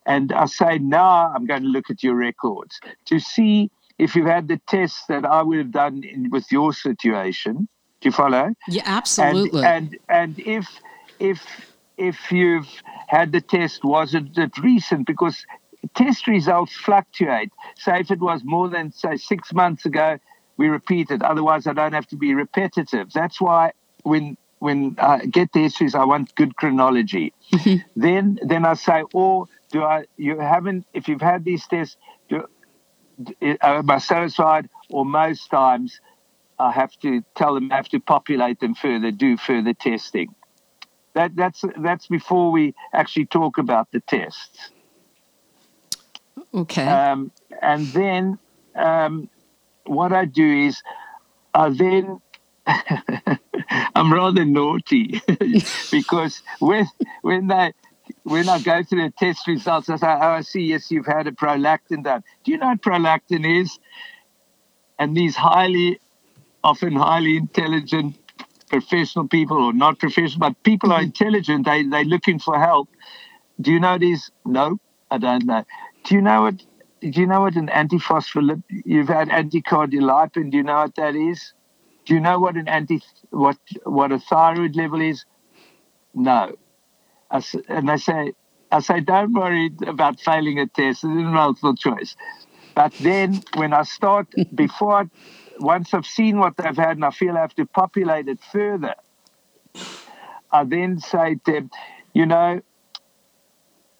And 0.06 0.34
I 0.44 0.46
say, 0.48 0.78
now 0.80 1.32
I'm 1.34 1.46
going 1.52 1.64
to 1.64 1.74
look 1.76 1.90
at 1.90 2.04
your 2.04 2.16
records 2.30 2.74
to 3.06 3.20
see 3.20 3.72
if 3.98 4.16
you've 4.16 4.34
had 4.38 4.48
the 4.48 4.60
tests 4.68 5.04
that 5.08 5.24
I 5.38 5.42
would 5.42 5.60
have 5.64 5.72
done 5.72 6.04
in, 6.04 6.30
with 6.30 6.48
your 6.52 6.74
situation 6.74 7.56
Do 8.02 8.10
you 8.10 8.12
follow? 8.12 8.46
Yeah, 8.68 8.84
absolutely. 8.86 9.64
And 9.64 9.98
and, 10.22 10.38
and 10.38 10.48
if 10.58 10.68
if 11.20 11.40
if 12.10 12.18
you've 12.38 12.72
had 13.08 13.32
the 13.32 13.42
test, 13.42 13.80
wasn't 13.84 14.38
it 14.38 14.54
recent? 14.72 15.08
Because 15.08 15.38
test 15.96 16.28
results 16.28 16.74
fluctuate. 16.88 17.52
So 17.84 17.90
if 18.04 18.12
it 18.16 18.20
was 18.20 18.42
more 18.44 18.68
than 18.76 18.92
say 18.92 19.16
six 19.18 19.54
months 19.54 19.86
ago, 19.86 20.08
we 20.58 20.68
repeat 20.68 21.12
it. 21.16 21.22
Otherwise, 21.22 21.64
I 21.68 21.74
don't 21.80 21.94
have 21.94 22.08
to 22.08 22.18
be 22.26 22.34
repetitive. 22.46 23.08
That's 23.20 23.40
why 23.40 23.72
when 24.06 24.38
when 24.60 24.96
I 25.00 25.26
get 25.26 25.52
the 25.52 25.62
histories, 25.62 25.96
I 25.96 26.06
want 26.06 26.34
good 26.36 26.56
chronology. 26.56 27.34
Then 27.96 28.40
then 28.42 28.66
I 28.66 28.74
say, 28.76 29.04
or 29.14 29.48
do 29.72 29.84
I? 29.84 30.06
You 30.18 30.40
haven't. 30.40 30.86
If 30.94 31.08
you've 31.08 31.22
had 31.22 31.44
these 31.44 31.66
tests, 31.68 31.98
do, 32.30 32.48
am 33.62 33.90
I 33.90 33.98
satisfied? 34.00 34.70
Or 34.90 35.06
most 35.06 35.50
times, 35.50 36.00
I 36.60 36.72
have 36.72 36.94
to 37.02 37.24
tell 37.36 37.56
them 37.56 37.72
I 37.72 37.76
have 37.76 37.90
to 37.90 38.00
populate 38.00 38.60
them 38.60 38.76
further, 38.76 39.12
do 39.12 39.38
further 39.38 39.74
testing. 39.74 40.36
That 41.14 41.36
that's 41.36 41.64
that's 41.78 42.08
before 42.08 42.52
we 42.52 42.74
actually 42.94 43.26
talk 43.26 43.58
about 43.58 43.92
the 43.92 44.02
tests. 44.02 44.72
Okay. 46.54 46.88
Um, 46.88 47.32
and 47.62 47.88
then 47.88 48.40
um, 48.76 49.30
what 49.86 50.12
I 50.12 50.26
do 50.26 50.46
is 50.68 50.82
I 51.54 51.70
then 51.70 52.22
I'm 53.96 54.14
rather 54.14 54.46
naughty 54.46 55.22
because 55.92 56.42
when 56.60 56.88
when 57.22 57.48
they 57.48 57.74
when 58.24 58.50
I 58.50 58.60
go 58.60 58.84
through 58.84 59.04
the 59.04 59.14
test 59.18 59.48
results, 59.48 59.90
I 59.90 59.96
say, 59.98 60.08
"Oh, 60.08 60.30
I 60.40 60.42
see. 60.42 60.62
Yes, 60.62 60.92
you've 60.92 61.06
had 61.06 61.28
a 61.28 61.32
prolactin 61.32 62.04
done. 62.04 62.24
Do 62.44 62.52
you 62.52 62.58
know 62.58 62.68
what 62.68 62.82
prolactin 62.82 63.62
is?" 63.62 63.80
And 64.98 65.16
these 65.16 65.36
highly, 65.36 66.00
often 66.64 66.96
highly 66.96 67.38
intelligent 67.38 68.16
professional 68.70 69.28
people, 69.28 69.58
or 69.58 69.74
not 69.74 70.00
professional, 70.00 70.50
but 70.50 70.64
people 70.64 70.90
mm-hmm. 70.90 71.00
are 71.00 71.04
intelligent. 71.04 71.66
They 71.66 71.84
they're 71.84 72.04
looking 72.04 72.40
for 72.40 72.60
help. 72.60 72.90
Do 73.60 73.72
you 73.72 73.80
know 73.80 73.94
what 73.94 74.04
is? 74.04 74.32
No, 74.46 74.80
I 75.10 75.18
don't 75.18 75.46
know. 75.46 75.64
Do 76.04 76.16
you 76.16 76.22
know 76.22 76.44
what? 76.44 76.58
Do 77.02 77.22
you 77.22 77.28
know 77.28 77.42
what 77.42 77.56
an 77.56 77.68
antiphospholipid? 77.68 78.64
You've 78.86 79.10
had 79.10 79.30
anticardiolipin. 79.30 80.52
Do 80.52 80.58
you 80.58 80.64
know 80.64 80.78
what 80.78 80.96
that 80.96 81.16
is? 81.16 81.54
Do 82.06 82.14
you 82.14 82.20
know 82.20 82.40
what 82.40 82.56
an 82.56 82.68
anti 82.68 83.02
what 83.32 83.58
what 83.84 84.12
a 84.12 84.20
thyroid 84.20 84.76
level 84.76 85.02
is? 85.02 85.26
No. 86.14 86.56
I, 87.32 87.44
and 87.68 87.90
they 87.90 87.98
say, 87.98 88.34
I 88.72 88.80
say, 88.80 89.00
don't 89.00 89.34
worry 89.34 89.72
about 89.88 90.20
failing 90.20 90.60
a 90.60 90.68
test. 90.68 91.04
It's 91.04 91.04
a 91.04 91.08
multiple 91.08 91.76
choice. 91.76 92.16
But 92.76 92.94
then 93.00 93.42
when 93.56 93.74
I 93.74 93.84
start, 93.84 94.28
before, 94.56 95.10
once 95.60 95.94
I've 95.94 96.06
seen 96.06 96.38
what 96.38 96.58
they've 96.58 96.76
had 96.76 96.98
and 96.98 97.06
I 97.06 97.12
feel 97.12 97.36
I 97.38 97.42
have 97.42 97.56
to 97.56 97.66
populate 97.66 98.28
it 98.28 98.40
further, 98.52 98.96
I 100.52 100.64
then 100.64 101.00
say 101.00 101.36
to 101.46 101.52
them, 101.52 101.70
you 102.14 102.26
know, 102.26 102.62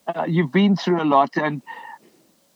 uh, 0.08 0.26
you've 0.28 0.52
been 0.52 0.76
through 0.76 1.02
a 1.02 1.06
lot 1.06 1.36
and 1.36 1.62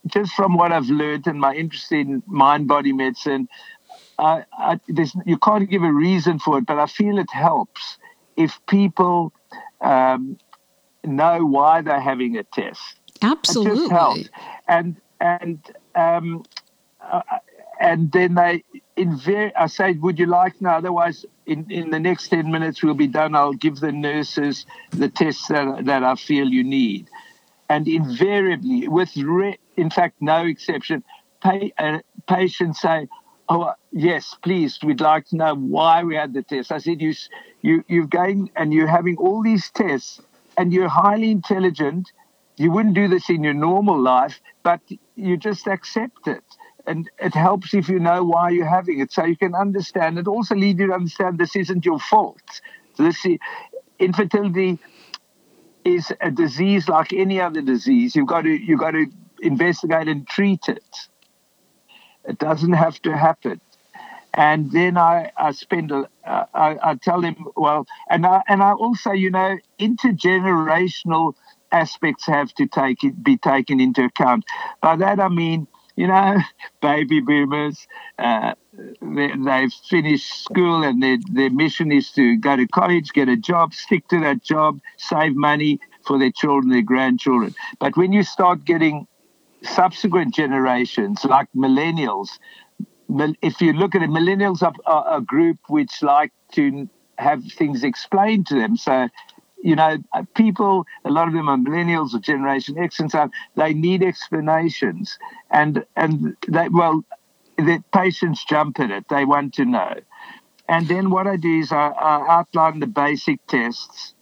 just 0.06 0.32
from 0.32 0.56
what 0.56 0.72
I've 0.72 0.88
learned 0.88 1.26
and 1.26 1.40
my 1.40 1.54
interest 1.54 1.92
in 1.92 2.22
mind 2.26 2.68
body 2.68 2.92
medicine, 2.92 3.48
I, 4.20 4.44
I, 4.52 4.80
you 5.24 5.38
can't 5.38 5.68
give 5.68 5.82
a 5.82 5.92
reason 5.92 6.38
for 6.38 6.58
it, 6.58 6.66
but 6.66 6.78
I 6.78 6.86
feel 6.86 7.18
it 7.18 7.30
helps 7.30 7.98
if 8.36 8.60
people 8.66 9.32
um, 9.80 10.38
know 11.04 11.44
why 11.44 11.82
they're 11.82 12.00
having 12.00 12.36
a 12.36 12.44
test. 12.44 12.82
Absolutely. 13.22 13.72
It 13.72 13.74
just 13.76 13.90
helps. 13.90 14.28
And 14.68 14.96
and 15.20 15.58
um, 15.94 16.44
uh, 17.00 17.22
and 17.80 18.12
then 18.12 18.34
they 18.34 18.62
inver- 18.96 19.52
I 19.56 19.66
say, 19.66 19.92
would 19.92 20.18
you 20.18 20.26
like 20.26 20.60
now? 20.60 20.76
Otherwise, 20.76 21.24
in, 21.46 21.70
in 21.70 21.90
the 21.90 21.98
next 21.98 22.28
10 22.28 22.50
minutes, 22.50 22.82
we'll 22.82 22.94
be 22.94 23.06
done. 23.06 23.34
I'll 23.34 23.54
give 23.54 23.80
the 23.80 23.90
nurses 23.90 24.66
the 24.90 25.08
tests 25.08 25.48
that, 25.48 25.86
that 25.86 26.04
I 26.04 26.14
feel 26.14 26.46
you 26.48 26.62
need. 26.62 27.08
And 27.70 27.88
invariably, 27.88 28.86
with 28.88 29.16
re- 29.16 29.58
in 29.76 29.90
fact, 29.90 30.16
no 30.20 30.44
exception, 30.44 31.02
pay, 31.42 31.72
uh, 31.78 32.00
patients 32.28 32.80
say, 32.80 33.08
oh, 33.50 33.72
yes, 33.90 34.36
please, 34.42 34.78
we'd 34.82 35.00
like 35.00 35.26
to 35.26 35.36
know 35.36 35.54
why 35.54 36.04
we 36.04 36.14
had 36.14 36.32
the 36.32 36.42
test. 36.42 36.70
I 36.72 36.78
said, 36.78 37.02
you, 37.02 37.12
you, 37.60 37.84
you're 37.88 38.06
going 38.06 38.50
and 38.56 38.72
you're 38.72 38.86
having 38.86 39.16
all 39.16 39.42
these 39.42 39.70
tests 39.70 40.20
and 40.56 40.72
you're 40.72 40.88
highly 40.88 41.32
intelligent. 41.32 42.10
You 42.56 42.70
wouldn't 42.70 42.94
do 42.94 43.08
this 43.08 43.28
in 43.28 43.42
your 43.42 43.54
normal 43.54 44.00
life, 44.00 44.40
but 44.62 44.80
you 45.16 45.36
just 45.36 45.66
accept 45.66 46.28
it. 46.28 46.44
And 46.86 47.10
it 47.18 47.34
helps 47.34 47.74
if 47.74 47.88
you 47.88 47.98
know 47.98 48.24
why 48.24 48.50
you're 48.50 48.66
having 48.66 49.00
it, 49.00 49.12
so 49.12 49.24
you 49.24 49.36
can 49.36 49.54
understand. 49.54 50.18
It 50.18 50.26
also 50.26 50.54
lead 50.54 50.78
you 50.78 50.86
to 50.88 50.94
understand 50.94 51.38
this 51.38 51.54
isn't 51.54 51.84
your 51.84 51.98
fault. 51.98 52.40
This 52.96 53.26
infertility 53.98 54.78
is 55.84 56.12
a 56.20 56.30
disease 56.30 56.88
like 56.88 57.12
any 57.12 57.40
other 57.40 57.60
disease. 57.60 58.16
You've 58.16 58.26
got 58.26 58.42
to 58.42 58.50
you've 58.50 58.80
got 58.80 58.92
to 58.92 59.06
investigate 59.42 60.08
and 60.08 60.26
treat 60.26 60.68
it. 60.68 60.82
It 62.30 62.38
doesn't 62.38 62.72
have 62.72 63.02
to 63.02 63.16
happen. 63.16 63.60
And 64.34 64.70
then 64.70 64.96
I, 64.96 65.32
I 65.36 65.50
spend, 65.52 65.90
uh, 65.90 66.04
I, 66.24 66.78
I 66.82 66.94
tell 67.02 67.20
them, 67.20 67.36
well, 67.56 67.86
and 68.08 68.24
I, 68.24 68.42
and 68.48 68.62
I 68.62 68.72
also, 68.72 69.10
you 69.10 69.30
know, 69.30 69.58
intergenerational 69.80 71.34
aspects 71.72 72.26
have 72.26 72.54
to 72.54 72.66
take 72.66 73.02
it, 73.02 73.22
be 73.22 73.36
taken 73.36 73.80
into 73.80 74.04
account. 74.04 74.44
By 74.80 74.96
that 74.96 75.18
I 75.18 75.28
mean, 75.28 75.66
you 75.96 76.06
know, 76.06 76.38
baby 76.80 77.20
boomers, 77.20 77.86
uh, 78.18 78.54
they, 79.02 79.32
they've 79.36 79.72
finished 79.88 80.44
school 80.44 80.84
and 80.84 81.02
their, 81.02 81.18
their 81.32 81.50
mission 81.50 81.90
is 81.90 82.12
to 82.12 82.36
go 82.38 82.56
to 82.56 82.68
college, 82.68 83.12
get 83.12 83.28
a 83.28 83.36
job, 83.36 83.74
stick 83.74 84.06
to 84.08 84.20
that 84.20 84.42
job, 84.44 84.78
save 84.96 85.34
money 85.34 85.80
for 86.06 86.18
their 86.18 86.30
children, 86.30 86.70
their 86.70 86.82
grandchildren. 86.82 87.54
But 87.80 87.96
when 87.96 88.12
you 88.12 88.22
start 88.22 88.64
getting 88.64 89.08
subsequent 89.62 90.34
generations, 90.34 91.24
like 91.24 91.48
millennials, 91.54 92.38
if 93.42 93.60
you 93.60 93.72
look 93.72 93.94
at 93.94 94.02
it, 94.02 94.10
millennials 94.10 94.62
are 94.62 95.16
a 95.16 95.20
group 95.20 95.58
which 95.68 96.02
like 96.02 96.32
to 96.52 96.88
have 97.18 97.44
things 97.44 97.82
explained 97.82 98.46
to 98.46 98.54
them. 98.54 98.76
So, 98.76 99.08
you 99.62 99.76
know, 99.76 99.98
uh, 100.14 100.24
people, 100.34 100.86
a 101.04 101.10
lot 101.10 101.28
of 101.28 101.34
them 101.34 101.48
are 101.48 101.56
millennials 101.56 102.14
or 102.14 102.20
Generation 102.20 102.78
X 102.78 103.00
and 103.00 103.10
so 103.10 103.20
on, 103.20 103.30
they 103.56 103.74
need 103.74 104.02
explanations. 104.02 105.18
And, 105.50 105.84
and 105.96 106.36
they, 106.48 106.68
well, 106.68 107.04
the 107.58 107.82
patients 107.92 108.44
jump 108.48 108.80
at 108.80 108.90
it. 108.90 109.04
They 109.10 109.24
want 109.24 109.54
to 109.54 109.64
know. 109.64 109.94
And 110.68 110.86
then 110.88 111.10
what 111.10 111.26
I 111.26 111.36
do 111.36 111.58
is 111.58 111.72
I, 111.72 111.88
I 111.88 112.38
outline 112.38 112.78
the 112.80 112.86
basic 112.86 113.44
tests 113.48 114.14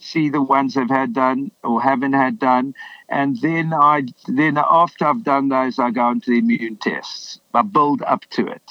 see 0.00 0.28
the 0.28 0.42
ones 0.42 0.76
I've 0.76 0.90
had 0.90 1.12
done 1.12 1.50
or 1.62 1.80
haven't 1.80 2.14
had 2.14 2.38
done, 2.38 2.74
and 3.08 3.40
then 3.40 3.72
I 3.72 4.04
then 4.26 4.58
after 4.58 5.06
I've 5.06 5.24
done 5.24 5.48
those, 5.48 5.78
I 5.78 5.90
go 5.90 6.10
into 6.10 6.30
the 6.30 6.38
immune 6.38 6.76
tests. 6.76 7.40
I 7.54 7.62
build 7.62 8.02
up 8.02 8.24
to 8.30 8.46
it 8.46 8.62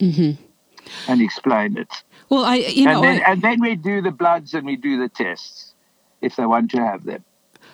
mm-hmm. 0.00 0.42
and 1.08 1.20
explain 1.20 1.76
it. 1.76 1.88
Well, 2.28 2.44
I 2.44 2.56
you 2.56 2.84
know, 2.84 2.96
and 2.96 3.04
then, 3.04 3.22
I, 3.26 3.32
and 3.32 3.42
then 3.42 3.60
we 3.60 3.76
do 3.76 4.00
the 4.00 4.10
bloods 4.10 4.54
and 4.54 4.64
we 4.64 4.76
do 4.76 4.98
the 4.98 5.08
tests 5.08 5.74
if 6.20 6.36
they 6.36 6.46
want 6.46 6.70
to 6.72 6.78
have 6.78 7.04
them. 7.04 7.24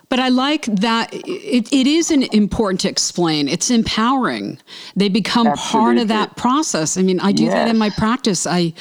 But 0.09 0.21
I 0.21 0.29
like 0.29 0.67
that 0.67 1.13
it, 1.13 1.73
it 1.73 1.87
is 1.87 2.13
an 2.13 2.23
important 2.33 2.81
to 2.83 2.89
explain. 2.89 3.49
It's 3.49 3.71
empowering. 3.71 4.59
They 4.95 5.09
become 5.09 5.49
Absolutely. 5.49 5.81
part 5.81 5.99
of 5.99 6.09
that 6.09 6.37
process. 6.37 6.97
I 6.97 7.03
mean, 7.03 7.19
I 7.19 7.33
do 7.33 7.45
yes. 7.45 7.55
that 7.55 7.69
in 7.69 7.77
my 7.77 7.91
practice. 7.91 8.47
I, 8.47 8.73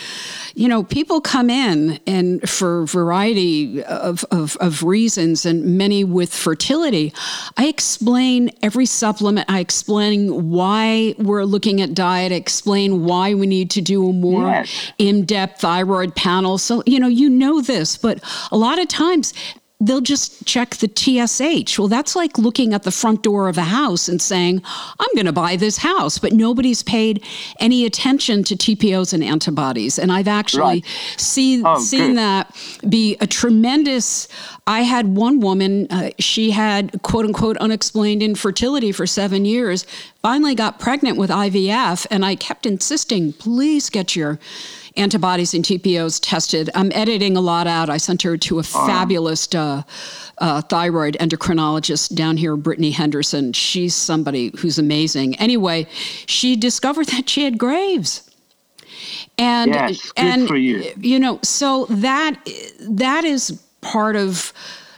you 0.53 0.67
know, 0.67 0.83
people 0.83 1.21
come 1.21 1.49
in 1.49 1.99
and 2.05 2.47
for 2.47 2.85
variety 2.85 3.83
of, 3.85 4.23
of, 4.29 4.55
of 4.57 4.83
reasons 4.83 5.47
and 5.47 5.77
many 5.77 6.03
with 6.03 6.31
fertility. 6.31 7.11
I 7.57 7.67
explain 7.67 8.51
every 8.61 8.85
supplement. 8.85 9.49
I 9.49 9.61
explain 9.61 10.51
why 10.51 11.15
we're 11.17 11.45
looking 11.45 11.81
at 11.81 11.95
diet. 11.95 12.31
I 12.31 12.35
explain 12.35 13.03
why 13.03 13.33
we 13.33 13.47
need 13.47 13.71
to 13.71 13.81
do 13.81 14.07
a 14.07 14.13
more 14.13 14.43
yes. 14.49 14.91
in-depth 14.99 15.59
thyroid 15.61 16.15
panel. 16.15 16.59
So, 16.59 16.83
you 16.85 16.99
know, 16.99 17.07
you 17.07 17.31
know 17.31 17.61
this, 17.61 17.97
but 17.97 18.19
a 18.51 18.57
lot 18.57 18.77
of 18.77 18.87
times 18.87 19.33
they'll 19.81 20.01
just 20.01 20.45
check 20.45 20.77
the 20.77 20.87
TSH. 20.87 21.77
Well, 21.77 21.89
that's 21.89 22.15
like 22.15 22.37
looking 22.37 22.73
at 22.73 22.83
the 22.83 22.91
front 22.91 23.23
door 23.23 23.49
of 23.49 23.57
a 23.57 23.63
house 23.63 24.07
and 24.07 24.21
saying, 24.21 24.61
I'm 24.65 25.09
going 25.15 25.25
to 25.25 25.33
buy 25.33 25.57
this 25.57 25.77
house, 25.77 26.17
but 26.17 26.31
nobody's 26.31 26.81
paid 26.81 27.23
any 27.59 27.85
attention 27.85 28.43
to 28.45 28.55
TPOs 28.55 29.13
and 29.13 29.23
antibodies. 29.23 29.99
And 29.99 30.13
I've 30.13 30.29
actually 30.29 30.61
right. 30.63 30.85
seen, 31.17 31.63
oh, 31.65 31.79
seen 31.79 32.11
good. 32.11 32.17
that 32.17 32.55
be 32.87 33.17
a 33.19 33.27
tremendous. 33.27 34.29
I 34.65 34.81
had 34.81 35.07
one 35.15 35.41
woman, 35.41 35.87
uh, 35.91 36.11
she 36.19 36.51
had 36.51 37.01
quote 37.01 37.25
unquote 37.25 37.57
unexplained 37.57 38.23
infertility 38.23 38.93
for 38.93 39.05
seven 39.05 39.43
years, 39.43 39.85
finally 40.21 40.55
got 40.55 40.79
pregnant 40.79 41.17
with 41.17 41.29
IVF, 41.29 42.07
and 42.09 42.25
I 42.25 42.35
kept 42.35 42.65
insisting, 42.65 43.33
please 43.33 43.89
get 43.89 44.15
your 44.15 44.39
antibodies 44.97 45.53
and 45.53 45.63
TPOs 45.63 46.19
tested. 46.21 46.69
I'm 46.75 46.91
editing 46.93 47.37
a 47.37 47.41
lot 47.41 47.67
out. 47.67 47.89
I 47.89 47.97
sent 47.97 48.21
her 48.21 48.37
to 48.37 48.59
a 48.59 48.63
fabulous 48.63 49.53
uh, 49.53 49.83
uh, 50.37 50.61
thyroid 50.61 51.17
endocrinologist 51.19 52.15
down 52.15 52.37
here, 52.37 52.55
Brittany 52.55 52.91
Henderson. 52.91 53.53
She's 53.53 53.95
somebody 53.95 54.51
who's 54.57 54.77
amazing. 54.77 55.35
Anyway, 55.35 55.87
she 56.25 56.55
discovered 56.55 57.07
that 57.07 57.29
she 57.29 57.43
had 57.43 57.57
Graves. 57.57 58.29
And 59.37 59.73
yes, 59.73 60.11
good 60.11 60.25
and 60.25 60.47
for 60.47 60.55
you. 60.55 60.91
you 60.97 61.19
know, 61.19 61.39
so 61.43 61.85
that 61.89 62.35
that 62.79 63.25
is 63.25 63.61
part 63.81 64.15
of 64.15 64.53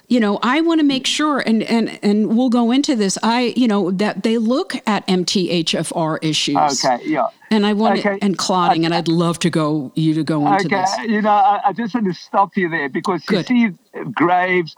you 0.08 0.20
know 0.20 0.40
i 0.42 0.62
want 0.62 0.80
to 0.80 0.86
make 0.86 1.06
sure 1.06 1.40
and 1.40 1.64
and 1.64 2.00
and 2.04 2.36
we'll 2.38 2.50
go 2.50 2.72
into 2.72 2.96
this 2.96 3.18
i 3.24 3.54
you 3.56 3.68
know 3.68 3.92
that 3.92 4.24
they 4.24 4.38
look 4.38 4.76
at 4.88 5.06
mthfr 5.08 6.18
issues 6.22 6.86
Okay, 6.86 7.00
yeah. 7.06 7.28
and 7.52 7.66
i 7.66 7.74
want 7.74 8.00
Okay. 8.00 8.18
and 8.22 8.38
clotting 8.38 8.86
and 8.86 8.94
i'd 8.94 9.08
love 9.08 9.40
to 9.40 9.50
go 9.50 9.92
you 9.96 10.14
to 10.14 10.24
go 10.24 10.46
into 10.48 10.68
Okay, 10.68 10.82
this 10.82 10.98
you 11.10 11.22
know, 11.22 11.30
I, 11.30 11.62
I 11.66 11.74
just 11.74 11.94
want 11.94 12.08
to 12.08 12.14
stop 12.14 12.56
you 12.56 12.70
there 12.70 12.90
because 12.90 13.24
Good. 13.26 13.50
you 13.50 13.74
see 13.94 14.02
Graves, 14.14 14.76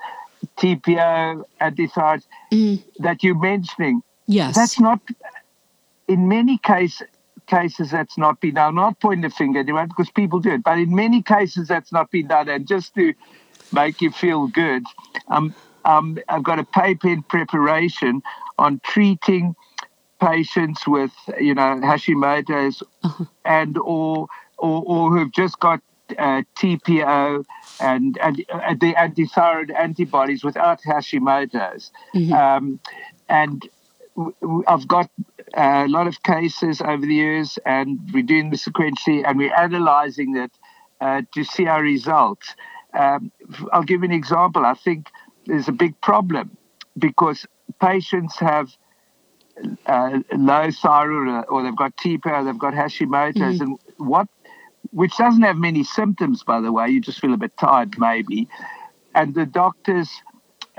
TPO, 0.58 1.44
antithyroids 1.62 2.24
Mm. 2.52 2.84
that 3.00 3.22
you're 3.22 3.36
mentioning. 3.38 4.02
yes 4.26 4.56
That's 4.56 4.80
not, 4.80 5.00
in 6.08 6.28
many 6.28 6.58
cases 6.58 7.06
cases, 7.46 7.92
that's 7.92 8.18
not 8.18 8.40
been 8.40 8.54
done. 8.56 8.70
I'm 8.70 8.76
not 8.76 9.00
pointing 9.00 9.22
the 9.22 9.30
finger 9.30 9.60
at 9.60 9.64
anyone 9.66 9.88
because 9.88 10.10
people 10.12 10.40
do 10.40 10.52
it, 10.52 10.64
but 10.64 10.78
in 10.78 10.94
many 10.96 11.22
cases, 11.24 11.68
that's 11.68 11.92
not 11.92 12.12
been 12.12 12.28
done. 12.28 12.48
And 12.48 12.68
just 12.68 12.94
to 12.96 13.14
make 13.72 14.02
you 14.02 14.12
feel 14.12 14.48
good, 14.48 14.84
um, 15.30 15.56
um, 15.86 16.18
I've 16.28 16.44
got 16.44 16.60
a 16.60 16.66
paper 16.66 17.08
in 17.10 17.24
preparation 17.24 18.22
on 18.58 18.80
treating 18.84 19.56
patients 20.20 20.86
with, 20.88 21.12
you 21.40 21.54
know, 21.54 21.80
Hashimoto's 21.82 22.84
and 23.46 23.78
or 23.78 24.28
or, 24.58 24.84
or 24.86 25.12
who've 25.18 25.32
just 25.32 25.60
got 25.60 25.80
uh, 26.18 26.44
TPO 26.58 27.46
and 27.80 28.18
and 28.22 28.46
uh, 28.52 28.74
the 28.80 28.94
antithyroid 28.94 29.74
antibodies 29.74 30.44
without 30.44 30.82
Hashimoto's, 30.82 31.92
um, 32.34 32.80
and 33.30 33.68
w- 34.18 34.36
w- 34.42 34.64
I've 34.68 34.88
got 34.88 35.10
a 35.54 35.88
lot 35.88 36.08
of 36.08 36.22
cases 36.24 36.82
over 36.82 37.06
the 37.06 37.16
years, 37.16 37.58
and 37.66 38.00
we're 38.14 38.24
doing 38.24 38.50
the 38.50 38.58
sequentially, 38.58 39.24
and 39.26 39.38
we're 39.38 39.56
analysing 39.56 40.36
it 40.36 40.52
uh, 41.00 41.22
to 41.34 41.44
see 41.44 41.68
our 41.68 41.82
results. 41.82 42.54
Um, 42.94 43.32
I'll 43.72 43.84
give 43.84 44.02
you 44.02 44.06
an 44.06 44.12
example. 44.12 44.66
I 44.66 44.74
think 44.74 45.08
there's 45.46 45.68
a 45.68 45.72
big 45.74 46.00
problem 46.02 46.58
because 46.98 47.46
patients 47.80 48.38
have 48.40 48.70
uh, 49.86 50.20
low 50.34 50.72
thyroid 50.72 51.46
or 51.50 51.64
they've 51.64 51.76
got 51.76 51.96
TPO, 51.98 52.46
they've 52.46 52.58
got 52.58 52.74
Hashimoto's, 52.74 53.60
and 53.62 53.78
what, 53.98 54.28
which 54.92 55.16
doesn't 55.18 55.42
have 55.42 55.58
many 55.58 55.84
symptoms, 55.84 56.44
by 56.44 56.62
the 56.62 56.72
way. 56.72 56.90
You 56.90 57.02
just 57.02 57.20
feel 57.20 57.34
a 57.34 57.38
bit 57.38 57.56
tired, 57.58 58.00
maybe. 58.00 58.48
And 59.14 59.36
the 59.36 59.46
doctors, 59.46 60.10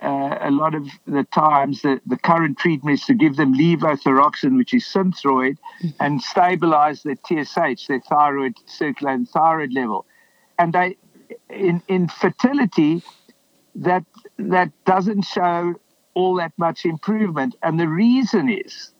uh, 0.02 0.38
a 0.40 0.50
lot 0.50 0.74
of 0.74 0.88
the 1.06 1.24
times, 1.24 1.82
the, 1.82 2.00
the 2.06 2.16
current 2.16 2.58
treatment 2.58 3.00
is 3.00 3.06
to 3.06 3.14
give 3.14 3.36
them 3.36 3.54
levothyroxine, 3.54 4.56
which 4.56 4.72
is 4.72 4.84
Synthroid, 4.84 5.58
and 5.98 6.22
stabilize 6.22 7.02
their 7.02 7.16
TSH, 7.16 7.86
their 7.86 8.00
thyroid 8.00 8.54
circulating 8.66 9.26
thyroid 9.26 9.72
level. 9.72 10.06
And 10.58 10.72
they, 10.72 10.96
in 11.48 11.82
in 11.88 12.08
fertility, 12.08 13.02
that 13.74 14.04
that 14.38 14.70
doesn't 14.84 15.22
show 15.22 15.74
all 16.14 16.34
that 16.36 16.52
much 16.58 16.84
improvement. 16.84 17.56
And 17.62 17.78
the 17.78 17.88
reason 17.88 18.48
is 18.48 18.92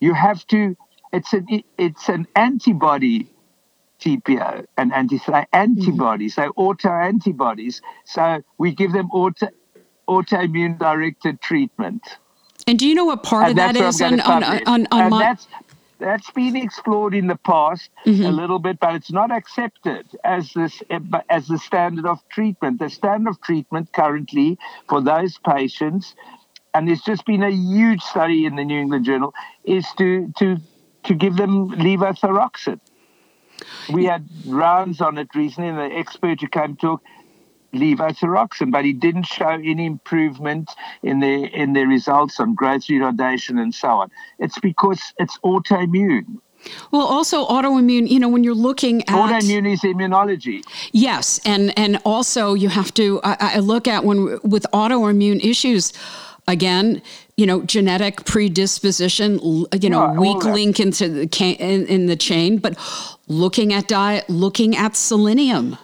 you 0.00 0.14
have 0.14 0.46
to 0.48 0.76
it's 1.12 1.32
an 1.32 1.46
it's 1.76 2.08
an 2.08 2.26
antibody 2.36 3.30
TPO 4.00 4.66
and 4.76 4.92
anti 4.92 5.18
antibodies, 5.52 6.36
mm-hmm. 6.36 6.48
so 6.48 6.52
auto 6.56 6.90
antibodies. 6.90 7.82
So 8.04 8.42
we 8.58 8.74
give 8.74 8.92
them 8.92 9.10
auto 9.10 9.48
autoimmune 10.08 10.78
directed 10.78 11.40
treatment. 11.40 12.02
and 12.66 12.78
do 12.78 12.86
you 12.86 12.94
know 12.94 13.04
what 13.04 13.22
part 13.22 13.44
of 13.44 13.50
And 13.50 13.58
that 13.58 13.74
that's 13.74 13.96
is 13.96 14.00
what 14.00 14.20
on 14.20 14.42
on, 14.42 14.44
on, 14.44 14.86
on 14.90 15.00
and 15.02 15.10
my 15.10 15.18
that's 15.18 15.46
that's 15.98 16.30
been 16.30 16.56
explored 16.56 17.14
in 17.14 17.26
the 17.26 17.36
past 17.36 17.90
a 18.04 18.08
mm-hmm. 18.08 18.34
little 18.34 18.58
bit, 18.58 18.78
but 18.80 18.94
it's 18.94 19.10
not 19.10 19.30
accepted 19.30 20.06
as 20.24 20.52
this 20.52 20.82
as 21.28 21.48
the 21.48 21.58
standard 21.58 22.06
of 22.06 22.18
treatment. 22.28 22.78
The 22.78 22.90
standard 22.90 23.30
of 23.30 23.40
treatment 23.40 23.92
currently 23.92 24.58
for 24.88 25.00
those 25.00 25.38
patients, 25.38 26.14
and 26.74 26.88
there's 26.88 27.02
just 27.02 27.26
been 27.26 27.42
a 27.42 27.50
huge 27.50 28.02
study 28.02 28.46
in 28.46 28.56
the 28.56 28.64
New 28.64 28.80
England 28.80 29.04
Journal, 29.04 29.34
is 29.64 29.86
to 29.98 30.32
to 30.38 30.58
to 31.04 31.14
give 31.14 31.36
them 31.36 31.70
levothyroxine. 31.70 32.80
We 33.92 34.04
had 34.04 34.28
rounds 34.46 35.00
on 35.00 35.18
it 35.18 35.28
recently, 35.34 35.68
and 35.68 35.78
the 35.78 35.96
expert 35.96 36.40
who 36.40 36.48
came 36.48 36.76
to 36.76 36.80
talk 36.80 37.02
levothyroxine, 37.74 38.70
but 38.70 38.84
he 38.84 38.92
didn't 38.92 39.24
show 39.24 39.48
any 39.48 39.86
improvement 39.86 40.70
in 41.02 41.20
their 41.20 41.46
in 41.46 41.72
their 41.72 41.86
results 41.86 42.40
on 42.40 42.54
growth 42.54 42.86
retardation 42.86 43.60
and 43.60 43.74
so 43.74 43.88
on. 43.88 44.10
It's 44.38 44.58
because 44.58 45.12
it's 45.18 45.38
autoimmune. 45.38 46.40
well 46.90 47.06
also 47.06 47.46
autoimmune 47.46 48.08
you 48.08 48.18
know 48.18 48.28
when 48.28 48.42
you're 48.42 48.54
looking 48.54 49.02
at 49.02 49.08
Autoimmune 49.08 49.72
is 49.72 49.82
immunology. 49.82 50.62
Yes, 50.92 51.40
and 51.44 51.76
and 51.78 52.00
also 52.04 52.54
you 52.54 52.68
have 52.68 52.92
to. 52.94 53.20
I, 53.22 53.36
I 53.56 53.58
look 53.58 53.86
at 53.86 54.04
when 54.04 54.38
with 54.42 54.66
autoimmune 54.72 55.44
issues. 55.44 55.92
Again, 56.48 57.02
you 57.36 57.44
know, 57.44 57.60
genetic 57.60 58.24
predisposition, 58.24 59.38
you 59.82 59.90
know, 59.90 60.04
Yeah, 60.06 60.18
weak 60.18 60.44
link 60.44 60.80
into 60.80 61.06
the 61.06 61.56
in, 61.60 61.86
in 61.86 62.06
the 62.06 62.16
chain, 62.16 62.56
but 62.56 62.74
looking 63.28 63.74
at 63.74 63.86
diet, 63.86 64.24
looking 64.30 64.74
at 64.74 64.96
selenium, 64.96 65.76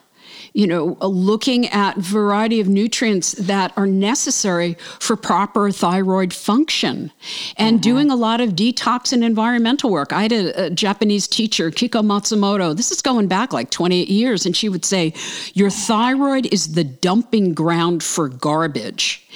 you 0.55 0.69
know, 0.69 0.97
uh, 1.01 1.07
looking 1.09 1.67
at 1.67 1.97
variety 1.97 2.61
of 2.61 2.69
nutrients 2.69 3.33
that 3.33 3.73
are 3.77 3.89
necessary 3.89 4.77
for 5.01 5.17
proper 5.17 5.73
thyroid 5.73 6.33
function 6.33 7.11
and 7.57 7.83
doing 7.83 8.09
a 8.09 8.15
lot 8.15 8.41
of 8.41 8.51
detox 8.51 9.13
and 9.13 9.25
environmental 9.25 9.91
work. 9.91 10.13
I 10.13 10.23
had 10.23 10.33
a, 10.33 10.67
a 10.67 10.71
Japanese 10.71 11.27
teacher, 11.27 11.73
Kiiko 11.73 12.05
Matsumoto. 12.05 12.77
This 12.77 12.93
is 12.93 13.03
going 13.03 13.27
back 13.27 13.53
like 13.53 13.71
28 13.71 14.09
years. 14.09 14.47
And 14.47 14.57
she 14.57 14.69
would 14.69 14.85
say, 14.85 15.13
Your 15.55 15.71
thyroid 15.71 16.47
is 16.55 16.75
the 16.75 16.85
dumping 16.85 17.53
ground 17.53 18.05
for 18.05 18.29
garbage. 18.29 19.27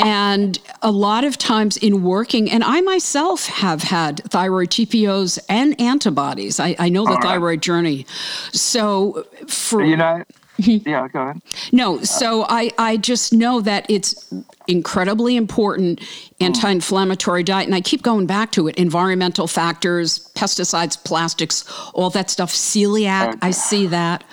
And 0.00 0.58
a 0.82 0.90
lot 0.90 1.22
of 1.22 1.38
times 1.38 1.76
in 1.76 2.02
working, 2.02 2.50
and 2.50 2.64
I 2.64 2.80
myself 2.80 3.46
have 3.46 3.84
had 3.84 4.18
thyroid 4.24 4.70
TPOs 4.70 5.38
and 5.48 5.80
antibodies. 5.80 6.58
I, 6.58 6.74
I 6.80 6.88
know 6.88 7.04
the 7.04 7.12
right. 7.12 7.22
thyroid 7.22 7.62
journey. 7.62 8.06
So 8.52 9.24
for 9.46 9.84
You 9.84 9.96
know. 9.96 10.24
Yeah, 10.58 11.08
go 11.08 11.22
ahead. 11.22 11.40
no, 11.72 12.02
so 12.02 12.44
I, 12.48 12.70
I 12.78 12.96
just 12.96 13.32
know 13.32 13.60
that 13.60 13.86
it's 13.88 14.32
incredibly 14.66 15.36
important 15.36 16.00
anti-inflammatory 16.40 17.42
diet 17.42 17.66
and 17.66 17.74
I 17.74 17.80
keep 17.80 18.02
going 18.02 18.26
back 18.26 18.52
to 18.52 18.68
it 18.68 18.76
environmental 18.76 19.46
factors 19.46 20.30
pesticides 20.34 21.02
plastics 21.02 21.64
all 21.94 22.10
that 22.10 22.28
stuff 22.28 22.52
celiac 22.52 23.38
I 23.40 23.50
see 23.50 23.86
that 23.86 24.24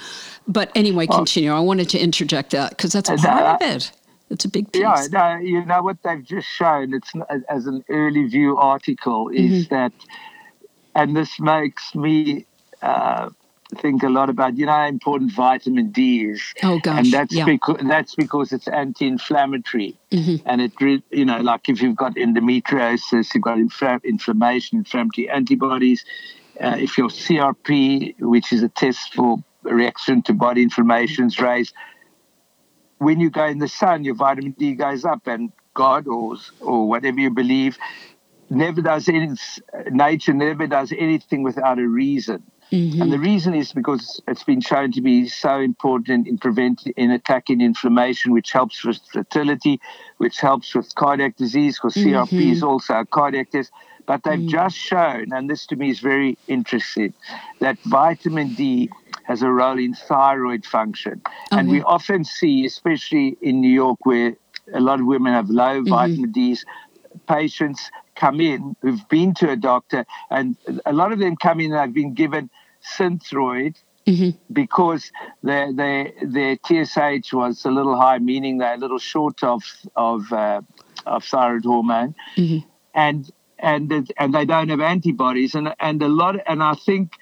but 0.46 0.72
anyway 0.76 1.08
continue 1.08 1.52
I 1.52 1.62
wanted 1.62 1.88
to 1.90 2.00
interject 2.00 2.52
that 2.52 2.72
because 2.72 2.92
that's 2.92 3.10
part 3.10 3.26
uh, 3.26 3.56
of 3.56 3.62
it 3.62 3.92
it's 4.30 4.46
a 4.46 4.50
big 4.50 4.72
piece 4.72 4.82
Yeah, 4.82 5.06
no, 5.12 5.36
you 5.38 5.66
know 5.66 5.84
what 5.84 6.02
they've 6.04 6.24
just 6.24 6.48
shown. 6.48 6.94
It's 6.94 7.12
as 7.50 7.68
an 7.68 7.84
early 7.90 8.26
view 8.28 8.58
article 8.58 9.30
is 9.30 9.68
Mm-hmm. 9.68 9.76
that, 9.76 9.94
and 10.96 11.16
this 11.16 11.40
makes 11.40 11.94
me 11.94 12.46
uh, 12.82 13.30
think 13.76 14.04
a 14.04 14.10
lot 14.10 14.30
about 14.30 14.58
you 14.58 14.66
know 14.66 14.72
how 14.72 14.88
important 14.88 15.32
vitamin 15.32 15.92
D 15.92 16.26
is. 16.26 16.42
Oh, 16.64 16.80
gosh, 16.80 16.98
and 16.98 17.12
that's 17.12 17.34
yeah. 17.34 17.46
because 17.46 17.78
that's 17.84 18.16
because 18.16 18.52
it's 18.52 18.68
anti-inflammatory, 18.68 19.98
and 20.46 20.62
it 20.62 20.74
re- 20.82 21.04
you 21.12 21.26
know 21.26 21.40
like 21.40 21.70
if 21.70 21.82
you've 21.82 21.96
got 21.96 22.16
endometriosis, 22.16 23.34
you've 23.34 23.44
got 23.44 23.58
infla- 23.58 24.04
inflammation, 24.04 24.80
inflammatory 24.80 25.30
antibodies. 25.30 26.04
Uh, 26.60 26.78
if 26.80 26.98
your 26.98 27.10
CRP, 27.10 28.16
which 28.20 28.54
is 28.54 28.64
a 28.64 28.70
test 28.70 29.14
for 29.14 29.38
reaction 29.64 30.22
to 30.24 30.34
body 30.34 30.64
inflammations, 30.64 31.40
raised 31.40 31.74
when 32.98 33.20
you 33.20 33.30
go 33.30 33.46
in 33.46 33.60
the 33.60 33.68
sun, 33.68 34.04
your 34.04 34.16
vitamin 34.16 34.52
D 34.52 34.74
goes 34.74 35.06
up, 35.06 35.28
and 35.28 35.52
God 35.74 36.08
or 36.08 36.38
or 36.60 36.88
whatever 36.88 37.20
you 37.20 37.30
believe 37.30 37.78
never 38.50 38.82
does 38.82 39.08
any. 39.10 39.36
Nature 39.92 40.34
never 40.34 40.68
does 40.68 40.94
anything 40.98 41.44
without 41.44 41.80
a 41.80 41.88
reason, 41.88 42.44
and 42.76 43.12
the 43.12 43.16
mm-hmm. 43.16 43.24
reason 43.24 43.56
is 43.56 43.72
because 43.72 44.22
it's 44.28 44.44
been 44.44 44.62
shown 44.62 44.92
to 44.94 45.02
be 45.02 45.28
so 45.28 45.60
important 45.60 46.28
in 46.28 46.38
preventing 46.38 46.94
in 46.98 47.12
attacking 47.12 47.62
inflammation, 47.62 48.34
which 48.34 48.52
helps 48.52 48.84
with 48.84 49.00
fertility, 49.12 49.80
which 50.18 50.40
helps 50.40 50.76
with 50.76 50.94
cardiac 50.96 51.38
disease, 51.38 51.78
because 51.78 51.96
CRP 51.96 52.52
is 52.52 52.58
mm-hmm. 52.60 52.68
also 52.68 53.00
a 53.00 53.06
cardiac 53.06 53.52
disease. 53.52 53.72
But 54.06 54.24
they've 54.24 54.38
mm. 54.38 54.50
just 54.50 54.78
shown, 54.78 55.34
and 55.34 55.50
this 55.50 55.66
to 55.68 55.76
me 55.76 55.90
is 55.90 56.00
very 56.00 56.38
interesting, 56.48 57.14
that 57.60 57.80
vitamin 57.86 58.54
D 58.54 58.90
has 59.24 59.42
a 59.42 59.50
role 59.50 59.80
in 59.80 59.96
thyroid 59.96 60.64
function. 60.64 61.22
Oh, 61.52 61.58
and 61.58 61.70
we 61.70 61.82
often 61.82 62.24
see, 62.24 62.68
especially 62.68 63.36
in 63.42 63.62
New 63.62 63.72
York, 63.72 64.06
where 64.06 64.36
a 64.74 64.80
lot 64.80 65.00
of 65.00 65.08
women 65.08 65.34
have 65.34 65.50
low 65.50 65.82
mm-hmm. 65.82 65.90
vitamin 65.90 66.32
D's, 66.32 66.66
patients 67.28 67.90
come 68.16 68.40
in 68.40 68.76
who've 68.82 69.08
been 69.10 69.34
to 69.36 69.50
a 69.50 69.56
doctor, 69.56 70.06
and 70.30 70.56
a 70.86 70.94
lot 70.94 71.12
of 71.12 71.18
them 71.18 71.36
come 71.36 71.60
in 71.60 71.72
and 71.72 71.80
have 71.80 71.94
been 71.94 72.14
given 72.14 72.50
Synthroid 72.98 73.76
because 74.52 75.12
their, 75.42 75.74
their, 75.74 76.12
their 76.22 76.58
TSH 76.64 77.34
was 77.34 77.66
a 77.66 77.72
little 77.72 78.00
high, 78.00 78.20
meaning 78.20 78.60
they're 78.60 78.76
a 78.76 78.78
little 78.78 79.00
short 79.00 79.44
of, 79.44 79.64
of, 79.96 80.32
uh, 80.32 80.62
of 81.06 81.24
thyroid 81.24 81.66
hormone. 81.66 82.16
And 82.94 83.30
and 83.58 84.12
and 84.18 84.34
they 84.34 84.46
don't 84.46 84.70
have 84.70 84.82
antibodies 84.82 85.56
and 85.56 85.74
and 85.80 86.02
a 86.04 86.08
lot 86.08 86.36
and 86.46 86.62
I 86.62 86.74
think 86.74 87.14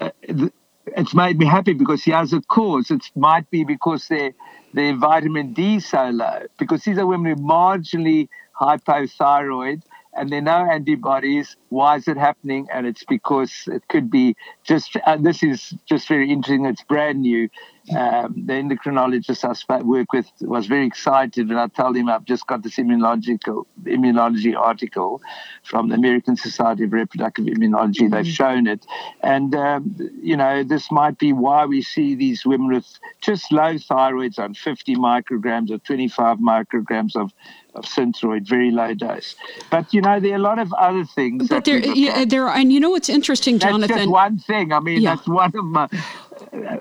uh, 0.00 0.10
th- 0.26 0.52
it's 0.96 1.14
made 1.14 1.38
me 1.38 1.44
happy 1.44 1.74
because 1.74 2.02
he 2.02 2.12
has 2.12 2.32
a 2.32 2.40
cause. 2.40 2.90
It 2.90 3.02
might 3.14 3.50
be 3.50 3.64
because 3.64 4.08
their 4.08 4.32
their 4.72 4.96
vitamin 4.96 5.52
D 5.52 5.80
so 5.80 6.10
low. 6.10 6.42
Because 6.58 6.82
these 6.84 6.98
are 6.98 7.06
women 7.06 7.36
who 7.36 7.50
are 7.50 7.76
marginally 7.76 8.28
hypothyroid 8.58 9.82
and 10.14 10.30
there 10.30 10.38
are 10.38 10.42
no 10.42 10.70
antibodies. 10.70 11.56
Why 11.70 11.96
is 11.96 12.08
it 12.08 12.16
happening? 12.16 12.68
And 12.72 12.86
it's 12.86 13.04
because 13.04 13.52
it 13.66 13.82
could 13.88 14.10
be 14.10 14.36
just, 14.64 14.96
uh, 15.06 15.16
this 15.16 15.42
is 15.42 15.74
just 15.86 16.08
very 16.08 16.30
interesting. 16.30 16.66
It's 16.66 16.82
brand 16.82 17.22
new. 17.22 17.48
Um, 17.96 18.34
the 18.46 18.52
endocrinologist 18.52 19.64
I 19.70 19.82
work 19.82 20.12
with 20.12 20.30
was 20.42 20.66
very 20.66 20.86
excited 20.86 21.48
when 21.48 21.56
I 21.56 21.68
told 21.68 21.96
him 21.96 22.10
I've 22.10 22.24
just 22.26 22.46
got 22.46 22.62
this 22.62 22.76
immunological 22.76 23.64
immunology 23.84 24.54
article 24.54 25.22
from 25.64 25.88
the 25.88 25.94
American 25.94 26.36
Society 26.36 26.84
of 26.84 26.92
Reproductive 26.92 27.46
Immunology. 27.46 28.02
Mm-hmm. 28.02 28.14
They've 28.14 28.26
shown 28.26 28.66
it, 28.66 28.84
and 29.22 29.54
um, 29.54 29.96
you 30.20 30.36
know 30.36 30.64
this 30.64 30.90
might 30.90 31.18
be 31.18 31.32
why 31.32 31.64
we 31.64 31.80
see 31.80 32.14
these 32.14 32.44
women 32.44 32.68
with 32.74 32.86
just 33.22 33.50
low 33.50 33.74
thyroids 33.76 34.38
on 34.38 34.52
50 34.52 34.96
micrograms 34.96 35.70
or 35.70 35.78
25 35.78 36.38
micrograms 36.38 37.16
of 37.16 37.32
of 37.74 37.84
synthroid, 37.84 38.46
very 38.46 38.70
low 38.70 38.92
dose. 38.94 39.34
But 39.70 39.94
you 39.94 40.00
know, 40.00 40.20
there 40.20 40.32
are 40.32 40.36
a 40.36 40.38
lot 40.38 40.58
of 40.58 40.72
other 40.74 41.04
things. 41.04 41.48
But 41.48 41.57
there, 41.64 41.78
yeah, 41.94 42.24
there 42.24 42.48
are, 42.48 42.56
and 42.56 42.72
you 42.72 42.80
know 42.80 42.90
what's 42.90 43.08
interesting, 43.08 43.58
that's 43.58 43.70
Jonathan? 43.70 43.96
Just 43.96 44.10
one 44.10 44.38
thing. 44.38 44.72
I 44.72 44.80
mean, 44.80 45.02
yeah. 45.02 45.16
that's 45.16 45.28
one 45.28 45.54
of 45.56 45.64
my. 45.64 45.88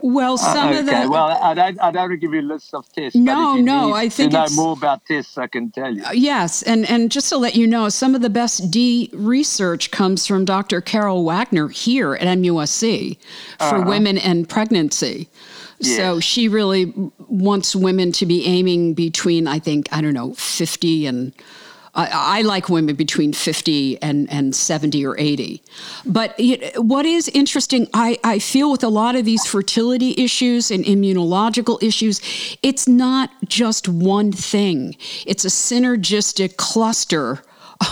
Well, 0.02 0.36
uh, 0.36 0.38
some 0.38 0.70
okay. 0.70 0.80
of 0.80 0.86
the. 0.86 1.10
Well, 1.10 1.28
I 1.42 1.54
don't. 1.54 1.80
I 1.82 1.92
don't 1.92 2.20
give 2.20 2.34
you 2.34 2.42
a 2.42 2.42
list 2.42 2.74
of 2.74 2.92
tests. 2.94 3.16
No, 3.16 3.56
no. 3.56 3.94
I 3.94 4.08
think 4.10 4.32
to 4.32 4.40
know 4.40 4.48
more 4.56 4.74
about 4.74 5.06
tests, 5.06 5.38
I 5.38 5.48
can 5.48 5.72
tell 5.72 5.94
you. 5.94 6.04
Uh, 6.04 6.12
yes, 6.12 6.62
and 6.64 6.90
and 6.90 7.12
just 7.12 7.30
to 7.30 7.38
let 7.38 7.56
you 7.56 7.68
know, 7.68 7.90
some 7.90 8.16
of 8.16 8.22
the 8.22 8.30
best 8.30 8.72
D 8.72 9.10
research 9.14 9.92
comes 9.92 10.26
from 10.28 10.46
Dr. 10.46 10.80
Carol 10.82 11.26
Wagner 11.26 11.68
here 11.70 12.16
at 12.16 12.28
MUSC 12.38 13.18
for 13.58 13.64
uh-huh. 13.64 13.84
women 13.88 14.18
and 14.18 14.48
pregnancy. 14.48 15.28
Yes. 15.80 15.98
So 15.98 16.20
she 16.20 16.48
really 16.48 16.94
wants 17.28 17.76
women 17.76 18.12
to 18.14 18.26
be 18.26 18.46
aiming 18.46 18.96
between, 18.96 19.48
I 19.48 19.60
think, 19.60 19.88
I 19.92 20.02
don't 20.02 20.14
know, 20.14 20.34
50 20.34 21.06
and 21.06 21.34
I, 21.98 22.38
I 22.38 22.42
like 22.44 22.70
women 22.70 22.96
between 22.96 23.34
50 23.34 24.02
and, 24.02 24.32
and 24.32 24.56
70 24.56 25.06
or 25.06 25.18
80. 25.18 25.62
But 26.06 26.36
it, 26.38 26.82
what 26.82 27.06
is 27.06 27.28
interesting, 27.30 27.88
I, 27.94 28.18
I 28.24 28.40
feel 28.40 28.72
with 28.72 28.84
a 28.84 28.90
lot 28.90 29.16
of 29.16 29.26
these 29.26 29.46
fertility 29.46 30.14
issues 30.18 30.70
and 30.70 30.86
immunological 30.86 31.82
issues, 31.82 32.22
it's 32.62 32.88
not 32.88 33.32
just 33.46 33.90
one 33.90 34.32
thing, 34.32 34.96
it's 35.26 35.44
a 35.44 35.50
synergistic 35.50 36.56
cluster 36.58 37.42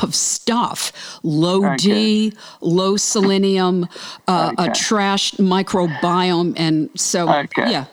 of 0.01 0.15
stuff 0.15 0.91
low. 1.23 1.75
D, 1.75 2.33
low 2.61 2.97
selenium, 2.97 3.87
uh, 4.27 4.51
okay. 4.53 4.67
a 4.67 4.71
trashed 4.71 5.37
microbiome. 5.37 6.53
And 6.57 6.89
so, 6.95 7.29
okay. 7.29 7.71
yeah. 7.71 7.85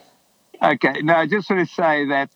Okay. 0.62 1.02
Now, 1.02 1.18
I 1.18 1.26
just 1.26 1.50
want 1.50 1.66
to 1.66 1.74
say 1.74 2.06
that 2.06 2.30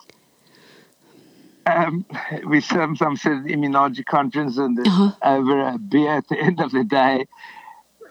um, 1.66 2.06
we 2.46 2.60
some 2.60 2.96
some 2.96 3.16
said 3.16 3.44
immunology 3.44 4.04
conference 4.04 4.56
and 4.56 4.78
uh-huh. 4.78 5.12
over 5.22 5.60
a 5.60 5.78
beer 5.78 6.16
at 6.16 6.28
the 6.28 6.38
end 6.40 6.60
of 6.60 6.72
the 6.72 6.84
day, 6.84 7.26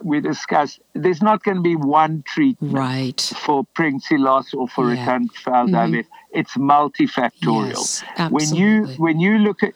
we 0.02 0.20
discussed 0.20 0.80
there's 0.94 1.22
not 1.22 1.44
going 1.44 1.58
to 1.58 1.64
be 1.64 1.76
one 1.76 2.24
treatment 2.28 2.74
right. 2.74 3.34
for 3.38 3.64
pregnancy 3.74 4.18
loss 4.18 4.54
or 4.54 4.68
for 4.68 4.94
yeah. 4.94 5.00
recurrent 5.00 5.34
failed 5.34 5.70
mm-hmm. 5.70 6.02
It's 6.32 6.56
multifactorial. 6.58 8.04
Yes, 8.18 8.32
when 8.32 8.56
you 8.56 8.86
when 8.98 9.20
you 9.20 9.38
look 9.40 9.64
at 9.64 9.74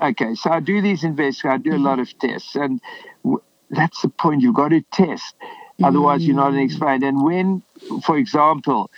Okay, 0.00 0.34
so 0.36 0.50
I 0.50 0.60
do 0.60 0.80
these 0.80 1.02
investigations. 1.02 1.52
I 1.52 1.56
do 1.56 1.70
mm-hmm. 1.70 1.84
a 1.84 1.88
lot 1.88 1.98
of 1.98 2.18
tests, 2.18 2.54
and 2.54 2.80
w- 3.24 3.42
that's 3.70 4.00
the 4.02 4.08
point. 4.08 4.42
You've 4.42 4.54
got 4.54 4.68
to 4.68 4.80
test, 4.92 5.34
otherwise 5.82 6.20
mm-hmm. 6.20 6.26
you're 6.26 6.36
not 6.36 6.52
mm. 6.52 6.64
expert. 6.64 7.02
And 7.02 7.24
when, 7.24 7.62
for 8.04 8.16
example, 8.16 8.92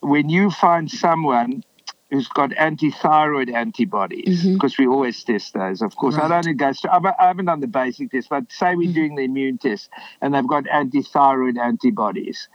when 0.00 0.28
you 0.28 0.50
find 0.50 0.88
someone 0.88 1.64
who's 2.10 2.28
got 2.28 2.56
anti-thyroid 2.56 3.50
antibodies, 3.50 4.42
mm-hmm. 4.42 4.54
because 4.54 4.78
we 4.78 4.86
always 4.86 5.22
test 5.22 5.52
those. 5.52 5.82
Of 5.82 5.94
course, 5.96 6.14
right. 6.16 6.30
I 6.30 6.40
don't 6.40 6.56
go. 6.56 6.72
I 6.90 7.26
haven't 7.26 7.44
done 7.44 7.60
the 7.60 7.66
basic 7.66 8.10
test, 8.10 8.28
but 8.30 8.50
say 8.50 8.74
we're 8.74 8.84
mm-hmm. 8.84 8.94
doing 8.94 9.14
the 9.16 9.24
immune 9.24 9.58
test, 9.58 9.90
and 10.20 10.34
they've 10.34 10.46
got 10.46 10.66
anti-thyroid 10.66 11.58
antibodies. 11.58 12.48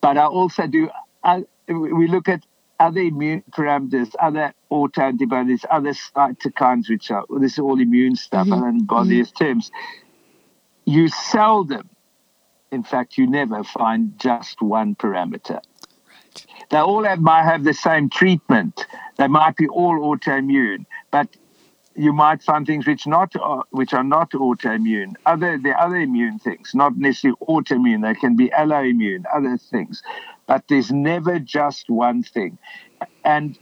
But 0.00 0.18
I 0.18 0.26
also 0.26 0.66
do. 0.66 0.90
I, 1.22 1.44
we 1.68 2.06
look 2.06 2.28
at 2.28 2.44
other 2.78 3.00
immune 3.00 3.44
parameters, 3.50 4.14
other 4.20 4.52
autoantibodies, 4.70 5.64
other 5.70 5.92
cytokines, 5.92 6.90
which 6.90 7.10
are 7.10 7.24
well, 7.28 7.40
this 7.40 7.54
is 7.54 7.60
all 7.60 7.80
immune 7.80 8.16
stuff, 8.16 8.46
mm-hmm. 8.46 8.62
and 8.62 8.86
body 8.86 9.22
mm-hmm. 9.22 9.44
terms. 9.44 9.70
You 10.84 11.08
seldom, 11.08 11.88
in 12.70 12.82
fact, 12.82 13.16
you 13.16 13.26
never 13.26 13.64
find 13.64 14.18
just 14.18 14.60
one 14.60 14.96
parameter. 14.96 15.62
They 16.70 16.78
all 16.78 17.04
have, 17.04 17.20
might 17.20 17.44
have 17.44 17.64
the 17.64 17.74
same 17.74 18.08
treatment. 18.10 18.86
They 19.16 19.28
might 19.28 19.56
be 19.56 19.68
all 19.68 19.98
autoimmune, 20.00 20.86
but 21.10 21.28
you 21.96 22.12
might 22.12 22.42
find 22.42 22.66
things 22.66 22.86
which 22.86 23.06
not 23.06 23.32
uh, 23.36 23.62
which 23.70 23.94
are 23.94 24.02
not 24.02 24.32
autoimmune. 24.32 25.14
Other 25.26 25.58
the 25.58 25.70
other 25.80 25.96
immune 25.96 26.38
things, 26.40 26.72
not 26.74 26.96
necessarily 26.96 27.36
autoimmune. 27.48 28.02
They 28.02 28.18
can 28.18 28.36
be 28.36 28.48
alloimmune, 28.48 29.24
other 29.32 29.56
things, 29.58 30.02
but 30.46 30.64
there's 30.68 30.90
never 30.90 31.38
just 31.38 31.88
one 31.88 32.22
thing. 32.22 32.58
And 33.24 33.56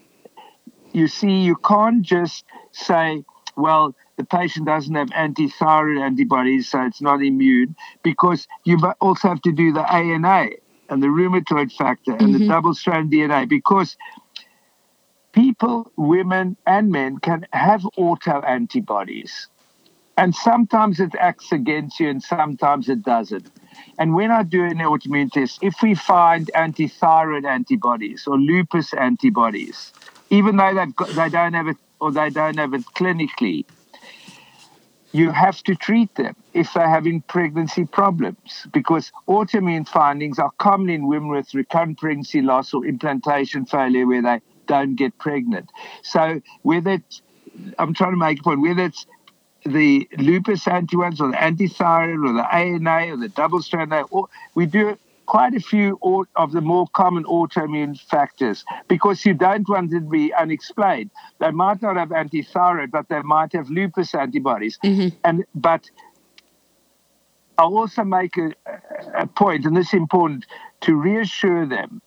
you 0.93 1.09
see, 1.09 1.43
you 1.43 1.57
can't 1.57 2.03
just 2.03 2.45
say, 2.73 3.25
well, 3.57 3.95
the 4.17 4.25
patient 4.25 4.67
doesn't 4.67 4.95
have 4.95 5.11
anti-thyroid 5.15 5.99
antibodies, 5.99 6.71
so 6.71 6.83
it's 6.83 7.01
not 7.01 7.23
immune, 7.23 7.77
because 8.03 8.47
you 8.65 8.79
also 9.01 9.29
have 9.29 9.43
to 9.43 9.53
do 9.53 9.73
the 9.73 9.91
ANA 9.93 10.51
and 10.89 11.03
the 11.03 11.07
rheumatoid 11.07 11.73
factor 11.73 12.13
and 12.13 12.21
mm-hmm. 12.21 12.39
the 12.39 12.49
double-strand 12.49 13.11
DNA, 13.11 13.49
because 13.49 13.97
people, 15.33 15.91
women, 15.97 16.57
and 16.67 16.91
men 16.91 17.19
can 17.19 17.47
have 17.53 17.87
auto 17.97 18.41
antibodies. 18.41 19.49
And 20.19 20.35
sometimes 20.35 21.01
it 21.01 21.15
acts 21.19 21.53
against 21.53 21.99
you 21.99 22.11
and 22.11 22.23
sometimes 22.23 22.89
it 22.91 23.03
doesn't. 23.03 23.51
And 23.99 24.15
when 24.15 24.31
I 24.31 24.43
do 24.43 24.63
an 24.65 24.79
autoimmune 24.79 25.33
test, 25.33 25.59
if 25.63 25.77
we 25.83 25.95
find 25.95 26.51
anti-thyroid 26.55 27.47
antibodies 27.47 28.25
or 28.27 28.39
lupus 28.39 28.93
antibodies, 28.93 29.93
even 30.29 30.57
though 30.57 30.75
they've 30.75 30.95
got, 30.95 31.09
they 31.11 31.31
don't 31.31 31.55
have 31.55 31.69
it 31.69 31.79
or 31.99 32.13
they 32.13 32.29
don't 32.29 32.59
have 32.59 32.75
it 32.75 32.83
clinically, 32.95 33.65
you 35.13 35.31
have 35.31 35.63
to 35.65 35.75
treat 35.75 36.15
them 36.15 36.35
if 36.55 36.73
they're 36.73 36.89
having 36.89 37.21
pregnancy 37.23 37.85
problems 37.85 38.67
because 38.73 39.13
autoimmune 39.29 39.87
findings 39.87 40.39
are 40.39 40.51
common 40.59 40.89
in 40.91 41.07
women 41.07 41.29
with 41.29 41.55
recurrent 41.55 41.99
pregnancy 41.99 42.41
loss 42.41 42.73
or 42.73 42.85
implantation 42.87 43.67
failure 43.67 44.07
where 44.07 44.23
they 44.23 44.41
don't 44.67 44.97
get 44.97 45.17
pregnant. 45.19 45.71
So 46.03 46.41
whether 46.63 46.93
it's, 46.93 47.23
I'm 47.79 47.95
trying 47.95 48.13
to 48.13 48.17
make 48.17 48.41
a 48.41 48.43
point, 48.43 48.63
whether 48.63 48.85
it's 48.85 49.07
the 49.65 50.09
lupus 50.19 50.67
antibodies 50.67 51.21
or 51.21 51.31
the 51.31 51.37
antithyroid 51.37 52.29
or 52.29 52.33
the 52.33 52.55
ANA 52.55 53.13
or 53.13 53.17
the 53.17 53.29
double 53.29 53.63
strand, 53.63 53.93
we 54.55 54.67
do 54.67 54.97
quite 55.33 55.55
a 55.55 55.61
few 55.61 55.99
of 56.37 56.53
the 56.53 56.61
more 56.61 56.87
common 56.89 57.25
autoimmune 57.25 57.99
factors 57.99 58.67
because 58.87 59.25
you 59.25 59.33
don't 59.33 59.67
want 59.67 59.91
it 59.91 60.01
to 60.01 60.07
be 60.07 60.31
unexplained. 60.35 61.11
They 61.41 61.51
might 61.51 61.81
not 61.81 61.97
have 61.97 62.11
antithyroid, 62.11 62.91
but 62.91 63.09
they 63.09 63.23
might 63.23 63.55
have 63.55 63.71
lupus 63.71 64.15
antibodies. 64.15 64.79
Mm-hmm. 64.85 65.17
And 65.25 65.47
but 65.55 65.89
I'll 67.57 67.79
also 67.79 68.05
make 68.05 68.37
a, 68.37 68.53
a 69.15 69.27
point, 69.27 69.65
and 69.65 69.75
this 69.75 69.87
is 69.87 69.95
important, 69.95 70.45
to 70.83 70.97
reassure 70.97 71.65
them 71.65 72.03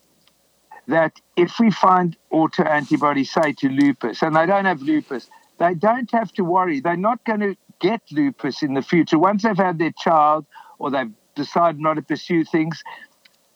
that 0.87 1.13
if 1.35 1.59
we 1.59 1.71
find 1.71 2.15
autoantibodies, 2.31 3.29
say 3.29 3.53
to 3.53 3.69
lupus, 3.69 4.21
and 4.21 4.35
they 4.35 4.45
don't 4.45 4.65
have 4.65 4.83
lupus, 4.83 5.31
they 5.57 5.73
don't 5.73 6.11
have 6.11 6.31
to 6.33 6.43
worry. 6.43 6.79
They're 6.79 6.95
not 6.95 7.25
going 7.25 7.39
to 7.39 7.55
get 7.79 8.01
lupus 8.11 8.61
in 8.61 8.75
the 8.75 8.83
future. 8.83 9.17
Once 9.17 9.41
they've 9.41 9.57
had 9.57 9.79
their 9.79 9.93
child 9.97 10.45
or 10.77 10.91
they've 10.91 11.11
decided 11.33 11.81
not 11.81 11.95
to 11.95 12.03
pursue 12.03 12.45
things, 12.45 12.83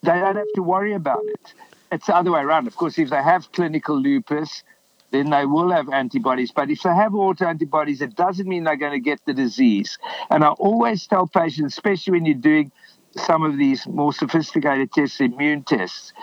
they 0.01 0.13
don't 0.13 0.35
have 0.35 0.53
to 0.55 0.63
worry 0.63 0.93
about 0.93 1.23
it. 1.25 1.53
It's 1.91 2.07
the 2.07 2.15
other 2.15 2.31
way 2.31 2.41
around. 2.41 2.67
Of 2.67 2.75
course, 2.75 2.97
if 2.99 3.09
they 3.09 3.21
have 3.21 3.51
clinical 3.51 3.99
lupus, 3.99 4.63
then 5.11 5.29
they 5.31 5.45
will 5.45 5.71
have 5.71 5.89
antibodies. 5.89 6.51
But 6.51 6.69
if 6.69 6.83
they 6.83 6.93
have 6.93 7.13
autoantibodies, 7.13 8.01
it 8.01 8.15
doesn't 8.15 8.47
mean 8.47 8.63
they're 8.63 8.75
going 8.75 8.93
to 8.93 8.99
get 8.99 9.19
the 9.25 9.33
disease. 9.33 9.97
And 10.29 10.43
I 10.43 10.49
always 10.49 11.07
tell 11.07 11.27
patients, 11.27 11.73
especially 11.73 12.11
when 12.11 12.25
you're 12.25 12.35
doing 12.35 12.71
some 13.15 13.43
of 13.43 13.57
these 13.57 13.87
more 13.87 14.13
sophisticated 14.13 14.91
tests, 14.93 15.19
immune 15.19 15.63
tests, 15.63 16.13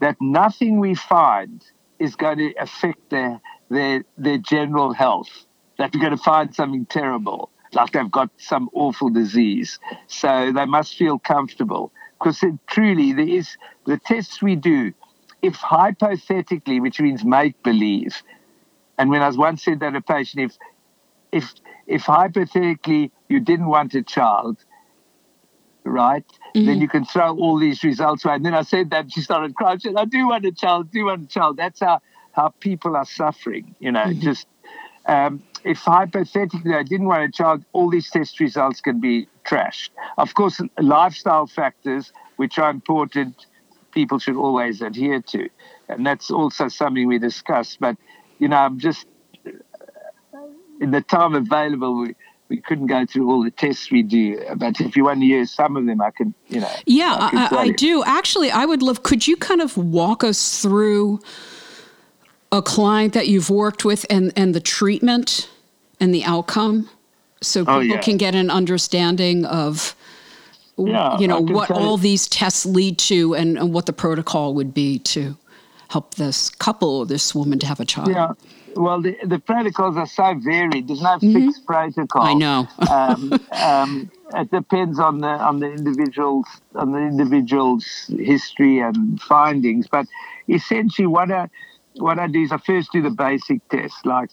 that 0.00 0.16
nothing 0.20 0.80
we 0.80 0.94
find 0.94 1.64
is 2.00 2.16
going 2.16 2.38
to 2.38 2.52
affect 2.54 3.10
their 3.10 3.40
their 3.70 4.04
their 4.18 4.38
general 4.38 4.92
health. 4.92 5.46
That 5.78 5.94
we're 5.94 6.00
going 6.00 6.16
to 6.16 6.22
find 6.22 6.54
something 6.54 6.84
terrible, 6.86 7.48
like 7.72 7.92
they've 7.92 8.10
got 8.10 8.30
some 8.36 8.68
awful 8.72 9.08
disease. 9.08 9.78
So 10.08 10.52
they 10.52 10.66
must 10.66 10.96
feel 10.96 11.18
comfortable 11.18 11.92
because 12.22 12.44
truly 12.66 13.12
there 13.12 13.28
is 13.28 13.56
the 13.86 13.98
tests 13.98 14.42
we 14.42 14.56
do. 14.56 14.92
If 15.40 15.56
hypothetically, 15.56 16.78
which 16.78 17.00
means 17.00 17.24
make 17.24 17.60
believe, 17.62 18.22
and 18.96 19.10
when 19.10 19.22
I 19.22 19.26
was 19.26 19.36
once 19.36 19.64
said 19.64 19.80
that 19.80 19.96
a 19.96 20.00
patient, 20.00 20.52
if 20.52 20.58
if 21.32 21.52
if 21.86 22.02
hypothetically 22.02 23.10
you 23.28 23.40
didn't 23.40 23.66
want 23.66 23.94
a 23.94 24.02
child, 24.02 24.58
right? 25.84 26.24
Mm-hmm. 26.54 26.66
Then 26.66 26.80
you 26.80 26.88
can 26.88 27.04
throw 27.04 27.36
all 27.36 27.58
these 27.58 27.82
results 27.82 28.24
away. 28.24 28.34
And 28.34 28.46
then 28.46 28.54
I 28.54 28.62
said 28.62 28.90
that 28.90 29.10
she 29.10 29.20
started 29.20 29.56
crying. 29.56 29.78
She 29.78 29.88
said, 29.88 29.96
I 29.96 30.04
do 30.04 30.28
want 30.28 30.44
a 30.44 30.52
child, 30.52 30.88
I 30.90 30.92
do 30.92 31.04
want 31.06 31.24
a 31.24 31.26
child. 31.26 31.56
That's 31.56 31.80
how, 31.80 32.00
how 32.32 32.50
people 32.60 32.94
are 32.94 33.04
suffering, 33.04 33.74
you 33.80 33.90
know, 33.90 34.04
mm-hmm. 34.04 34.20
just 34.20 34.46
um, 35.06 35.42
if 35.64 35.78
hypothetically 35.78 36.74
I 36.74 36.84
didn't 36.84 37.06
want 37.06 37.24
a 37.24 37.32
child, 37.32 37.64
all 37.72 37.90
these 37.90 38.10
test 38.10 38.38
results 38.38 38.80
can 38.80 39.00
be 39.00 39.26
trashed. 39.44 39.90
Of 40.18 40.34
course, 40.34 40.60
lifestyle 40.78 41.46
factors, 41.46 42.12
which 42.36 42.58
are 42.58 42.70
important, 42.70 43.46
people 43.92 44.18
should 44.18 44.36
always 44.36 44.82
adhere 44.82 45.20
to. 45.20 45.48
And 45.88 46.06
that's 46.06 46.30
also 46.30 46.68
something 46.68 47.06
we 47.06 47.18
discussed. 47.18 47.78
But, 47.80 47.96
you 48.38 48.48
know, 48.48 48.56
I'm 48.56 48.78
just, 48.78 49.06
in 50.80 50.90
the 50.90 51.02
time 51.02 51.34
available, 51.34 51.98
we, 51.98 52.14
we 52.48 52.60
couldn't 52.60 52.86
go 52.86 53.06
through 53.06 53.30
all 53.30 53.42
the 53.42 53.50
tests 53.50 53.90
we 53.90 54.02
do. 54.02 54.42
But 54.56 54.80
if 54.80 54.96
you 54.96 55.04
want 55.04 55.20
to 55.20 55.26
use 55.26 55.50
some 55.50 55.76
of 55.76 55.86
them, 55.86 56.00
I 56.00 56.10
can, 56.10 56.34
you 56.48 56.60
know. 56.60 56.70
Yeah, 56.86 57.16
I, 57.18 57.48
I, 57.50 57.58
I 57.60 57.70
do. 57.70 58.02
Actually, 58.04 58.50
I 58.50 58.64
would 58.64 58.82
love, 58.82 59.02
could 59.02 59.26
you 59.26 59.36
kind 59.36 59.60
of 59.60 59.76
walk 59.76 60.24
us 60.24 60.60
through 60.60 61.20
a 62.50 62.60
client 62.60 63.14
that 63.14 63.28
you've 63.28 63.50
worked 63.50 63.84
with 63.84 64.04
and, 64.10 64.32
and 64.36 64.54
the 64.54 64.60
treatment 64.60 65.48
and 65.98 66.14
the 66.14 66.24
outcome 66.24 66.90
so 67.42 67.60
oh, 67.60 67.64
people 67.64 67.74
oh, 67.74 67.80
yeah. 67.80 68.00
can 68.00 68.16
get 68.16 68.34
an 68.34 68.50
understanding 68.50 69.44
of 69.44 69.94
yeah, 70.78 71.18
you 71.18 71.28
know 71.28 71.40
what 71.40 71.70
all 71.70 71.96
you. 71.96 72.02
these 72.02 72.26
tests 72.26 72.64
lead 72.64 72.98
to 72.98 73.34
and, 73.34 73.58
and, 73.58 73.74
what 73.74 73.86
the 73.86 73.92
protocol 73.92 74.54
would 74.54 74.72
be 74.72 74.98
to 75.00 75.36
help 75.90 76.14
this 76.14 76.48
couple 76.48 76.88
or 76.88 77.06
this 77.06 77.34
woman 77.34 77.58
to 77.58 77.66
have 77.66 77.78
a 77.78 77.84
child 77.84 78.08
yeah 78.08 78.32
well 78.74 79.00
the, 79.02 79.14
the 79.26 79.38
protocols 79.38 79.96
are 79.98 80.06
so 80.06 80.34
varied 80.42 80.88
there's 80.88 81.02
no 81.02 81.18
mm-hmm. 81.18 81.34
fixed 81.34 81.66
protocol 81.66 82.22
i 82.22 82.32
know 82.32 82.66
um, 82.90 83.32
um, 83.52 84.10
it 84.34 84.50
depends 84.50 84.98
on 84.98 85.20
the 85.20 85.28
on 85.28 85.60
the 85.60 85.70
individual's 85.70 86.46
on 86.74 86.92
the 86.92 86.98
individual's 86.98 88.06
history 88.18 88.78
and 88.78 89.20
findings 89.20 89.86
but 89.86 90.06
essentially 90.48 91.06
what 91.06 91.30
a 91.30 91.50
what 91.94 92.18
I 92.18 92.26
do 92.26 92.42
is 92.42 92.52
I 92.52 92.58
first 92.58 92.92
do 92.92 93.02
the 93.02 93.10
basic 93.10 93.66
tests 93.68 94.00
like 94.04 94.30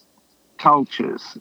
cultures, 0.58 1.38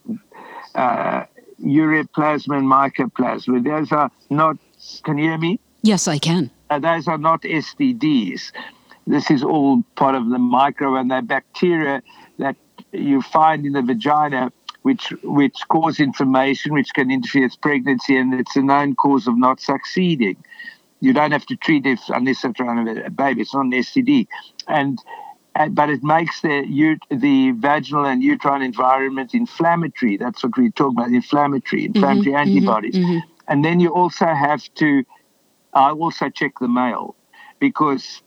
uh, 0.75 1.25
ureaplasma 1.63 2.57
and 2.57 2.67
mycoplasma. 2.67 3.63
Those 3.63 3.91
are 3.91 4.11
not, 4.29 4.57
can 5.03 5.17
you 5.17 5.25
hear 5.25 5.37
me? 5.37 5.59
Yes, 5.81 6.07
I 6.07 6.17
can. 6.17 6.51
Uh, 6.69 6.79
those 6.79 7.07
are 7.07 7.17
not 7.17 7.41
STDs. 7.41 8.51
This 9.07 9.31
is 9.31 9.43
all 9.43 9.83
part 9.95 10.15
of 10.15 10.29
the 10.29 10.37
micro 10.37 10.95
and 10.95 11.09
the 11.09 11.21
bacteria 11.21 12.03
that 12.37 12.55
you 12.91 13.21
find 13.21 13.65
in 13.65 13.73
the 13.73 13.81
vagina, 13.81 14.51
which 14.83 15.11
which 15.23 15.55
cause 15.69 15.99
inflammation, 15.99 16.73
which 16.73 16.93
can 16.93 17.09
interfere 17.09 17.43
with 17.43 17.59
pregnancy, 17.61 18.17
and 18.17 18.33
it's 18.33 18.55
a 18.55 18.61
known 18.61 18.95
cause 18.95 19.27
of 19.27 19.37
not 19.37 19.59
succeeding. 19.59 20.37
You 20.99 21.13
don't 21.13 21.31
have 21.31 21.45
to 21.47 21.55
treat 21.55 21.85
it 21.85 21.99
unless 22.09 22.43
it's 22.43 22.59
around 22.59 22.87
a 22.87 23.09
baby. 23.09 23.41
It's 23.41 23.53
not 23.53 23.65
an 23.65 23.71
STD. 23.71 24.27
And 24.67 24.99
but 25.67 25.89
it 25.89 26.03
makes 26.03 26.41
the 26.41 26.97
the 27.09 27.51
vaginal 27.51 28.05
and 28.05 28.23
uterine 28.23 28.61
environment 28.61 29.33
inflammatory. 29.33 30.15
That's 30.17 30.43
what 30.43 30.57
we 30.57 30.71
talk 30.71 30.91
about: 30.91 31.09
inflammatory, 31.09 31.83
mm-hmm, 31.83 31.97
inflammatory 31.97 32.35
mm-hmm, 32.35 32.49
antibodies. 32.49 32.95
Mm-hmm. 32.95 33.19
And 33.47 33.65
then 33.65 33.79
you 33.79 33.89
also 33.89 34.25
have 34.25 34.63
to. 34.75 35.03
I 35.73 35.91
also 35.91 36.29
check 36.29 36.53
the 36.59 36.67
male 36.67 37.15
because 37.59 38.21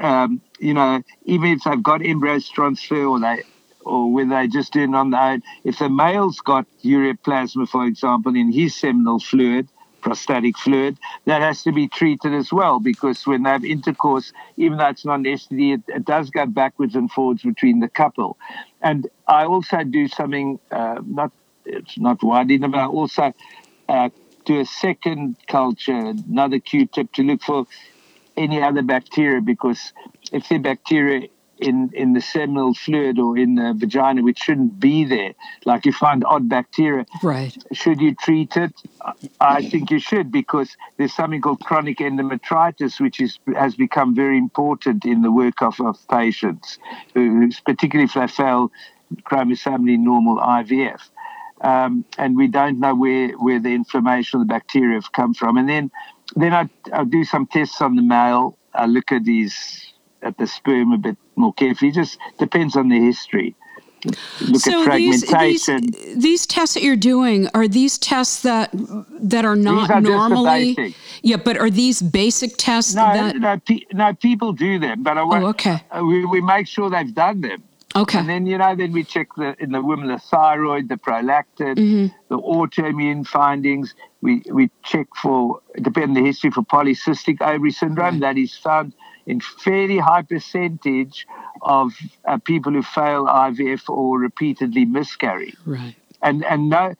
um, 0.00 0.40
you 0.60 0.72
know 0.72 1.02
even 1.24 1.50
if 1.50 1.64
they've 1.64 1.82
got 1.82 2.04
embryos 2.04 2.48
transfer 2.48 3.04
or 3.04 3.18
they 3.18 3.42
or 3.84 4.12
whether 4.12 4.30
they 4.30 4.46
just 4.46 4.72
do 4.72 4.82
it 4.82 4.94
on 4.94 5.10
their 5.10 5.20
own, 5.20 5.42
if 5.64 5.78
the 5.78 5.88
male's 5.88 6.40
got 6.40 6.66
ureaplasma, 6.84 7.68
for 7.68 7.86
example, 7.86 8.36
in 8.36 8.52
his 8.52 8.76
seminal 8.76 9.18
fluid, 9.18 9.68
prostatic 10.00 10.56
fluid, 10.56 10.98
that 11.24 11.42
has 11.42 11.62
to 11.62 11.72
be 11.72 11.88
treated 11.88 12.34
as 12.34 12.52
well 12.52 12.80
because 12.80 13.26
when 13.26 13.42
they 13.42 13.50
have 13.50 13.64
intercourse, 13.64 14.32
even 14.56 14.78
though 14.78 14.88
it's 14.88 15.04
not 15.04 15.20
an 15.20 15.24
STD, 15.24 15.74
it, 15.74 15.82
it 15.88 16.04
does 16.04 16.30
go 16.30 16.46
backwards 16.46 16.94
and 16.94 17.10
forwards 17.10 17.42
between 17.42 17.80
the 17.80 17.88
couple. 17.88 18.38
And 18.80 19.08
I 19.26 19.44
also 19.44 19.84
do 19.84 20.08
something 20.08 20.58
uh, 20.70 21.00
not 21.04 21.32
it's 21.64 21.98
not 21.98 22.22
widely 22.22 22.58
known, 22.58 22.70
but 22.70 22.80
I 22.80 22.86
also 22.86 23.32
uh, 23.88 24.08
do 24.44 24.60
a 24.60 24.64
second 24.64 25.36
culture, 25.46 26.14
another 26.28 26.58
Q-tip 26.58 27.12
to 27.12 27.22
look 27.22 27.42
for 27.42 27.66
any 28.36 28.62
other 28.62 28.82
bacteria 28.82 29.40
because 29.40 29.92
if 30.32 30.48
the 30.48 30.58
bacteria 30.58 31.28
in, 31.60 31.90
in 31.92 32.12
the 32.12 32.20
seminal 32.20 32.74
fluid 32.74 33.18
or 33.18 33.36
in 33.36 33.56
the 33.56 33.74
vagina 33.76 34.22
which 34.22 34.38
shouldn't 34.38 34.78
be 34.78 35.04
there. 35.04 35.34
Like 35.64 35.86
you 35.86 35.92
find 35.92 36.24
odd 36.24 36.48
bacteria. 36.48 37.06
Right. 37.22 37.56
Should 37.72 38.00
you 38.00 38.14
treat 38.14 38.56
it? 38.56 38.72
I 39.40 39.68
think 39.68 39.90
you 39.90 39.98
should 39.98 40.30
because 40.30 40.76
there's 40.96 41.14
something 41.14 41.40
called 41.40 41.60
chronic 41.60 41.98
endometritis, 41.98 43.00
which 43.00 43.20
is 43.20 43.38
has 43.56 43.74
become 43.74 44.14
very 44.14 44.38
important 44.38 45.04
in 45.04 45.22
the 45.22 45.32
work 45.32 45.62
of, 45.62 45.80
of 45.80 45.96
patients, 46.08 46.78
particularly 47.14 48.04
if 48.04 48.14
they 48.14 48.26
fail 48.26 48.70
chromosomally 49.22 49.98
normal 49.98 50.36
IVF. 50.36 51.00
Um, 51.60 52.04
and 52.18 52.36
we 52.36 52.46
don't 52.46 52.78
know 52.78 52.94
where, 52.94 53.30
where 53.30 53.58
the 53.58 53.70
inflammation 53.74 54.40
of 54.40 54.46
the 54.46 54.52
bacteria 54.52 54.94
have 54.94 55.10
come 55.12 55.34
from. 55.34 55.56
And 55.56 55.68
then 55.68 55.90
then 56.36 56.52
I, 56.52 56.68
I 56.92 57.04
do 57.04 57.24
some 57.24 57.46
tests 57.46 57.80
on 57.80 57.96
the 57.96 58.02
male. 58.02 58.58
I 58.74 58.86
look 58.86 59.12
at 59.12 59.24
these 59.24 59.92
at 60.22 60.36
the 60.38 60.46
sperm 60.46 60.92
a 60.92 60.98
bit 60.98 61.16
more 61.36 61.52
carefully. 61.52 61.90
It 61.90 61.94
just 61.94 62.18
depends 62.38 62.76
on 62.76 62.88
the 62.88 63.00
history. 63.00 63.54
Look 64.04 64.60
so 64.60 64.80
at 64.80 64.84
fragmentation. 64.84 65.80
These, 65.80 66.04
these, 66.04 66.22
these, 66.22 66.46
tests 66.46 66.74
that 66.74 66.82
you're 66.82 66.96
doing 66.96 67.48
are 67.54 67.66
these 67.66 67.98
tests 67.98 68.42
that 68.42 68.70
that 68.72 69.44
are 69.44 69.56
not 69.56 69.90
are 69.90 70.00
normally. 70.00 70.94
Yeah, 71.22 71.36
but 71.36 71.58
are 71.58 71.70
these 71.70 72.00
basic 72.00 72.56
tests? 72.56 72.94
No, 72.94 73.12
that... 73.12 73.36
no, 73.36 73.58
pe- 73.58 73.86
no. 73.92 74.14
People 74.14 74.52
do 74.52 74.78
them, 74.78 75.02
but 75.02 75.18
I 75.18 75.22
oh, 75.22 75.46
okay. 75.48 75.80
Uh, 75.90 76.04
we, 76.04 76.24
we 76.24 76.40
make 76.40 76.68
sure 76.68 76.90
they've 76.90 77.12
done 77.12 77.40
them. 77.40 77.64
Okay. 77.96 78.18
And 78.18 78.28
then 78.28 78.46
you 78.46 78.58
know, 78.58 78.76
then 78.76 78.92
we 78.92 79.02
check 79.02 79.28
the 79.36 79.56
in 79.60 79.72
the 79.72 79.82
women 79.82 80.08
the 80.08 80.18
thyroid, 80.18 80.88
the 80.88 80.96
prolactin, 80.96 81.74
mm-hmm. 81.74 82.06
the 82.28 82.38
autoimmune 82.38 83.26
findings. 83.26 83.94
We 84.20 84.42
we 84.50 84.70
check 84.84 85.08
for 85.20 85.60
depending 85.74 86.16
on 86.16 86.22
the 86.22 86.28
history 86.28 86.50
for 86.50 86.62
polycystic 86.62 87.40
ovary 87.40 87.72
syndrome 87.72 88.20
right. 88.20 88.20
that 88.20 88.38
is 88.38 88.56
found 88.56 88.92
in 89.28 89.40
fairly 89.40 89.98
high 89.98 90.22
percentage 90.22 91.26
of 91.60 91.92
uh, 92.24 92.38
people 92.38 92.72
who 92.72 92.82
fail 92.82 93.26
IVF 93.26 93.88
or 93.88 94.18
repeatedly 94.18 94.86
miscarry. 94.86 95.54
Right. 95.66 95.94
And 96.22 96.44
and 96.44 96.70
no, 96.70 96.94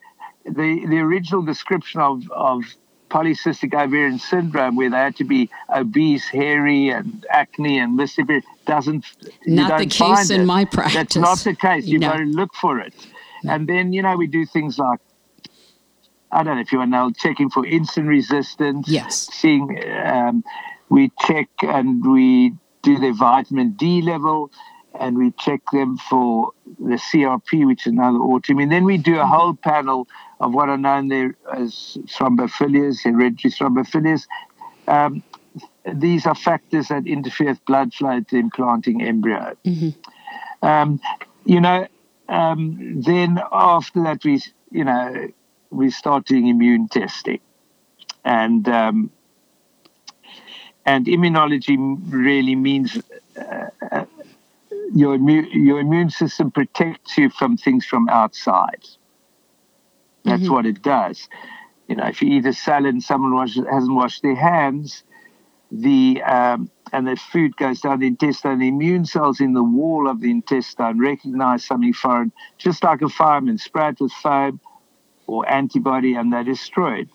the 0.45 0.85
the 0.85 0.99
original 0.99 1.41
description 1.41 1.99
of 1.99 2.29
of 2.31 2.63
polycystic 3.09 3.73
ovarian 3.73 4.19
syndrome, 4.19 4.75
where 4.75 4.91
they 4.91 4.97
had 4.97 5.15
to 5.15 5.23
be 5.23 5.49
obese, 5.69 6.27
hairy, 6.27 6.89
and 6.89 7.25
acne 7.31 7.79
and 7.79 7.95
miscarry, 7.95 8.43
doesn't. 8.67 9.03
Not 9.47 9.79
the 9.79 9.87
case 9.87 10.29
in 10.29 10.41
it. 10.41 10.45
my 10.45 10.65
practice. 10.65 10.93
That's 10.93 11.15
not 11.15 11.39
the 11.39 11.55
case. 11.55 11.87
You've 11.87 12.01
no. 12.01 12.11
got 12.11 12.17
to 12.17 12.25
look 12.25 12.53
for 12.53 12.79
it. 12.79 12.93
No. 13.43 13.53
And 13.53 13.67
then 13.67 13.91
you 13.91 14.03
know 14.03 14.15
we 14.15 14.27
do 14.27 14.45
things 14.45 14.77
like 14.77 14.99
I 16.31 16.43
don't 16.43 16.55
know 16.55 16.61
if 16.61 16.71
you 16.71 16.79
are 16.79 16.85
now 16.85 17.09
checking 17.09 17.49
for 17.49 17.63
insulin 17.63 18.07
resistance. 18.07 18.87
Yes. 18.87 19.29
Seeing 19.33 19.83
um, 20.05 20.43
we 20.89 21.11
check 21.21 21.49
and 21.61 22.05
we 22.05 22.53
do 22.81 22.97
their 22.97 23.13
vitamin 23.13 23.71
D 23.71 24.01
level 24.01 24.51
and 24.99 25.17
we 25.17 25.31
check 25.39 25.61
them 25.71 25.97
for 25.97 26.51
the 26.79 26.95
CRP, 26.95 27.65
which 27.65 27.85
is 27.85 27.93
another 27.93 28.17
autoimmune. 28.17 28.69
Then 28.69 28.85
we 28.85 28.97
do 28.97 29.19
a 29.19 29.25
whole 29.25 29.53
panel 29.53 30.07
of 30.39 30.53
what 30.53 30.69
are 30.69 30.77
known 30.77 31.07
there 31.09 31.35
as 31.53 31.97
thrombophilias, 32.07 33.03
hereditary 33.03 33.51
thrombophilias. 33.51 34.25
Um, 34.87 35.23
these 35.93 36.25
are 36.25 36.35
factors 36.35 36.87
that 36.87 37.05
interfere 37.07 37.49
with 37.49 37.63
blood 37.65 37.93
flow 37.93 38.19
to 38.21 38.35
implanting 38.35 39.01
embryo. 39.01 39.55
Mm-hmm. 39.65 40.65
Um, 40.65 40.99
you 41.45 41.61
know, 41.61 41.87
um, 42.27 43.01
then 43.01 43.39
after 43.51 44.03
that, 44.03 44.23
we, 44.23 44.41
you 44.71 44.83
know, 44.83 45.29
we 45.69 45.91
start 45.91 46.25
doing 46.25 46.47
immune 46.47 46.87
testing. 46.87 47.39
And 48.25 48.67
um, 48.67 49.11
and 50.85 51.05
immunology 51.05 51.77
really 52.07 52.55
means 52.55 52.97
uh, 53.37 53.69
uh, 53.91 54.05
your 54.93 55.15
immune, 55.15 55.49
your 55.51 55.79
immune 55.79 56.09
system 56.09 56.51
protects 56.51 57.17
you 57.17 57.29
from 57.29 57.57
things 57.57 57.85
from 57.85 58.09
outside. 58.09 58.85
That's 60.23 60.43
mm-hmm. 60.43 60.53
what 60.53 60.65
it 60.65 60.81
does. 60.81 61.27
You 61.87 61.95
know, 61.95 62.05
if 62.05 62.21
you 62.21 62.29
eat 62.29 62.45
a 62.45 62.53
salad 62.53 62.93
and 62.93 63.03
someone 63.03 63.33
wash, 63.33 63.55
hasn't 63.55 63.93
washed 63.93 64.21
their 64.21 64.35
hands, 64.35 65.03
the 65.71 66.21
um, 66.23 66.69
and 66.91 67.07
the 67.07 67.15
food 67.15 67.55
goes 67.57 67.81
down 67.81 67.99
the 67.99 68.07
intestine, 68.07 68.59
the 68.59 68.67
immune 68.67 69.05
cells 69.05 69.39
in 69.39 69.53
the 69.53 69.63
wall 69.63 70.09
of 70.09 70.21
the 70.21 70.31
intestine 70.31 70.99
recognize 70.99 71.63
something 71.63 71.93
foreign, 71.93 72.31
just 72.57 72.83
like 72.83 73.01
a 73.01 73.09
fireman, 73.09 73.57
spray 73.57 73.89
it 73.89 73.99
with 73.99 74.11
foam 74.11 74.59
or 75.27 75.47
antibody, 75.49 76.15
and 76.15 76.33
they're 76.33 76.43
destroyed. 76.43 77.09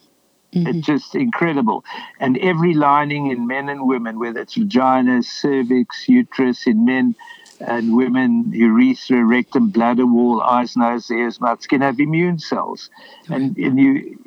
Mm-hmm. 0.55 0.67
It's 0.69 0.87
just 0.87 1.15
incredible. 1.15 1.85
And 2.21 2.39
every 2.39 2.75
lining 2.75 3.31
in 3.33 3.47
men 3.47 3.69
and 3.69 3.87
women, 3.89 4.19
whether 4.19 4.41
it's 4.41 4.55
vagina, 4.55 5.23
cervix, 5.23 6.09
uterus 6.09 6.67
in 6.67 6.85
men 6.85 7.15
and 7.61 7.97
women, 7.97 8.51
urethra, 8.53 9.25
rectum, 9.25 9.71
bladder 9.71 10.07
wall, 10.07 10.41
eyes, 10.43 10.77
nose, 10.77 11.11
ears, 11.11 11.41
mouth, 11.41 11.63
skin, 11.63 11.81
have 11.81 12.01
immune 12.01 12.39
cells. 12.39 12.91
And, 13.29 13.57
and 13.59 13.79
you, 13.79 14.19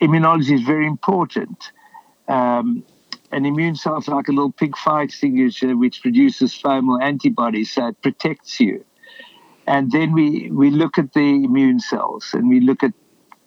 immunology 0.00 0.54
is 0.54 0.62
very 0.62 0.86
important. 0.86 1.70
um, 2.28 2.84
an 3.30 3.46
immune 3.46 3.76
cell 3.76 3.98
is 3.98 4.08
like 4.08 4.28
a 4.28 4.32
little 4.32 4.52
pig 4.52 4.76
fire 4.76 5.04
extinguisher 5.04 5.76
which 5.76 6.02
produces 6.02 6.54
fomal 6.54 7.00
antibodies, 7.00 7.72
so 7.72 7.88
it 7.88 8.00
protects 8.02 8.60
you. 8.60 8.84
And 9.66 9.90
then 9.90 10.12
we, 10.12 10.50
we 10.50 10.70
look 10.70 10.98
at 10.98 11.12
the 11.14 11.20
immune 11.20 11.80
cells 11.80 12.30
and 12.34 12.48
we 12.48 12.60
look 12.60 12.82
at, 12.82 12.92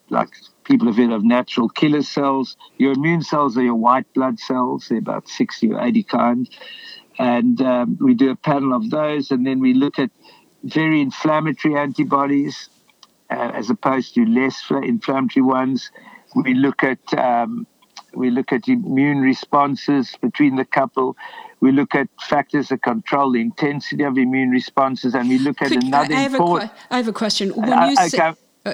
like 0.10 0.30
people 0.66 0.88
have 0.88 0.98
heard 0.98 1.12
of 1.12 1.24
natural 1.24 1.70
killer 1.70 2.02
cells. 2.02 2.58
Your 2.78 2.94
immune 2.94 3.22
cells 3.22 3.58
are 3.58 3.64
your 3.64 3.76
white 3.76 4.12
blood 4.14 4.40
cells, 4.40 4.88
they're 4.90 4.98
about 4.98 5.30
60 5.30 5.72
or 5.72 5.82
80 5.82 6.04
kinds. 6.04 6.50
And 7.18 7.62
um, 7.62 7.98
we 8.02 8.14
do 8.14 8.32
a 8.32 8.36
panel 8.36 8.74
of 8.74 8.90
those, 8.90 9.32
and 9.32 9.48
then 9.48 9.60
we 9.62 9.74
look 9.74 9.98
at 9.98 10.12
very 10.64 11.00
inflammatory 11.00 11.78
antibodies 11.78 12.70
uh, 13.30 13.52
as 13.54 13.70
opposed 13.70 14.16
to 14.16 14.26
less 14.26 14.62
inflammatory 14.70 15.44
ones. 15.44 15.92
We 16.36 16.54
look 16.54 16.84
at 16.84 17.00
um, 17.18 17.66
we 18.14 18.30
look 18.30 18.52
at 18.52 18.68
immune 18.68 19.22
responses 19.22 20.16
between 20.22 20.56
the 20.56 20.66
couple. 20.66 21.16
We 21.62 21.72
look 21.72 21.96
at 21.96 22.08
factors 22.20 22.70
that 22.70 22.82
control 22.84 23.32
the 23.32 23.42
intensity 23.42 24.04
of 24.04 24.18
immune 24.18 24.50
responses, 24.50 25.16
and 25.16 25.30
we 25.30 25.38
look 25.38 25.62
at 25.62 25.72
another. 25.72 26.14
I 26.14 26.20
have, 26.20 26.34
important, 26.34 26.72
I 26.92 26.98
have 26.98 27.08
a 27.08 27.14
question. 27.14 27.50
When 27.52 27.72
uh, 27.72 27.88
you 27.88 27.94
okay. 27.94 28.08
say, 28.10 28.34
uh, 28.66 28.74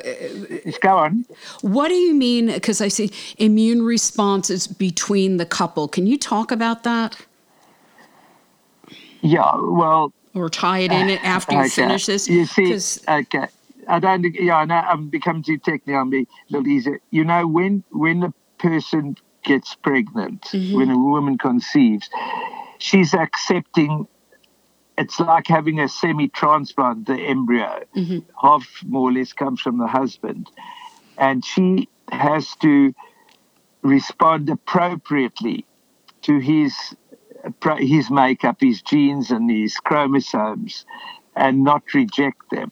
go 0.81 0.97
on. 0.97 1.25
What 1.61 1.89
do 1.89 1.95
you 1.95 2.13
mean? 2.13 2.47
Because 2.47 2.81
I 2.81 2.87
see 2.87 3.11
immune 3.37 3.83
responses 3.83 4.67
between 4.67 5.37
the 5.37 5.45
couple. 5.45 5.87
Can 5.87 6.07
you 6.07 6.17
talk 6.17 6.51
about 6.51 6.83
that? 6.83 7.17
Yeah, 9.21 9.51
well. 9.55 10.13
Or 10.33 10.49
tie 10.49 10.79
it 10.79 10.91
in 10.91 11.09
it 11.09 11.21
after 11.25 11.53
you 11.53 11.61
okay. 11.61 11.69
finish 11.69 12.05
this? 12.05 12.27
You 12.27 12.45
see, 12.45 12.73
okay. 13.07 13.47
I 13.87 13.99
don't. 13.99 14.23
Yeah, 14.35 14.57
I 14.57 14.65
know. 14.65 14.75
I'm 14.75 15.09
becoming 15.09 15.43
too 15.43 15.57
technical. 15.57 16.01
I'm 16.01 16.09
be 16.09 16.27
a. 16.51 16.91
You 17.09 17.23
know, 17.23 17.47
when 17.47 17.83
when 17.91 18.23
a 18.23 18.33
person 18.57 19.17
gets 19.43 19.75
pregnant, 19.75 20.43
mm-hmm. 20.43 20.75
when 20.75 20.89
a 20.89 20.97
woman 20.97 21.37
conceives, 21.37 22.09
she's 22.77 23.13
accepting. 23.13 24.07
It's 25.01 25.19
like 25.19 25.47
having 25.47 25.79
a 25.79 25.89
semi-transplant. 25.89 27.07
The 27.07 27.15
embryo, 27.15 27.83
mm-hmm. 27.95 28.19
half 28.39 28.67
more 28.85 29.09
or 29.09 29.13
less, 29.13 29.33
comes 29.33 29.59
from 29.59 29.79
the 29.79 29.87
husband, 29.87 30.47
and 31.17 31.43
she 31.43 31.89
has 32.11 32.55
to 32.57 32.93
respond 33.81 34.49
appropriately 34.49 35.65
to 36.21 36.37
his 36.37 36.75
his 37.79 38.11
makeup, 38.11 38.57
his 38.59 38.83
genes, 38.83 39.31
and 39.31 39.49
his 39.49 39.77
chromosomes, 39.77 40.85
and 41.35 41.63
not 41.63 41.81
reject 41.95 42.51
them. 42.51 42.71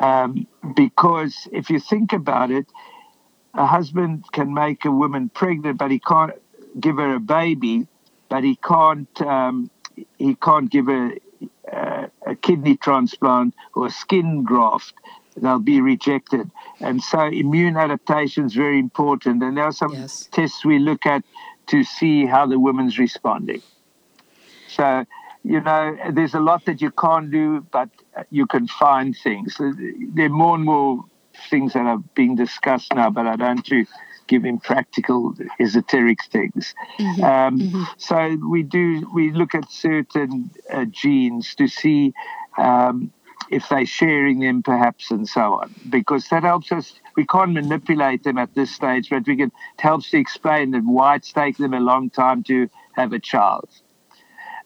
Um, 0.00 0.46
because 0.74 1.46
if 1.52 1.68
you 1.68 1.78
think 1.78 2.14
about 2.14 2.50
it, 2.50 2.66
a 3.52 3.66
husband 3.66 4.24
can 4.32 4.54
make 4.54 4.86
a 4.86 4.90
woman 4.90 5.28
pregnant, 5.28 5.76
but 5.76 5.90
he 5.90 5.98
can't 5.98 6.32
give 6.78 6.96
her 6.96 7.16
a 7.16 7.20
baby, 7.20 7.86
but 8.30 8.44
he 8.44 8.56
can't 8.56 9.20
um, 9.20 9.70
he 10.18 10.34
can't 10.36 10.70
give 10.70 10.88
uh, 10.88 12.06
a 12.26 12.34
kidney 12.42 12.76
transplant 12.76 13.54
or 13.74 13.86
a 13.86 13.90
skin 13.90 14.42
graft. 14.42 14.94
They'll 15.36 15.58
be 15.58 15.80
rejected, 15.80 16.50
and 16.80 17.02
so 17.02 17.26
immune 17.26 17.76
adaptation 17.76 18.46
is 18.46 18.54
very 18.54 18.78
important. 18.78 19.42
And 19.42 19.56
there 19.56 19.64
are 19.64 19.72
some 19.72 19.92
yes. 19.92 20.28
tests 20.32 20.64
we 20.64 20.78
look 20.78 21.06
at 21.06 21.24
to 21.68 21.84
see 21.84 22.26
how 22.26 22.46
the 22.46 22.58
woman's 22.58 22.98
responding. 22.98 23.62
So 24.68 25.06
you 25.44 25.60
know, 25.60 25.96
there's 26.12 26.34
a 26.34 26.40
lot 26.40 26.64
that 26.66 26.80
you 26.82 26.90
can't 26.90 27.30
do, 27.30 27.66
but 27.70 27.88
you 28.30 28.46
can 28.46 28.66
find 28.66 29.16
things. 29.16 29.56
There 29.58 30.26
are 30.26 30.28
more 30.28 30.54
and 30.54 30.64
more 30.64 31.04
things 31.48 31.72
that 31.72 31.86
are 31.86 31.98
being 32.14 32.36
discussed 32.36 32.94
now, 32.94 33.10
but 33.10 33.26
I 33.26 33.36
don't 33.36 33.64
to 33.66 33.86
give 34.30 34.44
him 34.44 34.58
practical 34.58 35.34
esoteric 35.58 36.24
things. 36.30 36.74
Mm-hmm. 36.98 37.24
Um, 37.24 37.58
mm-hmm. 37.58 37.82
So 37.98 38.38
we 38.48 38.62
do 38.62 39.10
we 39.12 39.32
look 39.32 39.54
at 39.54 39.70
certain 39.70 40.50
uh, 40.72 40.84
genes 40.84 41.54
to 41.56 41.66
see 41.66 42.14
um, 42.56 43.12
if 43.50 43.68
they're 43.68 43.84
sharing 43.84 44.38
them, 44.38 44.62
perhaps, 44.62 45.10
and 45.10 45.28
so 45.28 45.54
on, 45.60 45.74
because 45.90 46.28
that 46.28 46.44
helps 46.44 46.70
us. 46.70 46.92
We 47.16 47.26
can't 47.26 47.52
manipulate 47.52 48.22
them 48.22 48.38
at 48.38 48.54
this 48.54 48.70
stage, 48.70 49.10
but 49.10 49.26
we 49.26 49.36
can. 49.36 49.50
It 49.78 49.80
helps 49.80 50.10
to 50.10 50.18
explain 50.18 50.70
them 50.70 50.86
why 50.98 51.16
it's 51.16 51.32
taken 51.32 51.64
them 51.64 51.74
a 51.74 51.84
long 51.92 52.10
time 52.10 52.44
to 52.44 52.70
have 52.92 53.12
a 53.12 53.18
child. 53.18 53.68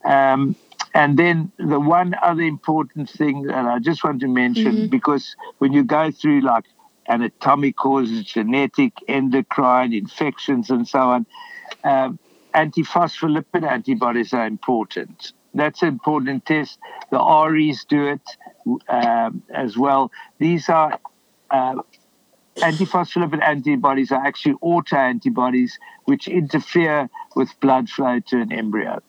Um, 0.04 0.54
and 0.92 1.18
then 1.18 1.50
the 1.58 1.80
one 1.80 2.14
other 2.22 2.42
important 2.42 3.08
thing 3.10 3.44
that 3.44 3.64
I 3.64 3.78
just 3.78 4.04
want 4.04 4.20
to 4.20 4.28
mention, 4.28 4.72
mm-hmm. 4.72 4.86
because 4.88 5.34
when 5.58 5.72
you 5.72 5.82
go 5.82 6.10
through 6.10 6.42
like 6.42 6.66
anatomic 7.08 7.76
causes, 7.76 8.24
genetic, 8.24 8.92
endocrine, 9.08 9.92
infections, 9.92 10.70
and 10.70 10.86
so 10.86 10.98
on, 11.00 11.26
um, 11.84 12.18
antiphospholipid 12.54 13.68
antibodies 13.68 14.32
are 14.32 14.46
important. 14.46 15.32
That's 15.54 15.82
an 15.82 15.88
important 15.88 16.46
test. 16.46 16.78
The 17.10 17.18
REs 17.18 17.84
do 17.84 18.06
it 18.06 18.22
um, 18.88 19.42
as 19.52 19.76
well. 19.76 20.10
These 20.38 20.68
are 20.68 20.98
uh, 21.50 21.76
antiphospholipid 22.56 23.42
antibodies 23.42 24.10
are 24.10 24.24
actually 24.24 24.56
auto 24.60 24.96
antibodies 24.96 25.78
which 26.04 26.28
interfere 26.28 27.08
with 27.36 27.48
blood 27.60 27.88
flow 27.88 28.20
to 28.20 28.40
an 28.40 28.52
embryo. 28.52 29.00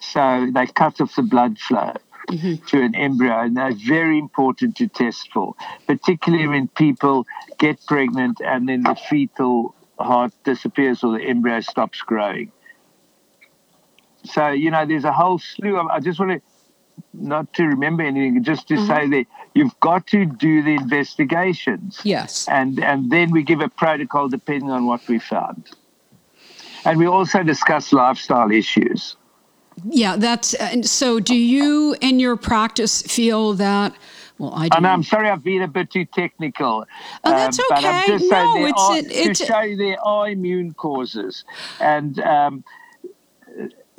So 0.00 0.48
they 0.52 0.66
cut 0.66 1.00
off 1.00 1.14
the 1.14 1.22
blood 1.22 1.58
flow 1.58 1.94
mm-hmm. 2.28 2.64
to 2.66 2.82
an 2.82 2.94
embryo, 2.94 3.40
and 3.40 3.56
they're 3.56 3.74
very 3.74 4.18
important 4.18 4.76
to 4.76 4.88
test 4.88 5.30
for, 5.32 5.54
particularly 5.86 6.46
when 6.46 6.68
people 6.68 7.26
get 7.58 7.84
pregnant 7.86 8.40
and 8.40 8.68
then 8.68 8.82
the 8.82 8.94
fetal 8.94 9.74
heart 9.98 10.32
disappears 10.44 11.04
or 11.04 11.18
the 11.18 11.24
embryo 11.24 11.60
stops 11.60 12.00
growing. 12.00 12.50
So, 14.24 14.48
you 14.48 14.70
know, 14.70 14.86
there's 14.86 15.04
a 15.04 15.12
whole 15.12 15.38
slew 15.38 15.78
of, 15.78 15.86
I 15.86 16.00
just 16.00 16.18
want 16.18 16.32
to, 16.32 16.40
not 17.12 17.52
to 17.54 17.64
remember 17.64 18.02
anything, 18.02 18.42
just 18.42 18.68
to 18.68 18.74
mm-hmm. 18.74 18.86
say 18.86 19.08
that 19.08 19.26
you've 19.54 19.78
got 19.80 20.06
to 20.08 20.24
do 20.24 20.62
the 20.62 20.74
investigations. 20.74 22.00
Yes. 22.04 22.48
And, 22.48 22.82
and 22.82 23.10
then 23.10 23.32
we 23.32 23.42
give 23.42 23.60
a 23.60 23.68
protocol 23.68 24.28
depending 24.28 24.70
on 24.70 24.86
what 24.86 25.06
we 25.08 25.18
found. 25.18 25.70
And 26.84 26.98
we 26.98 27.06
also 27.06 27.42
discuss 27.42 27.92
lifestyle 27.92 28.50
issues. 28.50 29.16
Yeah, 29.84 30.16
that's 30.16 30.54
so. 30.88 31.20
Do 31.20 31.34
you, 31.34 31.96
in 32.00 32.20
your 32.20 32.36
practice, 32.36 33.02
feel 33.02 33.54
that? 33.54 33.94
Well, 34.38 34.52
I 34.54 34.68
do. 34.68 34.76
And 34.76 34.86
I'm 34.86 35.02
sorry, 35.02 35.28
I've 35.28 35.44
been 35.44 35.62
a 35.62 35.68
bit 35.68 35.90
too 35.90 36.04
technical. 36.04 36.86
Oh, 37.24 37.30
that's 37.30 37.58
okay. 37.58 37.66
But 37.70 37.84
I'm 37.84 38.06
just 38.06 38.24
no, 38.24 38.30
saying 38.30 38.68
it's, 38.68 38.82
are, 38.82 38.96
it, 38.96 39.06
it's 39.10 39.40
to 39.40 39.46
show 39.46 39.76
there 39.76 40.00
are 40.00 40.28
immune 40.28 40.74
causes, 40.74 41.44
and 41.80 42.18
um, 42.20 42.64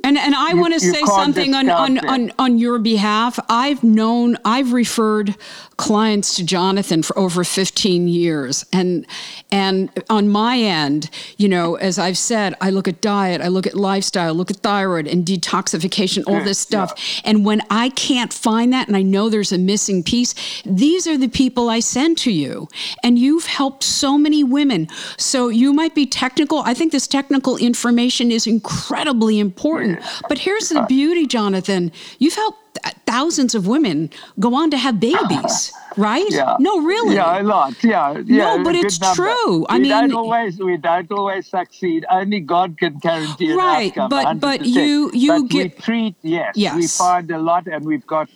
and 0.06 0.18
and 0.18 0.36
I 0.36 0.54
want 0.54 0.74
to 0.74 0.80
say 0.80 1.02
something 1.04 1.56
on, 1.56 1.70
on, 1.70 1.98
on, 2.08 2.32
on 2.38 2.58
your 2.60 2.78
behalf. 2.78 3.40
I've 3.50 3.84
known, 3.84 4.38
I've 4.46 4.72
referred 4.72 5.36
clients 5.78 6.36
to 6.36 6.46
Jonathan 6.46 7.04
for 7.04 7.18
over 7.18 7.44
15 7.44 8.08
years. 8.08 8.66
And 8.72 9.06
and 9.52 9.90
on 10.10 10.30
my 10.30 10.58
end, 10.58 11.10
you 11.38 11.50
know, 11.50 11.76
as 11.76 12.00
I've 12.00 12.18
said, 12.18 12.56
I 12.62 12.70
look 12.70 12.88
at 12.88 13.02
diet, 13.02 13.42
I 13.42 13.48
look 13.48 13.68
at 13.68 13.76
lifestyle, 13.76 14.34
look 14.34 14.52
at 14.52 14.58
thyroid 14.58 15.08
and 15.08 15.26
detoxification, 15.26 16.24
all 16.28 16.44
this 16.44 16.60
stuff. 16.60 16.94
Yeah. 16.96 17.32
And 17.32 17.46
when 17.46 17.62
I 17.70 17.90
can't 17.90 18.32
find 18.32 18.72
that 18.74 18.88
and 18.88 18.96
I 18.96 19.02
know 19.02 19.30
there's 19.30 19.52
a 19.52 19.58
missing 19.58 20.04
piece, 20.04 20.34
these 20.66 21.08
are 21.08 21.18
the 21.18 21.28
people 21.28 21.70
I 21.70 21.80
send 21.80 22.18
to 22.20 22.32
you. 22.32 22.70
And 23.04 23.18
you've 23.20 23.46
helped 23.46 23.84
so 23.84 24.18
many 24.18 24.44
women. 24.44 24.88
So 25.18 25.50
you 25.50 25.74
might 25.74 25.96
be 25.96 26.06
technical. 26.06 26.60
I 26.60 26.74
think 26.74 26.92
this 26.92 27.08
technical 27.08 27.58
information 27.58 28.32
is 28.32 28.48
incredibly 28.48 29.40
important. 29.40 29.95
But 30.28 30.40
here's 30.40 30.70
the 30.70 30.86
beauty, 30.88 31.26
Jonathan. 31.26 31.92
You've 32.20 32.36
helped 32.36 32.66
thousands 33.06 33.56
of 33.56 33.68
women 33.68 34.10
go 34.40 34.54
on 34.56 34.70
to 34.72 34.78
have 34.78 35.00
babies, 35.00 35.74
right? 35.98 36.26
Yeah. 36.30 36.58
No, 36.60 36.82
really. 36.82 37.16
Yeah, 37.16 37.42
a 37.42 37.44
lot. 37.44 37.84
Yeah. 37.84 38.22
yeah 38.26 38.56
no, 38.58 38.64
but 38.64 38.76
it's 38.76 39.00
number. 39.00 39.16
true. 39.16 39.60
We 39.60 39.66
I 39.70 39.80
mean, 39.80 39.90
don't 39.90 40.14
always 40.14 40.60
we 40.60 40.78
don't 40.78 41.12
always 41.12 41.48
succeed. 41.48 42.06
Only 42.10 42.40
God 42.40 42.78
can 42.78 42.98
guarantee 42.98 43.52
an 43.52 43.58
right, 43.58 43.92
outcome. 43.92 44.10
But 44.10 44.26
100%. 44.26 44.40
but 44.40 44.66
you 44.66 45.12
you 45.14 45.32
but 45.32 45.50
get 45.50 45.76
we 45.76 45.82
treat 45.82 46.16
yes, 46.22 46.54
yes. 46.56 46.76
We 46.76 46.88
find 46.88 47.30
a 47.32 47.40
lot, 47.40 47.68
and 47.68 47.86
we've 47.86 48.06
got. 48.06 48.30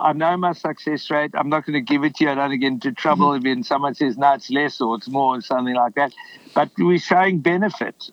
I 0.00 0.12
know 0.12 0.36
my 0.36 0.52
success 0.52 1.10
rate. 1.10 1.32
I'm 1.34 1.48
not 1.48 1.66
going 1.66 1.74
to 1.74 1.80
give 1.80 2.04
it 2.04 2.14
to 2.16 2.24
you. 2.24 2.30
I 2.30 2.36
don't 2.36 2.60
get 2.60 2.68
into 2.68 2.92
trouble 2.92 3.30
mm-hmm. 3.30 3.48
when 3.48 3.64
someone 3.64 3.96
says 3.96 4.16
no, 4.16 4.34
it's 4.34 4.48
less 4.48 4.80
or 4.80 4.94
it's 4.96 5.08
more 5.08 5.38
or 5.38 5.40
something 5.40 5.74
like 5.74 5.96
that. 5.96 6.12
But 6.54 6.70
we're 6.78 7.00
showing 7.00 7.40
benefit. 7.40 8.12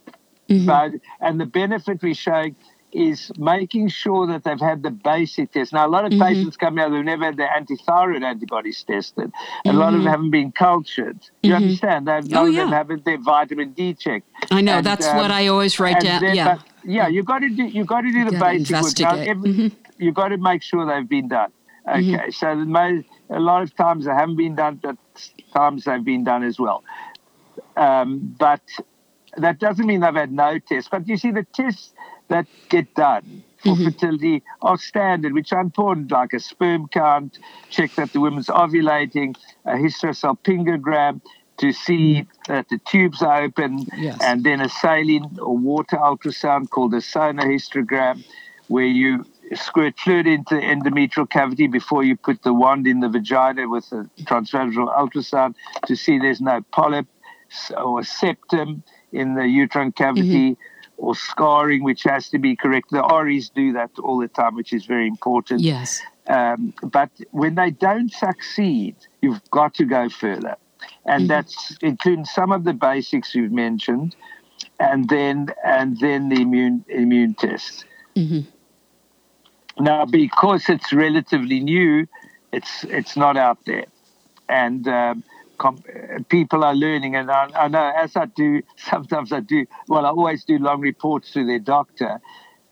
Mm-hmm. 0.49 0.65
But 0.65 0.93
and 1.21 1.39
the 1.39 1.45
benefit 1.45 2.01
we're 2.01 2.15
showing 2.15 2.55
is 2.95 3.31
making 3.37 3.89
sure 3.89 4.25
that 4.27 4.43
they've 4.45 4.59
had 4.59 4.81
the 4.81 4.89
basic 4.89 5.51
test. 5.51 5.73
Now, 5.73 5.85
a 5.85 5.89
lot 5.89 6.05
of 6.05 6.11
mm-hmm. 6.11 6.21
patients 6.21 6.55
come 6.55 6.79
out 6.79 6.91
who've 6.91 7.03
never 7.03 7.25
had 7.25 7.37
their 7.37 7.49
antithyroid 7.49 8.23
antibodies 8.23 8.81
tested. 8.83 9.31
Mm-hmm. 9.33 9.69
A 9.69 9.73
lot 9.73 9.89
of 9.89 9.93
them 9.93 10.01
mm-hmm. 10.01 10.09
haven't 10.09 10.31
been 10.31 10.51
cultured. 10.53 11.19
You 11.43 11.51
mm-hmm. 11.51 11.63
understand? 11.63 12.07
They've, 12.07 12.37
oh, 12.37 12.45
yeah. 12.45 12.61
them 12.61 12.71
haven't 12.71 13.03
their 13.03 13.17
vitamin 13.17 13.73
D 13.73 13.93
checked. 13.93 14.27
I 14.49 14.61
know 14.61 14.77
and, 14.77 14.85
that's 14.85 15.07
um, 15.07 15.17
what 15.17 15.29
I 15.29 15.47
always 15.47 15.79
write 15.79 15.99
down. 15.99 16.23
Yeah, 16.23 16.55
but, 16.55 16.65
yeah. 16.85 17.07
you've 17.07 17.25
got 17.25 17.39
to 17.39 17.49
do. 17.49 17.65
you've 17.65 17.87
got 17.87 18.01
to 18.01 18.11
do 18.11 18.25
the 18.29 18.39
basic 18.39 18.81
work. 18.81 18.99
Now, 18.99 19.15
every, 19.15 19.49
mm-hmm. 19.51 19.67
you 19.97 20.11
got 20.13 20.29
to 20.29 20.37
make 20.37 20.63
sure 20.63 20.85
they've 20.85 21.07
been 21.07 21.27
done. 21.27 21.51
Mm-hmm. 21.87 22.15
Okay, 22.15 22.31
so 22.31 22.55
most, 22.55 23.07
a 23.29 23.39
lot 23.39 23.61
of 23.61 23.75
times 23.75 24.05
they 24.05 24.11
haven't 24.11 24.37
been 24.37 24.55
done, 24.55 24.79
but 24.81 24.97
times 25.53 25.83
they've 25.83 26.03
been 26.03 26.23
done 26.23 26.43
as 26.43 26.57
well. 26.57 26.83
Um, 27.75 28.35
but 28.39 28.61
that 29.37 29.59
doesn't 29.59 29.85
mean 29.85 29.99
they've 29.99 30.15
had 30.15 30.31
no 30.31 30.59
tests, 30.59 30.89
but 30.89 31.07
you 31.07 31.17
see 31.17 31.31
the 31.31 31.45
tests 31.53 31.93
that 32.27 32.47
get 32.69 32.93
done 32.95 33.43
for 33.65 33.73
mm-hmm. 33.73 33.85
fertility 33.85 34.43
are 34.61 34.77
standard, 34.77 35.33
which 35.33 35.51
are 35.51 35.61
important, 35.61 36.11
like 36.11 36.33
a 36.33 36.39
sperm 36.39 36.87
count, 36.87 37.39
check 37.69 37.93
that 37.95 38.13
the 38.13 38.19
woman's 38.19 38.47
ovulating, 38.47 39.35
a 39.65 39.73
hysterosalpingogram 39.73 41.21
to 41.57 41.71
see 41.71 42.27
that 42.47 42.67
the 42.69 42.77
tubes 42.79 43.21
are 43.21 43.43
open, 43.43 43.85
yes. 43.97 44.17
and 44.21 44.43
then 44.43 44.61
a 44.61 44.69
saline 44.69 45.37
or 45.39 45.57
water 45.57 45.97
ultrasound 45.97 46.69
called 46.69 46.93
a 46.93 46.97
sonohysterogram, 46.97 48.23
where 48.67 48.85
you 48.85 49.25
squirt 49.53 49.97
fluid 49.97 50.27
into 50.27 50.55
the 50.55 50.61
endometrial 50.61 51.29
cavity 51.29 51.67
before 51.67 52.03
you 52.03 52.15
put 52.15 52.41
the 52.43 52.53
wand 52.53 52.85
in 52.87 52.99
the 52.99 53.09
vagina 53.09 53.69
with 53.69 53.85
a 53.91 54.09
transvaginal 54.23 54.95
ultrasound 54.97 55.55
to 55.85 55.95
see 55.95 56.19
there's 56.19 56.41
no 56.41 56.61
polyp 56.71 57.07
or 57.77 58.03
septum 58.03 58.83
in 59.11 59.35
the 59.35 59.47
uterine 59.47 59.91
cavity. 59.91 60.51
Mm-hmm 60.51 60.61
or 60.97 61.15
scarring, 61.15 61.83
which 61.83 62.03
has 62.03 62.29
to 62.29 62.39
be 62.39 62.55
correct. 62.55 62.91
The 62.91 63.03
REs 63.03 63.49
do 63.49 63.73
that 63.73 63.91
all 63.99 64.19
the 64.19 64.27
time, 64.27 64.55
which 64.55 64.73
is 64.73 64.85
very 64.85 65.07
important. 65.07 65.61
Yes. 65.61 66.01
Um, 66.27 66.73
but 66.83 67.09
when 67.31 67.55
they 67.55 67.71
don't 67.71 68.11
succeed, 68.11 68.95
you've 69.21 69.41
got 69.51 69.73
to 69.75 69.85
go 69.85 70.09
further. 70.09 70.55
And 71.05 71.21
mm-hmm. 71.21 71.27
that's 71.27 71.77
including 71.81 72.25
some 72.25 72.51
of 72.51 72.63
the 72.63 72.73
basics 72.73 73.35
you've 73.35 73.51
mentioned, 73.51 74.15
and 74.79 75.09
then 75.09 75.47
and 75.63 75.99
then 75.99 76.29
the 76.29 76.41
immune 76.41 76.85
immune 76.89 77.33
tests. 77.33 77.85
Mm-hmm. 78.15 79.83
Now, 79.83 80.05
because 80.05 80.69
it's 80.69 80.93
relatively 80.93 81.59
new, 81.59 82.07
it's 82.51 82.83
it's 82.85 83.17
not 83.17 83.37
out 83.37 83.59
there, 83.65 83.85
and 84.47 84.87
um, 84.87 85.23
com- 85.57 85.83
people 86.29 86.63
are 86.63 86.75
learning. 86.75 87.15
And 87.15 87.29
I, 87.31 87.49
I, 87.55 87.67
know 87.67 87.91
as 87.95 88.15
I 88.15 88.25
do, 88.25 88.61
sometimes 88.77 89.31
I 89.31 89.39
do. 89.39 89.65
Well, 89.87 90.05
I 90.05 90.09
always 90.09 90.43
do 90.43 90.57
long 90.57 90.81
reports 90.81 91.31
to 91.33 91.45
their 91.45 91.59
doctor, 91.59 92.19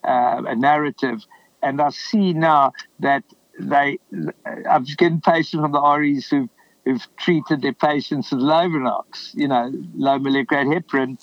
uh, 0.04 0.42
a 0.48 0.56
narrative, 0.56 1.24
and 1.62 1.82
I 1.82 1.90
see 1.90 2.34
now 2.34 2.74
that 3.00 3.24
they. 3.60 4.00
I'm 4.70 4.84
getting 4.98 5.22
patients 5.22 5.62
from 5.62 5.72
the 5.72 5.82
REs 5.82 6.28
who've 6.28 6.50
who've 6.86 7.08
treated 7.18 7.62
their 7.62 7.74
patients 7.74 8.32
with 8.32 8.42
Lovenox, 8.42 9.34
you 9.34 9.48
know, 9.48 9.72
low 9.96 10.20
molecular 10.20 10.66
heparin 10.66 11.18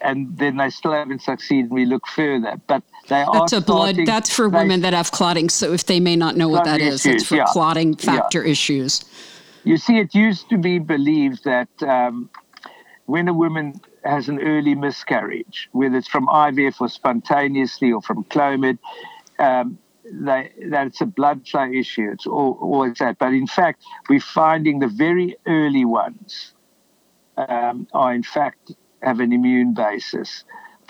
and 0.00 0.36
then 0.38 0.56
they 0.56 0.70
still 0.70 0.92
haven't 0.92 1.22
succeeded. 1.22 1.70
We 1.70 1.84
look 1.84 2.06
further, 2.06 2.60
but 2.66 2.82
they 3.08 3.24
that's 3.32 3.52
are. 3.52 3.58
a 3.58 3.60
blood. 3.60 3.96
That's 4.06 4.30
for 4.30 4.48
women 4.48 4.80
that 4.82 4.92
have 4.92 5.10
clotting. 5.10 5.48
So 5.48 5.72
if 5.72 5.86
they 5.86 6.00
may 6.00 6.16
not 6.16 6.36
know 6.36 6.48
what 6.48 6.64
that 6.64 6.80
is, 6.80 7.04
issues, 7.04 7.22
it's 7.22 7.28
for 7.28 7.36
yeah. 7.36 7.44
clotting 7.48 7.96
factor 7.96 8.44
yeah. 8.44 8.52
issues. 8.52 9.04
You 9.68 9.76
see, 9.76 9.98
it 9.98 10.14
used 10.14 10.48
to 10.48 10.56
be 10.56 10.78
believed 10.78 11.44
that 11.44 11.68
um, 11.82 12.30
when 13.04 13.28
a 13.28 13.34
woman 13.34 13.74
has 14.02 14.30
an 14.30 14.40
early 14.40 14.74
miscarriage, 14.74 15.68
whether 15.72 15.98
it's 15.98 16.08
from 16.08 16.26
IVF 16.26 16.80
or 16.80 16.88
spontaneously 16.88 17.92
or 17.92 18.00
from 18.00 18.24
Clomid, 18.24 18.78
um, 19.38 19.78
they, 20.10 20.52
that 20.70 20.86
it's 20.86 21.02
a 21.02 21.06
blood 21.06 21.46
flow 21.46 21.70
issue. 21.70 22.08
It's 22.10 22.26
all, 22.26 22.56
always 22.62 22.94
that. 23.00 23.18
But 23.18 23.34
in 23.34 23.46
fact, 23.46 23.84
we're 24.08 24.20
finding 24.20 24.78
the 24.78 24.88
very 24.88 25.36
early 25.46 25.84
ones 25.84 26.54
um, 27.36 27.86
are 27.92 28.14
in 28.14 28.22
fact 28.22 28.72
have 29.02 29.20
an 29.20 29.34
immune 29.34 29.74
basis. 29.74 30.44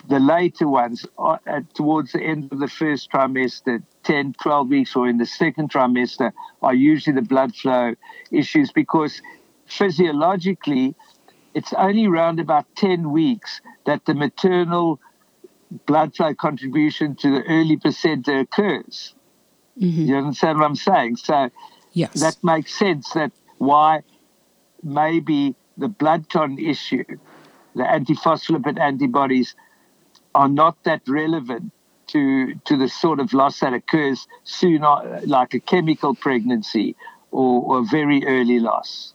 The 0.09 0.19
later 0.19 0.67
ones, 0.67 1.07
are, 1.19 1.41
towards 1.75 2.13
the 2.13 2.23
end 2.23 2.51
of 2.51 2.61
the 2.61 2.69
first 2.69 3.11
trimester, 3.11 3.83
10, 4.05 4.35
12 4.43 4.69
weeks, 4.69 4.97
or 4.97 5.09
in 5.09 5.19
the 5.19 5.27
second 5.27 5.71
trimester, 5.71 6.33
are 6.63 6.75
usually 6.75 7.15
the 7.15 7.23
blood 7.23 7.55
flow 7.55 7.95
issues 8.31 8.73
because 8.73 9.21
physiologically, 9.67 10.95
it's 11.55 11.73
only 11.75 12.07
around 12.07 12.41
about 12.41 12.65
10 12.77 13.11
weeks 13.11 13.61
that 13.85 14.05
the 14.07 14.15
maternal 14.15 14.99
blood 15.85 16.17
flow 16.17 16.35
contribution 16.35 17.15
to 17.17 17.31
the 17.31 17.43
early 17.45 17.77
placenta 17.77 18.39
occurs. 18.39 19.15
Mm-hmm. 19.79 20.07
You 20.07 20.17
understand 20.17 20.59
what 20.59 20.65
I'm 20.65 20.75
saying? 20.75 21.17
So 21.17 21.51
yes. 21.93 22.21
that 22.21 22.37
makes 22.43 22.79
sense 22.79 23.11
that 23.11 23.33
why 23.59 24.03
maybe 24.83 25.55
the 25.77 25.89
blood 25.89 26.31
clot 26.31 26.59
issue 26.59 27.05
the 27.79 27.85
antiphospholipid 27.85 28.79
antibodies 28.79 29.55
are 30.35 30.49
not 30.49 30.83
that 30.85 31.03
relevant 31.09 31.73
to 32.09 32.55
to 32.65 32.77
the 32.77 32.89
sort 32.89 33.21
of 33.21 33.33
loss 33.33 33.61
that 33.61 33.73
occurs 33.73 34.27
soon, 34.45 34.83
uh, 34.83 35.21
like 35.27 35.55
a 35.55 35.61
chemical 35.61 36.15
pregnancy 36.15 36.97
or, 37.31 37.63
or 37.63 37.85
very 37.89 38.25
early 38.27 38.59
loss. 38.59 39.15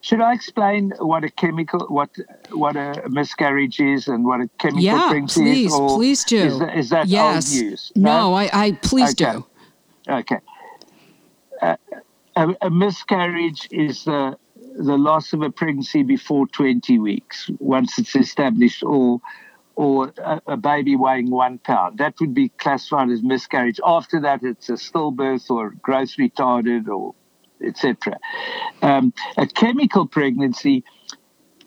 Should 0.00 0.20
I 0.20 0.34
explain 0.34 0.92
what 0.98 1.24
a 1.24 1.30
chemical, 1.30 1.86
what 1.88 2.10
what 2.50 2.76
a 2.76 3.08
miscarriage 3.08 3.80
is, 3.80 4.06
and 4.06 4.24
what 4.24 4.40
a 4.40 4.50
chemical 4.58 4.82
yeah, 4.82 5.08
pregnancy 5.08 5.40
please, 5.40 5.72
is? 5.72 5.80
Yeah, 5.80 5.88
please 5.96 6.24
do. 6.24 6.42
Is 6.42 6.58
that, 6.58 6.78
is 6.78 6.88
that 6.90 7.08
yes. 7.08 7.54
old 7.54 7.62
news? 7.62 7.92
No, 7.96 8.10
no 8.10 8.34
I, 8.34 8.50
I 8.52 8.72
please 8.82 9.12
okay. 9.12 9.32
do. 9.32 9.46
Okay. 10.06 10.38
Uh, 11.62 11.76
a, 12.36 12.54
a, 12.62 12.70
miscarriage 12.70 13.66
is 13.70 14.04
the 14.04 14.36
the 14.76 14.98
loss 14.98 15.32
of 15.32 15.40
a 15.40 15.50
pregnancy 15.50 16.02
before 16.02 16.48
20 16.48 16.98
weeks, 16.98 17.48
once 17.58 17.98
it's 17.98 18.14
established, 18.14 18.82
or 18.82 19.20
or 19.76 20.12
a, 20.18 20.40
a, 20.46 20.56
baby 20.56 20.96
weighing 20.96 21.30
one 21.30 21.58
pound. 21.58 21.98
That 21.98 22.14
would 22.20 22.34
be 22.34 22.48
classified 22.48 23.10
as 23.10 23.22
miscarriage. 23.22 23.80
After 23.84 24.20
that, 24.20 24.42
it's 24.42 24.68
a 24.68 24.74
stillbirth 24.74 25.50
or 25.50 25.70
growth 25.70 26.16
retarded 26.16 26.88
or 26.88 27.14
etc. 27.64 28.18
Um, 28.82 29.12
a 29.36 29.46
chemical 29.46 30.06
pregnancy 30.06 30.84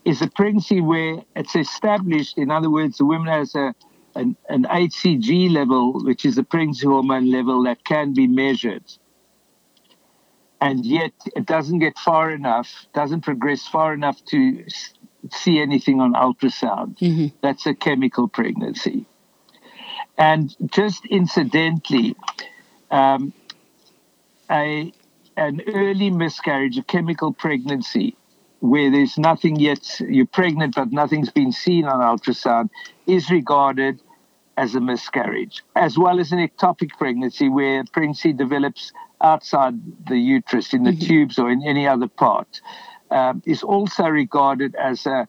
is 0.05 0.21
a 0.21 0.27
pregnancy 0.27 0.79
where 0.79 1.23
it's 1.35 1.55
established. 1.55 2.37
In 2.37 2.51
other 2.51 2.69
words, 2.69 2.97
the 2.97 3.05
woman 3.05 3.27
has 3.27 3.55
a 3.55 3.73
an, 4.15 4.35
an 4.49 4.63
HCG 4.63 5.51
level, 5.51 6.03
which 6.03 6.25
is 6.25 6.37
a 6.37 6.43
pregnancy 6.43 6.87
hormone 6.87 7.29
level 7.29 7.63
that 7.63 7.83
can 7.83 8.13
be 8.13 8.25
measured 8.25 8.83
and 10.59 10.85
yet 10.85 11.13
it 11.35 11.45
doesn't 11.45 11.79
get 11.79 11.97
far 11.97 12.31
enough, 12.31 12.87
doesn't 12.93 13.21
progress 13.21 13.67
far 13.67 13.93
enough 13.93 14.23
to 14.25 14.63
see 15.31 15.59
anything 15.59 15.99
on 16.01 16.13
ultrasound. 16.13 16.97
Mm-hmm. 16.99 17.27
That's 17.41 17.65
a 17.65 17.73
chemical 17.73 18.27
pregnancy. 18.27 19.05
And 20.17 20.55
just 20.71 21.05
incidentally, 21.05 22.15
um, 22.89 23.33
a 24.49 24.91
an 25.35 25.61
early 25.67 26.09
miscarriage, 26.09 26.77
a 26.77 26.83
chemical 26.83 27.31
pregnancy, 27.31 28.15
where 28.59 28.89
there's 28.89 29.19
nothing 29.19 29.57
yet, 29.57 29.99
you're 29.99 30.25
pregnant 30.25 30.73
but 30.75 30.91
nothing's 30.91 31.29
been 31.29 31.51
seen 31.51 31.85
on 31.85 31.99
ultrasound, 31.99 32.69
is 33.05 33.29
regarded 33.29 34.01
as 34.57 34.73
a 34.73 34.79
miscarriage, 34.79 35.63
as 35.75 35.95
well 35.95 36.19
as 36.19 36.31
an 36.31 36.39
ectopic 36.39 36.89
pregnancy, 36.97 37.47
where 37.47 37.83
pregnancy 37.91 38.33
develops 38.33 38.91
outside 39.21 39.75
the 40.07 40.17
uterus, 40.17 40.73
in 40.73 40.83
the 40.83 40.91
mm-hmm. 40.91 41.05
tubes, 41.05 41.37
or 41.37 41.51
in 41.51 41.61
any 41.63 41.87
other 41.87 42.07
part, 42.07 42.61
is 43.45 43.63
also 43.63 44.05
regarded 44.05 44.75
as 44.75 45.05
a, 45.05 45.27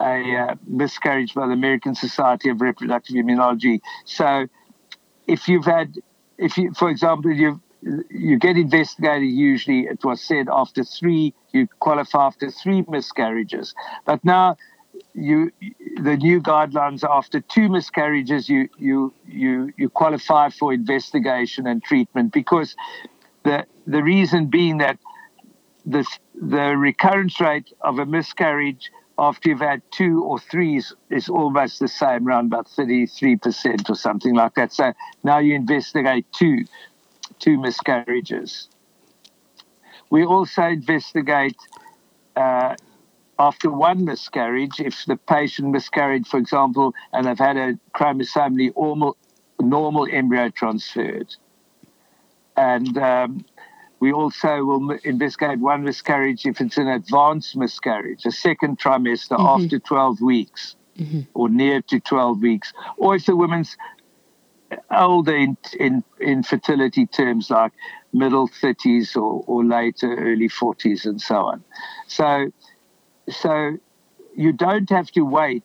a 0.00 0.36
uh, 0.36 0.54
miscarriage 0.66 1.34
by 1.34 1.46
the 1.46 1.52
American 1.52 1.94
Society 1.94 2.50
of 2.50 2.60
Reproductive 2.60 3.16
Immunology. 3.16 3.80
So, 4.04 4.46
if 5.26 5.48
you've 5.48 5.66
had, 5.66 5.94
if 6.38 6.56
you, 6.56 6.72
for 6.74 6.88
example, 6.88 7.30
you 7.30 7.60
you 8.10 8.38
get 8.38 8.56
investigated. 8.56 9.30
Usually, 9.30 9.80
it 9.80 10.04
was 10.04 10.20
said 10.20 10.48
after 10.50 10.84
three, 10.84 11.34
you 11.52 11.68
qualify 11.78 12.26
after 12.26 12.50
three 12.50 12.84
miscarriages. 12.88 13.74
But 14.04 14.24
now, 14.24 14.56
you 15.14 15.52
the 15.96 16.16
new 16.16 16.40
guidelines 16.40 17.04
after 17.08 17.40
two 17.40 17.68
miscarriages, 17.68 18.48
you 18.48 18.68
you 18.78 19.12
you 19.26 19.72
you 19.76 19.88
qualify 19.88 20.50
for 20.50 20.72
investigation 20.72 21.66
and 21.66 21.82
treatment 21.82 22.32
because 22.32 22.74
the, 23.44 23.64
the 23.86 24.02
reason 24.02 24.46
being 24.46 24.78
that 24.78 24.98
the, 25.88 26.06
the 26.34 26.76
recurrence 26.76 27.40
rate 27.40 27.72
of 27.80 27.98
a 27.98 28.06
miscarriage 28.06 28.92
after 29.18 29.48
you've 29.48 29.60
had 29.60 29.82
two 29.90 30.22
or 30.22 30.38
three 30.38 30.76
is, 30.76 30.94
is 31.10 31.28
almost 31.28 31.80
the 31.80 31.88
same, 31.88 32.28
around 32.28 32.46
about 32.46 32.68
33% 32.68 33.90
or 33.90 33.94
something 33.94 34.34
like 34.34 34.54
that. 34.54 34.72
So 34.72 34.92
now 35.24 35.38
you 35.38 35.54
investigate 35.54 36.26
two, 36.32 36.64
two 37.40 37.58
miscarriages. 37.58 38.68
We 40.10 40.24
also 40.24 40.62
investigate 40.62 41.56
uh, 42.36 42.76
after 43.38 43.70
one 43.70 44.04
miscarriage, 44.04 44.78
if 44.78 45.04
the 45.06 45.16
patient 45.16 45.70
miscarried, 45.70 46.26
for 46.26 46.38
example, 46.38 46.94
and 47.12 47.26
they've 47.26 47.38
had 47.38 47.56
a 47.56 47.78
chromosomally 47.94 48.76
normal, 48.76 49.16
normal 49.60 50.06
embryo 50.10 50.50
transferred. 50.50 51.34
And 52.56 52.96
um, 52.98 53.44
we 54.00 54.12
also 54.12 54.64
will 54.64 54.90
investigate 55.04 55.58
one 55.58 55.84
miscarriage 55.84 56.46
if 56.46 56.60
it's 56.60 56.78
an 56.78 56.88
advanced 56.88 57.56
miscarriage, 57.56 58.24
a 58.26 58.30
second 58.30 58.78
trimester 58.78 59.36
mm-hmm. 59.36 59.64
after 59.64 59.78
12 59.78 60.20
weeks 60.20 60.76
mm-hmm. 60.98 61.20
or 61.34 61.48
near 61.48 61.82
to 61.82 62.00
12 62.00 62.40
weeks, 62.40 62.72
or 62.96 63.16
if 63.16 63.26
the 63.26 63.34
woman's 63.34 63.76
older 64.90 65.34
in, 65.34 65.56
in, 65.78 66.04
in 66.20 66.42
fertility 66.42 67.06
terms 67.06 67.50
like 67.50 67.72
middle 68.12 68.48
30s 68.48 69.16
or, 69.16 69.42
or 69.46 69.64
later 69.64 70.14
early 70.14 70.48
40s 70.48 71.04
and 71.06 71.20
so 71.20 71.36
on. 71.36 71.64
So, 72.06 72.52
so 73.28 73.78
you 74.36 74.52
don't 74.52 74.88
have 74.90 75.10
to 75.12 75.22
wait 75.22 75.64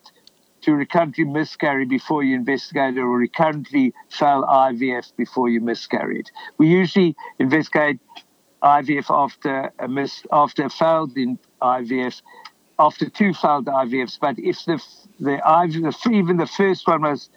to 0.61 0.73
recurrently 0.73 1.25
miscarry 1.25 1.86
before 1.86 2.23
you 2.23 2.36
investigate 2.36 2.97
or 2.97 3.07
recurrently 3.07 3.93
fail 4.09 4.43
IVF 4.43 5.13
before 5.17 5.49
you 5.49 5.59
miscarried. 5.59 6.31
We 6.57 6.69
usually 6.69 7.15
investigate 7.38 7.99
IVF 8.64 9.05
after 9.09 9.72
a 9.80 9.88
mis- 9.88 10.26
after 10.32 10.66
a 10.66 10.70
failed 10.70 11.18
in 11.18 11.38
IVF, 11.61 12.22
after 12.80 13.09
two 13.09 13.34
failed 13.34 13.66
IVFs. 13.66 14.18
But 14.20 14.39
if 14.39 14.64
the 14.66 14.82
the 15.20 15.38
IVF, 15.45 16.11
even 16.11 16.38
the 16.38 16.47
first 16.47 16.88
one 16.88 17.01
was 17.01 17.30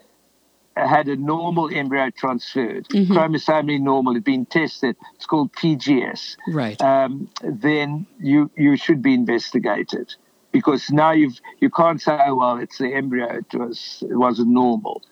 had 0.77 1.09
a 1.09 1.17
normal 1.17 1.71
embryo 1.75 2.11
transferred, 2.11 2.87
mm-hmm. 2.89 3.13
chromosomally 3.13 3.81
normal, 3.81 4.15
had 4.15 4.25
been 4.25 4.47
tested. 4.47 4.97
It's 5.15 5.27
called 5.27 5.53
PGS. 5.53 6.37
Right. 6.49 6.81
Um, 6.81 7.29
then 7.43 8.07
you 8.21 8.51
you 8.57 8.77
should 8.77 9.03
be 9.03 9.15
investigated 9.15 10.15
because 10.53 10.91
now 10.91 11.13
you've 11.13 11.41
you 11.61 11.71
can't 11.71 12.01
say, 12.01 12.19
oh, 12.27 12.37
well, 12.37 12.59
it's 12.59 12.79
the 12.79 12.95
embryo. 12.95 13.39
It 13.39 13.55
was 13.55 14.05
it 14.09 14.17
wasn't 14.17 14.49
normal. 14.49 15.03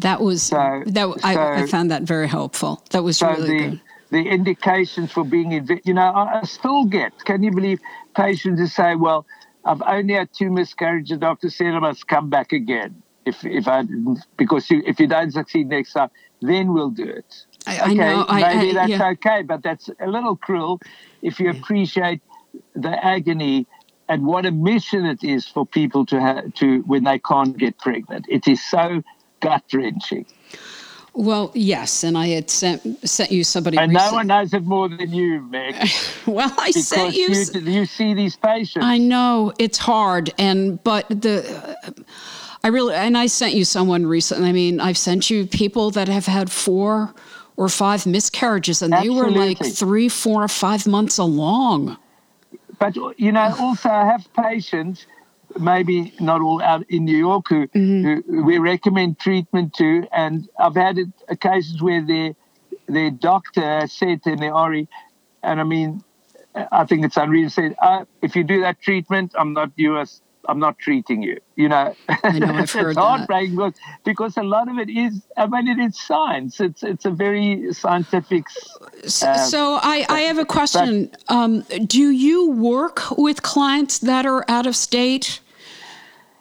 That 0.00 0.20
was 0.20 0.42
so, 0.42 0.82
that. 0.86 0.94
So, 0.94 1.16
I, 1.22 1.62
I, 1.62 1.66
found 1.66 1.90
that 1.90 2.02
very 2.02 2.28
helpful. 2.28 2.82
That 2.90 3.02
was 3.02 3.16
so 3.16 3.28
really 3.28 3.48
the, 3.48 3.58
good. 3.70 3.80
The 4.10 4.22
indications 4.22 5.10
for 5.10 5.24
being, 5.24 5.50
you 5.84 5.94
know, 5.94 6.02
I, 6.02 6.40
I 6.40 6.44
still 6.44 6.84
get. 6.84 7.12
Can 7.24 7.42
you 7.42 7.50
believe 7.50 7.80
patients 8.14 8.60
who 8.60 8.66
say, 8.66 8.94
"Well, 8.94 9.26
I've 9.64 9.82
only 9.82 10.14
had 10.14 10.28
two 10.32 10.50
miscarriages. 10.50 11.10
The 11.10 11.16
doctor 11.16 11.50
said 11.50 11.74
I 11.74 11.80
must 11.80 12.06
come 12.06 12.30
back 12.30 12.52
again." 12.52 13.02
if 13.26 13.44
if 13.44 13.68
I 13.68 13.82
because 14.38 14.70
you, 14.70 14.82
if 14.86 14.98
you 14.98 15.08
don't 15.08 15.32
succeed 15.32 15.68
next 15.68 15.92
time, 15.92 16.08
then 16.40 16.72
we'll 16.72 16.90
do 16.90 17.04
it. 17.04 17.34
I, 17.66 17.90
okay, 17.90 17.90
I 17.90 17.94
know, 17.94 18.26
maybe 18.28 18.70
I, 18.70 18.72
that's 18.72 18.90
yeah. 18.90 19.10
okay, 19.10 19.42
but 19.42 19.62
that's 19.62 19.90
a 20.00 20.06
little 20.06 20.36
cruel 20.36 20.80
if 21.20 21.40
you 21.40 21.50
appreciate 21.50 22.22
the 22.74 23.04
agony 23.04 23.66
and 24.08 24.24
what 24.24 24.46
a 24.46 24.52
mission 24.52 25.04
it 25.04 25.24
is 25.24 25.46
for 25.48 25.66
people 25.66 26.06
to 26.06 26.20
have 26.20 26.54
to 26.54 26.82
when 26.82 27.02
they 27.04 27.18
can't 27.18 27.56
get 27.58 27.76
pregnant. 27.78 28.26
It 28.28 28.46
is 28.46 28.64
so 28.64 29.02
gut 29.40 29.64
wrenching. 29.74 30.26
Well, 31.18 31.50
yes, 31.54 32.04
and 32.04 32.16
I 32.16 32.28
had 32.28 32.50
sent 32.50 33.08
sent 33.08 33.32
you 33.32 33.42
somebody. 33.42 33.78
And 33.78 33.90
recently. 33.90 34.10
no 34.10 34.16
one 34.16 34.26
knows 34.26 34.52
it 34.52 34.64
more 34.64 34.88
than 34.88 35.12
you, 35.12 35.40
Meg. 35.40 35.74
well, 36.26 36.52
I 36.58 36.70
sent 36.72 37.14
you. 37.14 37.28
you. 37.28 37.60
You 37.60 37.86
see 37.86 38.12
these 38.12 38.36
patients. 38.36 38.84
I 38.84 38.98
know 38.98 39.52
it's 39.58 39.78
hard, 39.78 40.32
and 40.38 40.82
but 40.84 41.08
the. 41.08 41.76
Uh, 41.86 41.90
I 42.62 42.68
really, 42.68 42.94
and 42.94 43.16
I 43.16 43.28
sent 43.28 43.54
you 43.54 43.64
someone 43.64 44.06
recently. 44.06 44.48
I 44.48 44.52
mean, 44.52 44.80
I've 44.80 44.98
sent 44.98 45.30
you 45.30 45.46
people 45.46 45.90
that 45.92 46.08
have 46.08 46.26
had 46.26 46.50
four 46.50 47.14
or 47.56 47.68
five 47.68 48.06
miscarriages, 48.06 48.82
and 48.82 48.92
Absolutely. 48.92 49.32
they 49.32 49.38
were 49.38 49.46
like 49.46 49.64
three, 49.64 50.08
four, 50.08 50.44
or 50.44 50.48
five 50.48 50.86
months 50.86 51.18
along. 51.18 51.96
But, 52.78 52.96
you 53.18 53.32
know, 53.32 53.54
also 53.58 53.88
I 53.88 54.04
have 54.04 54.28
patients, 54.34 55.06
maybe 55.58 56.12
not 56.20 56.40
all 56.40 56.62
out 56.62 56.84
in 56.88 57.04
New 57.04 57.16
York, 57.16 57.46
who, 57.48 57.66
mm-hmm. 57.68 58.30
who 58.30 58.44
we 58.44 58.58
recommend 58.58 59.18
treatment 59.18 59.74
to. 59.74 60.06
And 60.12 60.48
I've 60.58 60.74
had 60.74 60.98
occasions 61.28 61.82
where 61.82 62.04
their, 62.04 62.34
their 62.86 63.10
doctor 63.10 63.86
said 63.88 64.22
to 64.24 64.36
the 64.36 64.52
RE, 64.52 64.88
and 65.42 65.60
I 65.60 65.64
mean, 65.64 66.02
I 66.72 66.84
think 66.84 67.04
it's 67.04 67.16
unreasonable, 67.16 67.74
said, 67.74 67.76
uh, 67.80 68.04
if 68.22 68.34
you 68.34 68.44
do 68.44 68.62
that 68.62 68.80
treatment, 68.80 69.32
I'm 69.36 69.52
not 69.52 69.72
US 69.76 70.22
I'm 70.48 70.58
not 70.58 70.78
treating 70.78 71.22
you. 71.22 71.40
You 71.56 71.68
know, 71.68 71.94
I 72.08 72.38
know 72.38 72.54
I've 72.54 72.70
heard 72.72 72.90
it's 72.90 72.98
heartbreaking 72.98 73.56
because, 73.56 73.74
because 74.04 74.36
a 74.36 74.42
lot 74.42 74.68
of 74.68 74.78
it 74.78 74.88
is. 74.88 75.22
I 75.36 75.46
mean, 75.46 75.68
it 75.68 75.78
is 75.82 75.98
science. 75.98 76.60
It's 76.60 76.82
it's 76.82 77.04
a 77.04 77.10
very 77.10 77.72
scientific. 77.72 78.44
Uh, 79.04 79.08
so 79.08 79.78
I 79.82 80.06
I 80.08 80.20
have 80.20 80.38
a 80.38 80.44
question. 80.44 81.10
But, 81.28 81.34
um, 81.34 81.60
do 81.86 82.10
you 82.10 82.50
work 82.50 83.02
with 83.16 83.42
clients 83.42 83.98
that 84.00 84.26
are 84.26 84.44
out 84.48 84.66
of 84.66 84.76
state? 84.76 85.40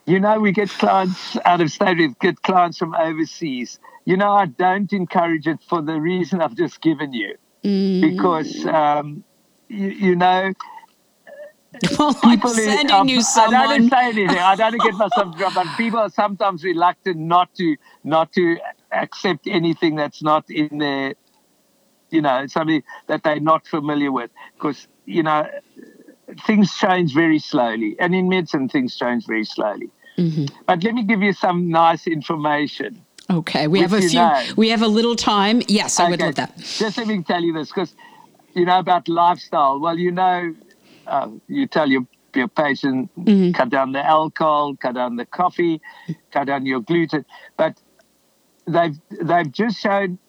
You 0.06 0.20
know, 0.20 0.40
we 0.40 0.52
get 0.52 0.70
clients 0.70 1.38
out 1.46 1.62
of 1.62 1.72
state. 1.72 1.98
We 1.98 2.14
get 2.22 2.42
clients 2.44 2.78
from 2.78 2.94
overseas. 2.94 3.80
You 4.06 4.18
know, 4.18 4.32
I 4.32 4.46
don't 4.46 4.92
encourage 4.94 5.48
it 5.48 5.60
for 5.68 5.82
the 5.82 6.00
reason 6.00 6.42
I've 6.42 6.56
just 6.56 6.80
given 6.82 7.12
you, 7.12 7.36
mm. 7.64 8.02
because 8.02 8.66
um, 8.68 9.24
you, 9.68 9.90
you 9.90 10.16
know 10.16 10.54
Well, 12.00 12.14
people 12.14 12.50
I'm 12.52 12.56
sending 12.56 12.92
um, 12.92 13.08
you 13.08 13.22
someone. 13.22 13.56
I 13.56 13.78
don't 13.78 13.90
say 13.90 14.06
anything. 14.06 14.38
I 14.38 14.56
don't 14.56 14.80
get 14.82 14.94
myself 14.94 15.38
dropped. 15.38 15.56
But 15.56 15.68
people 15.78 16.00
are 16.00 16.10
sometimes 16.10 16.64
reluctant 16.64 17.18
not 17.18 17.54
to 17.56 17.76
not 18.04 18.32
to 18.34 18.58
accept 18.92 19.48
anything 19.48 19.96
that's 19.96 20.22
not 20.22 20.50
in 20.50 20.78
their, 20.78 21.16
you 22.10 22.22
know, 22.22 22.48
something 22.48 22.84
that 23.08 23.24
they're 23.24 23.40
not 23.40 23.68
familiar 23.68 24.12
with. 24.12 24.32
Because 24.54 24.88
you 25.06 25.24
know, 25.24 25.48
things 26.46 26.76
change 26.76 27.14
very 27.14 27.40
slowly, 27.40 27.96
and 28.00 28.14
in 28.16 28.30
medicine, 28.30 28.70
things 28.70 28.96
change 28.96 29.26
very 29.26 29.46
slowly. 29.46 29.90
Mm-hmm. 30.18 30.46
But 30.66 30.84
let 30.84 30.94
me 30.94 31.04
give 31.04 31.22
you 31.22 31.34
some 31.34 31.70
nice 31.70 32.08
information. 32.08 33.02
Okay, 33.30 33.68
we 33.68 33.80
have 33.82 33.94
a 33.94 34.02
few. 34.02 34.20
Know. 34.20 34.44
We 34.56 34.70
have 34.70 34.82
a 34.82 34.88
little 34.88 35.16
time. 35.16 35.62
Yes, 35.68 36.00
I 36.00 36.04
okay. 36.04 36.12
would 36.12 36.22
love 36.22 36.36
that. 36.36 36.58
Just 36.58 36.98
let 36.98 37.08
me 37.08 37.24
tell 37.24 37.42
you 37.42 37.54
this, 37.54 37.70
because 37.70 37.96
you 38.54 38.66
know 38.66 38.80
about 38.80 39.08
lifestyle. 39.08 39.80
Well, 39.80 39.98
you 39.98 40.12
know 40.12 40.54
uh, 41.08 41.30
you 41.48 41.68
tell 41.68 41.90
your 41.90 42.06
your 42.34 42.48
patient 42.48 43.10
mm-hmm. 43.18 43.52
cut 43.52 43.70
down 43.70 43.94
the 43.94 44.06
alcohol, 44.06 44.76
cut 44.76 44.96
down 44.96 45.16
the 45.16 45.26
coffee, 45.26 45.82
cut 46.32 46.46
down 46.46 46.66
your 46.66 46.82
gluten. 46.82 47.26
But 47.58 47.80
they've 48.68 49.00
they've 49.22 49.52
just 49.52 49.80
shown 49.80 50.20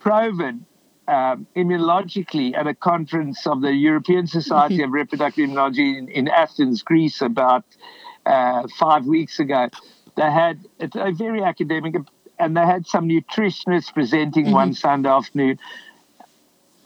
proven 0.00 0.66
um, 1.10 1.46
immunologically 1.56 2.56
at 2.56 2.66
a 2.68 2.74
conference 2.74 3.46
of 3.46 3.62
the 3.62 3.72
European 3.72 4.26
Society 4.28 4.82
of 4.82 4.90
Reproductive 5.00 5.48
Immunology 5.48 5.98
in, 5.98 6.08
in 6.08 6.28
Athens, 6.28 6.82
Greece, 6.82 7.20
about 7.20 7.64
uh, 8.26 8.68
five 8.78 9.06
weeks 9.06 9.40
ago. 9.40 9.68
They 10.16 10.30
had 10.30 10.66
a 10.78 11.12
very 11.12 11.42
academic, 11.42 11.96
and 12.38 12.56
they 12.56 12.64
had 12.64 12.86
some 12.86 13.08
nutritionists 13.08 13.92
presenting 13.92 14.46
mm-hmm. 14.46 14.54
one 14.54 14.74
Sunday 14.74 15.08
afternoon 15.08 15.58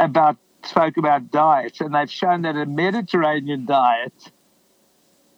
about 0.01 0.39
spoke 0.63 0.97
about 0.97 1.31
diets, 1.31 1.83
and 1.83 1.95
they've 1.95 2.11
shown 2.11 2.43
that 2.43 2.57
a 2.57 2.65
Mediterranean 2.65 3.67
diet 3.67 4.15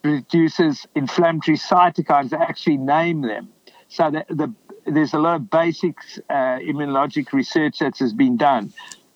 reduces 0.05 0.87
inflammatory 0.95 1.59
cytokines. 1.59 2.31
They 2.31 2.37
actually 2.37 2.77
name 2.77 3.23
them. 3.23 3.49
So 3.89 4.11
the, 4.13 4.25
the, 4.29 4.55
there's 4.87 5.15
a 5.15 5.19
lot 5.19 5.37
of 5.37 5.51
basic 5.51 5.97
uh, 6.31 6.59
immunologic 6.59 7.33
research 7.33 7.79
that 7.81 7.99
has 7.99 8.13
been 8.13 8.37
done 8.37 8.73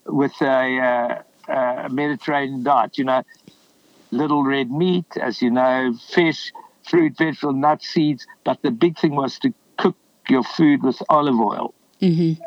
with 0.06 0.32
a, 0.40 1.24
uh, 1.48 1.84
a 1.84 1.88
Mediterranean 1.88 2.62
diet. 2.62 2.98
You 2.98 3.04
know, 3.04 3.22
little 4.10 4.44
red 4.44 4.70
meat, 4.70 5.06
as 5.20 5.40
you 5.42 5.50
know, 5.50 5.94
fish, 6.10 6.52
fruit, 6.88 7.16
vegetable, 7.16 7.52
nuts, 7.52 7.88
seeds. 7.88 8.26
But 8.44 8.62
the 8.62 8.70
big 8.70 8.98
thing 8.98 9.14
was 9.14 9.38
to 9.40 9.54
cook 9.78 9.96
your 10.28 10.42
food 10.42 10.82
with 10.82 11.00
olive 11.08 11.38
oil. 11.38 11.74
Mm-hmm. 12.00 12.42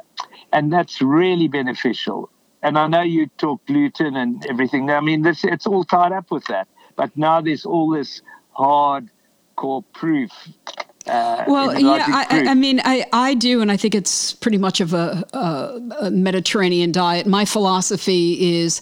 And 0.52 0.72
that's 0.72 1.02
really 1.02 1.48
beneficial 1.48 2.30
and 2.64 2.80
I 2.80 2.88
know 2.88 3.02
you 3.02 3.28
talk 3.38 3.64
gluten 3.68 4.16
and 4.16 4.44
everything. 4.50 4.90
I 4.90 5.02
mean, 5.02 5.22
this 5.22 5.44
it's 5.44 5.68
all 5.68 5.84
tied 5.84 6.14
up 6.14 6.32
with 6.32 6.46
that. 6.46 6.68
But 6.96 7.16
now 7.18 7.42
there's 7.42 7.66
all 7.66 7.92
this 7.92 8.22
hardcore 8.58 9.84
proof. 9.94 10.32
Uh, 11.06 11.44
well, 11.48 11.78
yeah, 11.78 12.06
I, 12.08 12.46
I, 12.48 12.54
mean, 12.54 12.80
I, 12.84 13.06
I 13.12 13.34
do, 13.34 13.62
and 13.62 13.70
I 13.70 13.76
think 13.76 13.94
it's 13.94 14.34
pretty 14.34 14.58
much 14.58 14.80
of 14.80 14.94
a, 14.94 15.26
a, 15.34 16.06
a 16.06 16.12
Mediterranean 16.12 16.94
diet. 16.94 17.28
My 17.28 17.44
philosophy 17.44 18.62
is 18.62 18.82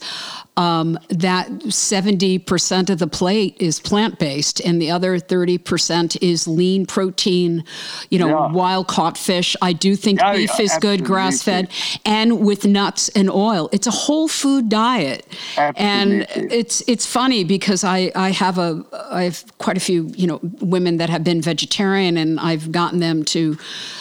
um, 0.58 1.00
that 1.10 1.48
70% 1.50 2.90
of 2.90 3.00
the 3.00 3.08
plate 3.08 3.56
is 3.60 3.80
plant 3.80 4.20
based 4.20 4.60
and 4.60 4.82
the 4.82 4.92
other 4.92 5.18
30% 5.18 6.18
is 6.22 6.48
lean 6.48 6.86
protein, 6.86 7.64
you 8.10 8.20
know, 8.20 8.28
yeah. 8.28 8.52
wild 8.52 8.88
caught 8.88 9.18
fish. 9.18 9.56
I 9.62 9.72
do 9.72 9.96
think 9.96 10.20
oh, 10.22 10.36
beef 10.36 10.52
yeah, 10.58 10.66
is 10.66 10.78
good, 10.82 11.06
grass 11.06 11.42
fed, 11.42 11.70
and 12.06 12.42
with 12.42 12.66
nuts 12.66 13.08
and 13.10 13.30
oil. 13.30 13.70
It's 13.72 13.88
a 13.88 13.92
whole 13.92 14.28
food 14.28 14.68
diet. 14.68 15.26
Absolutely. 15.58 16.26
And 16.36 16.52
it's 16.52 16.82
it's 16.88 17.06
funny 17.06 17.46
because 17.46 17.84
I, 17.86 18.12
I 18.14 18.32
have 18.32 18.58
a 18.58 18.84
I 19.10 19.24
have 19.24 19.46
quite 19.58 19.78
a 19.78 19.82
few, 19.82 20.08
you 20.18 20.28
know, 20.28 20.40
women 20.60 20.98
that 20.98 21.10
have 21.10 21.24
been 21.24 21.42
vegetarian 21.42 22.18
and 22.18 22.40
I've 22.40 22.72
gotten 22.72 23.00
them 23.00 23.24
to 23.26 23.58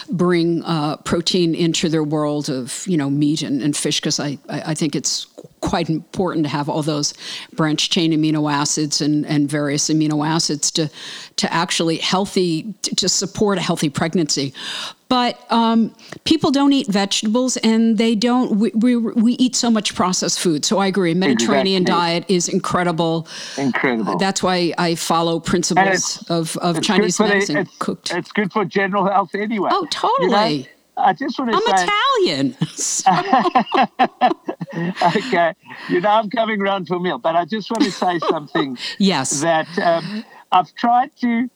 bring 0.09 0.63
uh, 0.63 0.97
protein 0.97 1.55
into 1.55 1.87
their 1.87 2.03
world 2.03 2.49
of, 2.49 2.85
you 2.87 2.97
know, 2.97 3.09
meat 3.09 3.41
and, 3.41 3.61
and 3.61 3.75
fish 3.75 4.01
because 4.01 4.19
I, 4.19 4.37
I, 4.49 4.61
I 4.67 4.73
think 4.73 4.95
it's 4.95 5.27
quite 5.61 5.89
important 5.89 6.43
to 6.43 6.49
have 6.49 6.67
all 6.67 6.83
those 6.83 7.13
branched 7.53 7.91
chain 7.91 8.11
amino 8.11 8.51
acids 8.51 8.99
and, 8.99 9.25
and 9.25 9.49
various 9.49 9.89
amino 9.89 10.27
acids 10.27 10.71
to, 10.71 10.89
to 11.37 11.51
actually 11.53 11.97
healthy, 11.97 12.73
to 12.81 13.07
support 13.07 13.57
a 13.57 13.61
healthy 13.61 13.89
pregnancy. 13.89 14.53
But 15.07 15.39
um, 15.51 15.93
people 16.23 16.51
don't 16.51 16.71
eat 16.71 16.87
vegetables 16.87 17.57
and 17.57 17.97
they 17.97 18.15
don't, 18.15 18.57
we, 18.57 18.71
we, 18.73 18.95
we, 18.95 19.33
eat 19.33 19.57
so 19.57 19.69
much 19.69 19.93
processed 19.93 20.39
food. 20.39 20.63
So 20.63 20.77
I 20.77 20.87
agree. 20.87 21.13
Mediterranean 21.13 21.81
exactly. 21.81 22.01
diet 22.01 22.25
is 22.29 22.47
incredible. 22.47 23.27
Incredible. 23.57 24.17
That's 24.17 24.41
why 24.41 24.73
I 24.77 24.95
follow 24.95 25.41
principles 25.41 26.23
of, 26.29 26.55
of 26.57 26.81
Chinese 26.81 27.19
medicine 27.19 27.57
it's, 27.57 27.77
cooked. 27.77 28.13
It's 28.13 28.31
good 28.31 28.53
for 28.53 28.63
general 28.63 29.05
health 29.05 29.35
anyway. 29.35 29.69
Oh, 29.73 29.85
totally. 29.91 30.53
You 30.53 30.63
know? 30.63 30.69
I 30.97 31.13
just 31.13 31.39
want 31.39 31.51
to 31.51 31.57
I'm 31.57 31.63
say. 31.77 31.87
Italian. 31.87 32.55
okay. 35.17 35.53
You 35.89 36.01
know, 36.01 36.09
I'm 36.09 36.29
coming 36.29 36.61
around 36.61 36.87
for 36.87 36.95
a 36.95 36.99
meal, 36.99 37.17
but 37.17 37.35
I 37.35 37.45
just 37.45 37.71
want 37.71 37.83
to 37.83 37.91
say 37.91 38.19
something. 38.29 38.77
yes. 38.97 39.41
That 39.41 39.67
um, 39.79 40.23
I've 40.51 40.73
tried 40.75 41.15
to. 41.21 41.49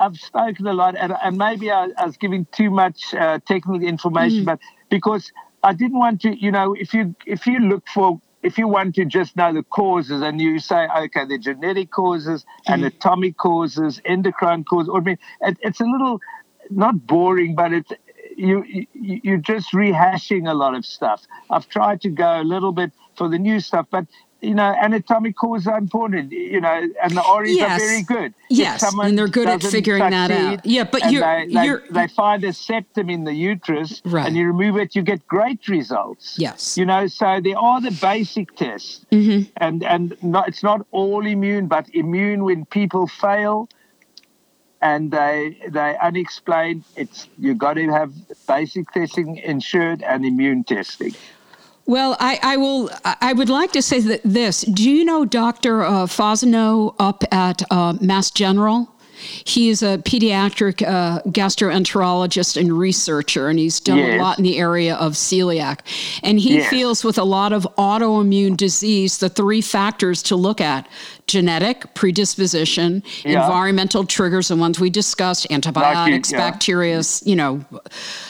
I've 0.00 0.16
spoken 0.16 0.66
a 0.66 0.72
lot, 0.72 0.96
and, 0.96 1.12
and 1.22 1.36
maybe 1.36 1.70
I, 1.70 1.90
I 1.98 2.06
was 2.06 2.16
giving 2.16 2.46
too 2.52 2.70
much 2.70 3.12
uh, 3.12 3.38
technical 3.46 3.82
information, 3.82 4.42
mm. 4.42 4.46
but 4.46 4.58
because 4.88 5.30
I 5.62 5.74
didn't 5.74 5.98
want 5.98 6.22
to, 6.22 6.34
you 6.34 6.50
know, 6.50 6.72
if 6.72 6.94
you 6.94 7.14
if 7.26 7.46
you 7.46 7.58
look 7.58 7.86
for 7.86 8.18
if 8.42 8.56
you 8.56 8.66
want 8.66 8.94
to 8.94 9.04
just 9.04 9.36
know 9.36 9.52
the 9.52 9.62
causes 9.62 10.22
and 10.22 10.40
you 10.40 10.58
say, 10.58 10.88
okay, 10.96 11.26
the 11.26 11.36
genetic 11.38 11.90
causes, 11.90 12.46
mm. 12.66 12.72
anatomic 12.72 13.36
causes, 13.36 14.00
endocrine 14.04 14.64
causes, 14.64 14.90
I 14.94 15.00
mean, 15.00 15.18
it, 15.42 15.58
it's 15.60 15.80
a 15.80 15.84
little 15.84 16.20
not 16.70 17.06
boring, 17.06 17.54
but 17.54 17.72
it's 17.72 17.92
you, 18.40 18.64
you 18.64 19.20
you're 19.22 19.36
just 19.36 19.72
rehashing 19.72 20.50
a 20.50 20.54
lot 20.54 20.74
of 20.74 20.86
stuff. 20.86 21.26
I've 21.50 21.68
tried 21.68 22.00
to 22.02 22.08
go 22.08 22.40
a 22.40 22.44
little 22.44 22.72
bit 22.72 22.92
for 23.16 23.28
the 23.28 23.38
new 23.38 23.60
stuff, 23.60 23.86
but 23.90 24.06
you 24.40 24.54
know, 24.54 24.74
anatomic 24.80 25.36
causes 25.36 25.66
are 25.66 25.76
important, 25.76 26.32
you 26.32 26.60
know, 26.60 26.88
and 27.02 27.12
the 27.12 27.38
REs 27.38 27.56
yes. 27.56 27.70
are 27.70 27.84
very 27.84 28.02
good. 28.02 28.34
Yes, 28.48 28.82
and 28.82 29.18
they're 29.18 29.28
good 29.28 29.48
at 29.48 29.62
figuring 29.62 30.00
succeed, 30.00 30.12
that 30.12 30.30
out. 30.30 30.66
Yeah, 30.66 30.84
but 30.84 31.10
you're, 31.12 31.22
they, 31.22 31.52
they, 31.52 31.64
you're, 31.64 31.82
they, 31.90 32.08
find 32.08 32.42
a 32.44 32.52
septum 32.52 33.10
in 33.10 33.24
the 33.24 33.34
uterus 33.34 34.00
right. 34.04 34.26
and 34.26 34.36
you 34.36 34.46
remove 34.46 34.76
it, 34.76 34.96
you 34.96 35.02
get 35.02 35.26
great 35.26 35.68
results. 35.68 36.36
Yes. 36.38 36.78
You 36.78 36.86
know, 36.86 37.06
so 37.06 37.40
there 37.42 37.58
are 37.58 37.80
the 37.80 37.96
basic 38.00 38.56
tests. 38.56 39.04
Mm-hmm. 39.12 39.50
And, 39.58 39.84
and 39.84 40.16
not, 40.22 40.48
it's 40.48 40.62
not 40.62 40.86
all 40.90 41.26
immune, 41.26 41.66
but 41.66 41.88
immune 41.94 42.44
when 42.44 42.64
people 42.64 43.06
fail 43.06 43.68
and 44.82 45.10
they 45.10 45.56
they 45.68 45.96
unexplained 46.02 46.84
it's 46.96 47.28
you 47.38 47.54
got 47.54 47.74
to 47.74 47.88
have 47.88 48.12
basic 48.46 48.90
testing 48.92 49.36
insured 49.38 50.02
and 50.02 50.24
immune 50.24 50.64
testing 50.64 51.14
well, 51.86 52.16
I, 52.20 52.38
I, 52.40 52.56
will. 52.56 52.88
I 53.04 53.32
would 53.32 53.48
like 53.48 53.72
to 53.72 53.82
say 53.82 53.98
that 53.98 54.20
this. 54.24 54.60
Do 54.60 54.88
you 54.88 55.04
know 55.04 55.24
Dr. 55.24 55.82
Uh, 55.82 56.06
Fasano 56.06 56.94
up 57.00 57.24
at 57.32 57.62
uh, 57.72 57.94
Mass 58.00 58.30
General? 58.30 58.88
He 59.44 59.68
is 59.68 59.82
a 59.82 59.98
pediatric 59.98 60.86
uh, 60.86 61.20
gastroenterologist 61.22 62.58
and 62.58 62.72
researcher, 62.72 63.48
and 63.48 63.58
he's 63.58 63.80
done 63.80 63.98
yes. 63.98 64.18
a 64.18 64.22
lot 64.22 64.38
in 64.38 64.44
the 64.44 64.58
area 64.58 64.94
of 64.94 65.12
celiac. 65.12 65.80
And 66.22 66.38
he 66.38 66.58
yes. 66.58 66.70
feels 66.70 67.04
with 67.04 67.18
a 67.18 67.24
lot 67.24 67.52
of 67.52 67.66
autoimmune 67.76 68.56
disease, 68.56 69.18
the 69.18 69.28
three 69.28 69.60
factors 69.60 70.22
to 70.24 70.36
look 70.36 70.60
at 70.60 70.88
genetic 71.30 71.94
predisposition, 71.94 73.02
yeah. 73.24 73.42
environmental 73.42 74.04
triggers, 74.04 74.48
the 74.48 74.56
ones 74.56 74.80
we 74.80 74.90
discussed, 74.90 75.46
antibiotics, 75.50 76.32
yeah. 76.32 76.38
bacteria, 76.38 77.02
you 77.24 77.36
know, 77.36 77.64
yeah. 77.70 77.80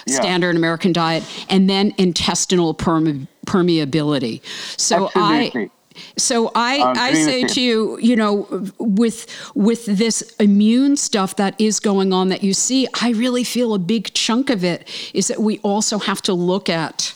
standard 0.06 0.56
American 0.56 0.92
diet, 0.92 1.24
and 1.48 1.68
then 1.68 1.94
intestinal 1.96 2.74
perme- 2.74 3.26
permeability. 3.46 4.42
So 4.76 5.06
Absolutely. 5.06 5.62
I 5.64 5.70
so 6.16 6.50
I, 6.54 6.94
I 6.96 7.12
say 7.14 7.44
to 7.44 7.60
you, 7.60 7.98
you 8.00 8.16
know, 8.16 8.46
with 8.78 9.26
with 9.54 9.86
this 9.86 10.22
immune 10.38 10.96
stuff 10.96 11.36
that 11.36 11.60
is 11.60 11.80
going 11.80 12.12
on 12.12 12.28
that 12.28 12.42
you 12.42 12.54
see, 12.54 12.86
I 13.00 13.10
really 13.10 13.44
feel 13.44 13.74
a 13.74 13.78
big 13.78 14.14
chunk 14.14 14.50
of 14.50 14.64
it 14.64 14.88
is 15.14 15.28
that 15.28 15.40
we 15.40 15.58
also 15.58 15.98
have 15.98 16.22
to 16.22 16.32
look 16.32 16.68
at 16.68 17.12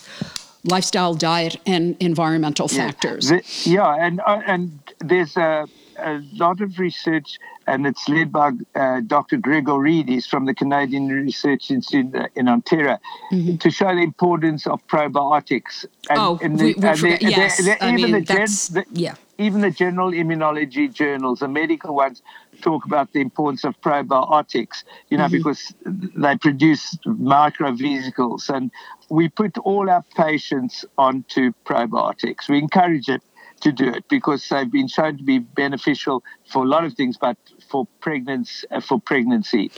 lifestyle, 0.65 1.15
diet, 1.15 1.57
and 1.67 1.97
environmental 2.01 2.69
factors. 2.69 3.31
Yeah, 3.31 3.39
the, 3.39 3.71
yeah 3.71 4.07
and 4.07 4.21
uh, 4.21 4.41
and 4.47 4.79
there's 5.01 5.37
a, 5.37 5.67
a 5.99 6.23
lot 6.33 6.61
of 6.61 6.79
research 6.79 7.39
and 7.67 7.87
it's 7.87 8.09
led 8.09 8.33
by 8.33 8.53
uh, 8.75 9.01
Dr. 9.01 9.39
Gregor 9.39 9.79
Reid 9.79 10.25
from 10.25 10.47
the 10.47 10.55
Canadian 10.55 11.09
Research 11.09 11.71
Institute 11.71 12.15
in 12.35 12.49
Ontario 12.49 12.99
mm-hmm. 13.33 13.57
to 13.57 13.71
show 13.71 13.95
the 13.95 14.03
importance 14.03 14.67
of 14.67 14.87
probiotics. 14.87 15.87
And, 16.11 16.19
oh, 16.19 16.39
and 16.43 16.59
the, 16.59 16.65
we, 16.65 16.75
we 16.75 16.97
forget, 16.97 17.21
the, 17.21 17.31
yes. 17.31 17.69
I 17.81 17.93
mean, 17.93 18.13
the, 18.13 18.85
yeah. 18.93 19.15
Even 19.39 19.63
the 19.63 19.71
general 19.71 20.13
immunology 20.13 20.93
journals, 20.93 21.41
the 21.41 21.49
medical 21.49 21.95
ones, 21.95 22.23
talk 22.61 22.85
about 22.85 23.13
the 23.13 23.21
importance 23.21 23.65
of 23.65 23.81
probiotics, 23.81 24.85
you 25.09 25.19
know, 25.19 25.25
mm-hmm. 25.25 25.37
because 25.37 25.75
they 25.85 26.37
produce 26.37 26.97
microvesicles. 27.05 28.49
And 28.49 28.71
we 29.09 29.29
put 29.29 29.59
all 29.59 29.91
our 29.91 30.05
patients 30.17 30.85
onto 30.99 31.53
probiotics. 31.65 32.49
We 32.49 32.59
encourage 32.59 33.09
it 33.09 33.23
to 33.61 33.73
do 33.73 33.89
it 33.89 34.09
because 34.09 34.49
they've 34.49 34.71
been 34.71 34.89
shown 34.89 35.17
to 35.17 35.25
be 35.25 35.39
beneficial 35.39 36.23
for 36.47 36.65
a 36.65 36.69
lot 36.69 36.85
of 36.85 36.95
things, 36.95 37.17
but 37.17 37.37
for 37.69 37.87
pregnancy, 38.01 38.67
for 38.83 39.01
pregnancy. 39.01 39.71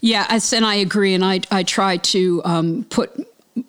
Yeah, 0.00 0.26
and 0.30 0.64
I 0.64 0.76
agree, 0.76 1.14
and 1.14 1.24
I 1.24 1.40
I 1.50 1.62
try 1.62 1.98
to 1.98 2.42
um, 2.44 2.86
put 2.90 3.10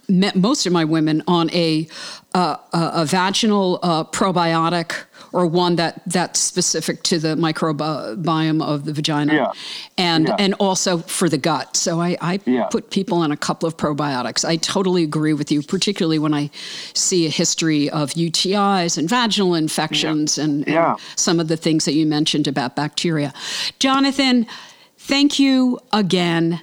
most 0.07 0.65
of 0.65 0.73
my 0.73 0.83
women 0.83 1.21
on 1.27 1.49
a 1.51 1.87
uh, 2.33 2.57
a, 2.73 3.05
vaginal 3.05 3.79
uh, 3.81 4.03
probiotic 4.03 5.05
or 5.31 5.45
one 5.45 5.77
that 5.77 6.01
that's 6.05 6.39
specific 6.39 7.01
to 7.03 7.17
the 7.17 7.29
microbiome 7.35 8.61
of 8.61 8.83
the 8.83 8.91
vagina, 8.91 9.33
yeah. 9.33 9.51
and 9.97 10.27
yeah. 10.27 10.35
and 10.37 10.53
also 10.55 10.97
for 10.97 11.29
the 11.29 11.37
gut. 11.37 11.77
So 11.77 12.01
I, 12.01 12.17
I 12.19 12.39
yeah. 12.45 12.65
put 12.65 12.89
people 12.89 13.19
on 13.19 13.31
a 13.31 13.37
couple 13.37 13.67
of 13.67 13.77
probiotics. 13.77 14.43
I 14.43 14.57
totally 14.57 15.03
agree 15.03 15.33
with 15.33 15.51
you, 15.51 15.61
particularly 15.61 16.19
when 16.19 16.33
I 16.33 16.49
see 16.93 17.25
a 17.25 17.29
history 17.29 17.89
of 17.89 18.11
UTIs 18.11 18.97
and 18.97 19.09
vaginal 19.09 19.55
infections 19.55 20.37
and, 20.37 20.67
and 20.67 20.99
some 21.15 21.39
of 21.39 21.47
the 21.47 21.57
things 21.57 21.85
that 21.85 21.93
you 21.93 22.05
mentioned 22.05 22.47
about 22.47 22.75
bacteria. 22.75 23.33
Jonathan, 23.79 24.45
thank 24.97 25.39
you 25.39 25.79
again. 25.93 26.61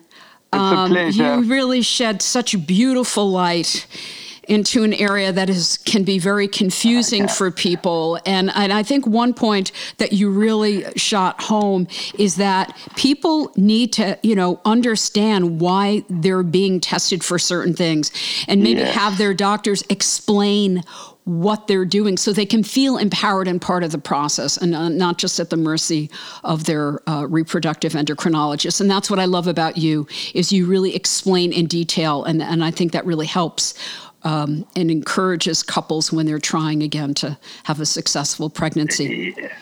Um, 0.53 0.95
you 0.95 1.43
really 1.45 1.83
shed 1.83 2.21
such 2.23 2.67
beautiful 2.67 3.31
light 3.31 3.87
into 4.49 4.83
an 4.83 4.93
area 4.93 5.33
that 5.33 5.49
is 5.49 5.79
can 5.79 6.03
be 6.03 6.19
very 6.19 6.49
confusing 6.49 7.29
for 7.29 7.51
people. 7.51 8.19
And, 8.27 8.51
and 8.55 8.73
I 8.73 8.83
think 8.83 9.07
one 9.07 9.35
point 9.35 9.73
that 9.99 10.13
you 10.13 10.31
really 10.31 10.85
shot 10.97 11.41
home 11.43 11.87
is 12.19 12.37
that 12.37 12.77
people 12.97 13.53
need 13.57 13.93
to, 13.95 14.19
you 14.23 14.35
know, 14.35 14.61
understand 14.65 15.61
why 15.61 16.05
they're 16.11 16.43
being 16.43 16.81
tested 16.81 17.25
for 17.25 17.39
certain 17.39 17.75
things 17.75 18.11
and 18.49 18.63
maybe 18.63 18.81
yes. 18.81 18.95
have 18.95 19.17
their 19.17 19.35
doctors 19.35 19.85
explain 19.89 20.83
what 21.25 21.69
they're 21.69 21.85
doing 21.85 22.17
so 22.17 22.33
they 22.33 22.47
can 22.47 22.65
feel 22.65 22.97
empowered 22.97 23.47
and 23.47 23.61
part 23.63 23.85
of 23.85 23.93
the 23.93 23.99
process 23.99 24.57
and 24.57 24.75
uh, 24.75 24.89
not 24.89 25.19
just 25.19 25.39
at 25.39 25.51
the 25.51 25.57
mercy 25.57 26.11
of 26.43 26.65
their 26.65 26.99
uh, 27.09 27.25
reproductive 27.29 27.93
endocrinologist 27.93 28.81
and 28.81 28.91
that's 28.91 29.09
what 29.09 29.21
i 29.21 29.25
love 29.25 29.47
about 29.47 29.77
you 29.77 30.07
is 30.35 30.53
you 30.53 30.67
really 30.67 30.97
explain 30.97 31.53
in 31.53 31.67
detail 31.67 32.25
and, 32.25 32.43
and 32.43 32.65
i 32.65 32.71
think 32.73 32.91
that 32.91 33.07
really 33.07 33.27
helps 33.27 33.75
um, 34.25 34.67
and 34.77 34.91
encourages 34.91 35.63
couples 35.63 36.13
when 36.13 36.27
they're 36.27 36.39
trying 36.39 36.83
again 36.83 37.15
to 37.15 37.39
have 37.65 37.81
a 37.81 37.87
successful 37.87 38.49
pregnancy. 38.49 39.35
Yeah, 39.37 39.53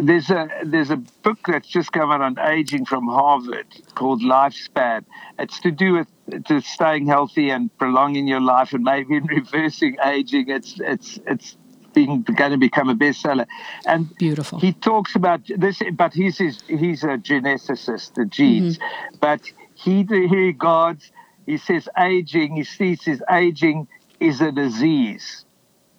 there's 0.00 0.30
a 0.30 0.48
there's 0.64 0.90
a 0.90 0.96
book 0.96 1.38
that's 1.46 1.68
just 1.68 1.92
come 1.92 2.10
out 2.10 2.20
on 2.20 2.38
aging 2.38 2.84
from 2.86 3.06
Harvard 3.06 3.66
called 3.94 4.22
Lifespan. 4.22 5.04
It's 5.38 5.60
to 5.60 5.70
do 5.70 5.92
with 5.94 6.44
to 6.46 6.60
staying 6.60 7.06
healthy 7.06 7.50
and 7.50 7.76
prolonging 7.78 8.26
your 8.26 8.40
life 8.40 8.72
and 8.72 8.84
maybe 8.84 9.20
reversing 9.36 9.96
aging. 10.04 10.48
It's 10.48 10.80
it's 10.80 11.18
it's 11.26 11.56
being 11.92 12.22
going 12.22 12.52
to 12.52 12.58
become 12.58 12.88
a 12.88 12.94
bestseller. 12.94 13.46
And 13.86 14.14
beautiful. 14.16 14.58
He 14.60 14.72
talks 14.72 15.14
about 15.14 15.40
this, 15.56 15.82
but 15.94 16.12
he's 16.14 16.38
his, 16.38 16.62
he's 16.68 17.02
a 17.02 17.18
geneticist, 17.18 18.14
the 18.14 18.26
genes, 18.26 18.78
mm-hmm. 18.78 19.16
but 19.20 19.40
he 19.74 20.04
he 20.08 20.26
regards 20.26 21.10
he 21.46 21.58
says 21.58 21.88
aging, 21.98 22.56
he 22.56 22.64
sees 22.64 23.02
his 23.02 23.22
aging 23.30 23.88
is 24.20 24.40
a 24.40 24.52
disease, 24.52 25.44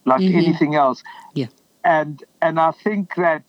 like 0.05 0.21
mm-hmm. 0.21 0.37
anything 0.37 0.75
else. 0.75 1.03
Yeah. 1.33 1.47
And 1.83 2.23
and 2.41 2.59
I 2.59 2.71
think 2.71 3.15
that 3.15 3.43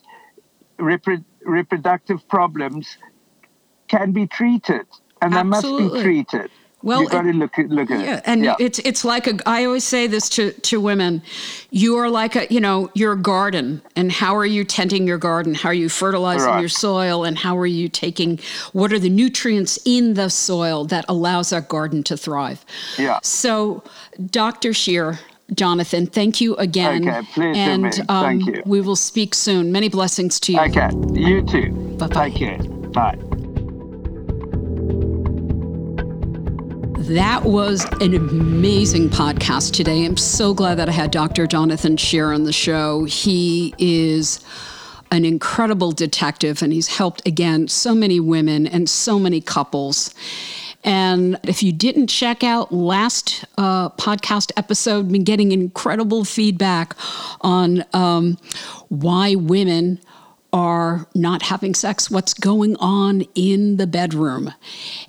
repro- 0.79 1.25
reproductive 1.45 2.27
problems 2.29 2.97
can 3.89 4.13
be 4.13 4.27
treated, 4.27 4.87
and 5.21 5.35
Absolutely. 5.35 5.79
they 5.79 5.89
must 5.89 5.95
be 5.95 6.03
treated. 6.03 6.51
Well, 6.83 7.03
you've 7.03 7.13
got 7.13 7.23
to 7.23 7.33
look 7.33 7.59
at 7.59 7.69
look 7.69 7.91
at 7.91 8.01
yeah, 8.01 8.17
it. 8.17 8.23
and 8.27 8.45
yeah. 8.45 8.57
it's 8.59 8.81
it's 8.81 9.05
like 9.05 9.29
a. 9.29 9.39
I 9.47 9.65
always 9.65 9.85
say 9.85 10.09
this 10.09 10.29
to 10.31 10.51
to 10.51 10.81
women, 10.81 11.23
you 11.71 11.97
are 11.97 12.11
like 12.11 12.35
a 12.35 12.53
you 12.53 12.61
know 12.61 12.91
your 12.95 13.15
garden, 13.15 13.83
and 13.95 14.11
how 14.11 14.35
are 14.35 14.47
you 14.47 14.65
tending 14.65 15.07
your 15.07 15.19
garden? 15.19 15.55
How 15.55 15.69
are 15.69 15.75
you 15.75 15.89
fertilizing 15.89 16.49
right. 16.49 16.61
your 16.61 16.69
soil, 16.69 17.25
and 17.25 17.39
how 17.39 17.57
are 17.57 17.67
you 17.67 17.89
taking 17.89 18.41
what 18.73 18.93
are 18.93 18.99
the 18.99 19.11
nutrients 19.11 19.79
in 19.85 20.15
the 20.15 20.29
soil 20.29 20.85
that 20.87 21.05
allows 21.09 21.53
our 21.53 21.61
garden 21.61 22.03
to 22.05 22.17
thrive? 22.17 22.65
Yeah. 22.99 23.21
So, 23.23 23.85
Dr. 24.31 24.71
Scher, 24.71 25.21
Jonathan, 25.55 26.07
thank 26.07 26.41
you 26.41 26.55
again. 26.57 27.09
Okay, 27.09 27.27
please 27.33 27.57
and 27.57 28.01
um, 28.09 28.25
thank 28.25 28.47
you. 28.47 28.63
We 28.67 28.81
will 28.81 28.97
speak 28.97 29.35
soon. 29.35 29.73
Many 29.73 29.89
blessings 29.89 30.41
to 30.41 30.53
you. 30.53 30.61
Okay, 30.61 30.91
you 31.13 31.43
too. 31.45 31.71
Bye 31.99 32.07
bye. 32.07 32.31
Take 32.31 32.39
care. 32.39 32.59
Bye. 32.59 33.19
That 37.13 37.43
was 37.45 37.85
an 38.01 38.15
amazing 38.15 39.11
podcast 39.11 39.75
today. 39.75 40.05
I'm 40.07 40.17
so 40.17 40.55
glad 40.55 40.77
that 40.77 40.89
I 40.89 40.93
had 40.93 41.11
Dr. 41.11 41.47
Jonathan 41.47 41.97
Scher 41.97 42.33
on 42.35 42.45
the 42.45 42.53
show. 42.53 43.05
He 43.05 43.75
is 43.77 44.41
an 45.11 45.25
incredible 45.25 45.93
detective 45.93 46.63
and 46.63 46.73
he's 46.73 46.87
helped, 46.87 47.27
again, 47.27 47.69
so 47.69 47.95
many 47.95 48.19
women 48.19 48.67
and 48.67 48.89
so 48.89 49.19
many 49.19 49.41
couples. 49.41 50.15
And 50.85 51.39
if 51.45 51.63
you 51.63 51.73
didn't 51.73 52.09
check 52.09 52.43
out 52.43 52.73
last 52.73 53.45
uh, 53.57 53.91
podcast 53.91 54.51
episode, 54.57 55.11
been 55.13 55.25
getting 55.25 55.53
incredible 55.53 56.25
feedback 56.25 56.97
on 57.41 57.85
um, 57.93 58.39
why 58.89 59.35
women 59.37 60.01
are 60.53 61.07
not 61.15 61.43
having 61.43 61.75
sex, 61.75 62.11
what's 62.11 62.35
going 62.35 62.77
on 62.77 63.23
in 63.35 63.79
the 63.79 63.87
bedroom. 63.87 64.53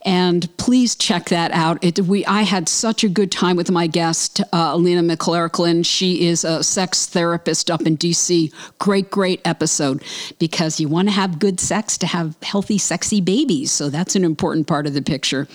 And 0.06 0.56
please 0.58 0.96
check 0.96 1.26
that 1.26 1.52
out. 1.52 1.84
It, 1.84 2.00
we, 2.00 2.26
I 2.26 2.44
had 2.44 2.70
such 2.70 3.04
a 3.04 3.10
good 3.10 3.30
time 3.32 3.58
with 3.58 3.70
my 3.70 3.88
guest, 3.88 4.40
uh, 4.54 4.72
Alina 4.74 5.02
McClarklin. 5.02 5.86
She 5.86 6.28
is 6.28 6.46
a 6.46 6.64
sex 6.64 7.06
therapist 7.08 7.70
up 7.70 7.82
in 7.82 7.98
DC. 7.98 8.54
Great, 8.80 9.12
great 9.12 9.42
episode 9.44 10.02
because 10.40 10.80
you 10.80 10.88
want 10.88 11.10
to 11.10 11.14
have 11.14 11.40
good 11.40 11.60
sex 11.60 11.98
to 11.98 12.08
have 12.08 12.38
healthy, 12.42 12.78
sexy 12.78 13.20
babies. 13.20 13.72
So 13.72 13.90
that's 13.90 14.16
an 14.16 14.24
important 14.24 14.68
part 14.68 14.88
of 14.88 14.94
the 14.94 15.02
picture. 15.02 15.48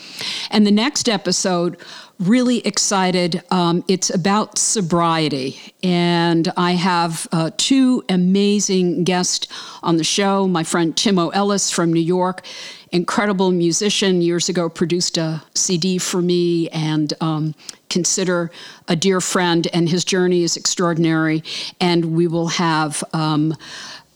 And 0.50 0.66
the 0.66 0.70
next 0.70 1.08
episode, 1.08 1.78
really 2.18 2.58
excited. 2.66 3.42
Um, 3.50 3.84
it's 3.86 4.10
about 4.10 4.58
sobriety. 4.58 5.60
And 5.82 6.52
I 6.56 6.72
have 6.72 7.28
uh, 7.30 7.50
two 7.56 8.04
amazing 8.08 9.04
guests 9.04 9.46
on 9.82 9.96
the 9.96 10.04
show. 10.04 10.48
My 10.48 10.64
friend 10.64 10.94
Timo 10.94 11.30
Ellis 11.32 11.70
from 11.70 11.92
New 11.92 12.00
York, 12.00 12.44
incredible 12.90 13.52
musician, 13.52 14.20
years 14.20 14.48
ago 14.48 14.68
produced 14.68 15.16
a 15.16 15.42
CD 15.54 15.98
for 15.98 16.20
me 16.20 16.68
and 16.70 17.14
um, 17.20 17.54
consider 17.88 18.50
a 18.88 18.96
dear 18.96 19.20
friend, 19.20 19.68
and 19.72 19.88
his 19.88 20.04
journey 20.04 20.42
is 20.42 20.56
extraordinary. 20.56 21.44
And 21.80 22.16
we 22.16 22.26
will 22.26 22.48
have. 22.48 23.04
Um, 23.12 23.54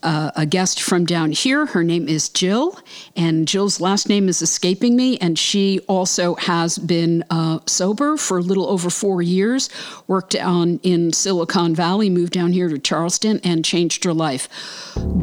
uh, 0.02 0.30
a 0.36 0.46
guest 0.46 0.82
from 0.82 1.04
down 1.04 1.32
here. 1.32 1.66
Her 1.66 1.84
name 1.84 2.08
is 2.08 2.28
Jill, 2.28 2.78
and 3.16 3.46
Jill's 3.46 3.80
last 3.80 4.08
name 4.08 4.28
is 4.28 4.42
escaping 4.42 4.96
me. 4.96 5.16
And 5.18 5.38
she 5.38 5.80
also 5.88 6.34
has 6.36 6.78
been 6.78 7.24
uh, 7.30 7.60
sober 7.66 8.16
for 8.16 8.38
a 8.38 8.42
little 8.42 8.66
over 8.68 8.90
four 8.90 9.22
years, 9.22 9.70
worked 10.06 10.34
on 10.36 10.80
in 10.82 11.12
Silicon 11.12 11.74
Valley, 11.74 12.10
moved 12.10 12.32
down 12.32 12.52
here 12.52 12.68
to 12.68 12.78
Charleston, 12.78 13.40
and 13.44 13.64
changed 13.64 14.04
her 14.04 14.12
life. 14.12 14.48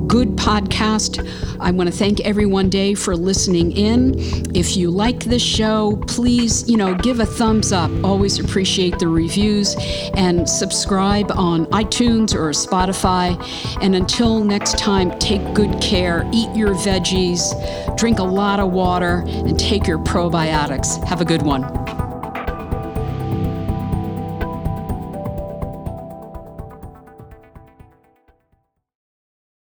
Good 0.07 0.29
podcast. 0.29 1.19
I 1.59 1.71
want 1.71 1.89
to 1.91 1.95
thank 1.95 2.21
everyone 2.21 2.69
day 2.69 2.93
for 2.93 3.15
listening 3.15 3.71
in. 3.73 4.15
If 4.55 4.77
you 4.77 4.89
like 4.89 5.25
this 5.25 5.43
show, 5.43 6.01
please, 6.07 6.69
you 6.69 6.77
know, 6.77 6.95
give 6.95 7.19
a 7.19 7.25
thumbs 7.25 7.71
up. 7.71 7.91
Always 8.03 8.39
appreciate 8.39 8.97
the 8.99 9.07
reviews 9.07 9.75
and 10.15 10.47
subscribe 10.49 11.31
on 11.31 11.65
iTunes 11.67 12.33
or 12.33 12.49
Spotify. 12.51 13.37
And 13.81 13.95
until 13.95 14.43
next 14.43 14.68
time, 14.77 15.17
take 15.19 15.53
good 15.53 15.81
care, 15.81 16.29
eat 16.33 16.53
your 16.55 16.73
veggies, 16.73 17.53
drink 17.97 18.19
a 18.19 18.23
lot 18.23 18.59
of 18.59 18.71
water, 18.71 19.23
and 19.27 19.59
take 19.59 19.87
your 19.87 19.99
probiotics. 19.99 21.03
Have 21.05 21.21
a 21.21 21.25
good 21.25 21.41
one. 21.41 22.08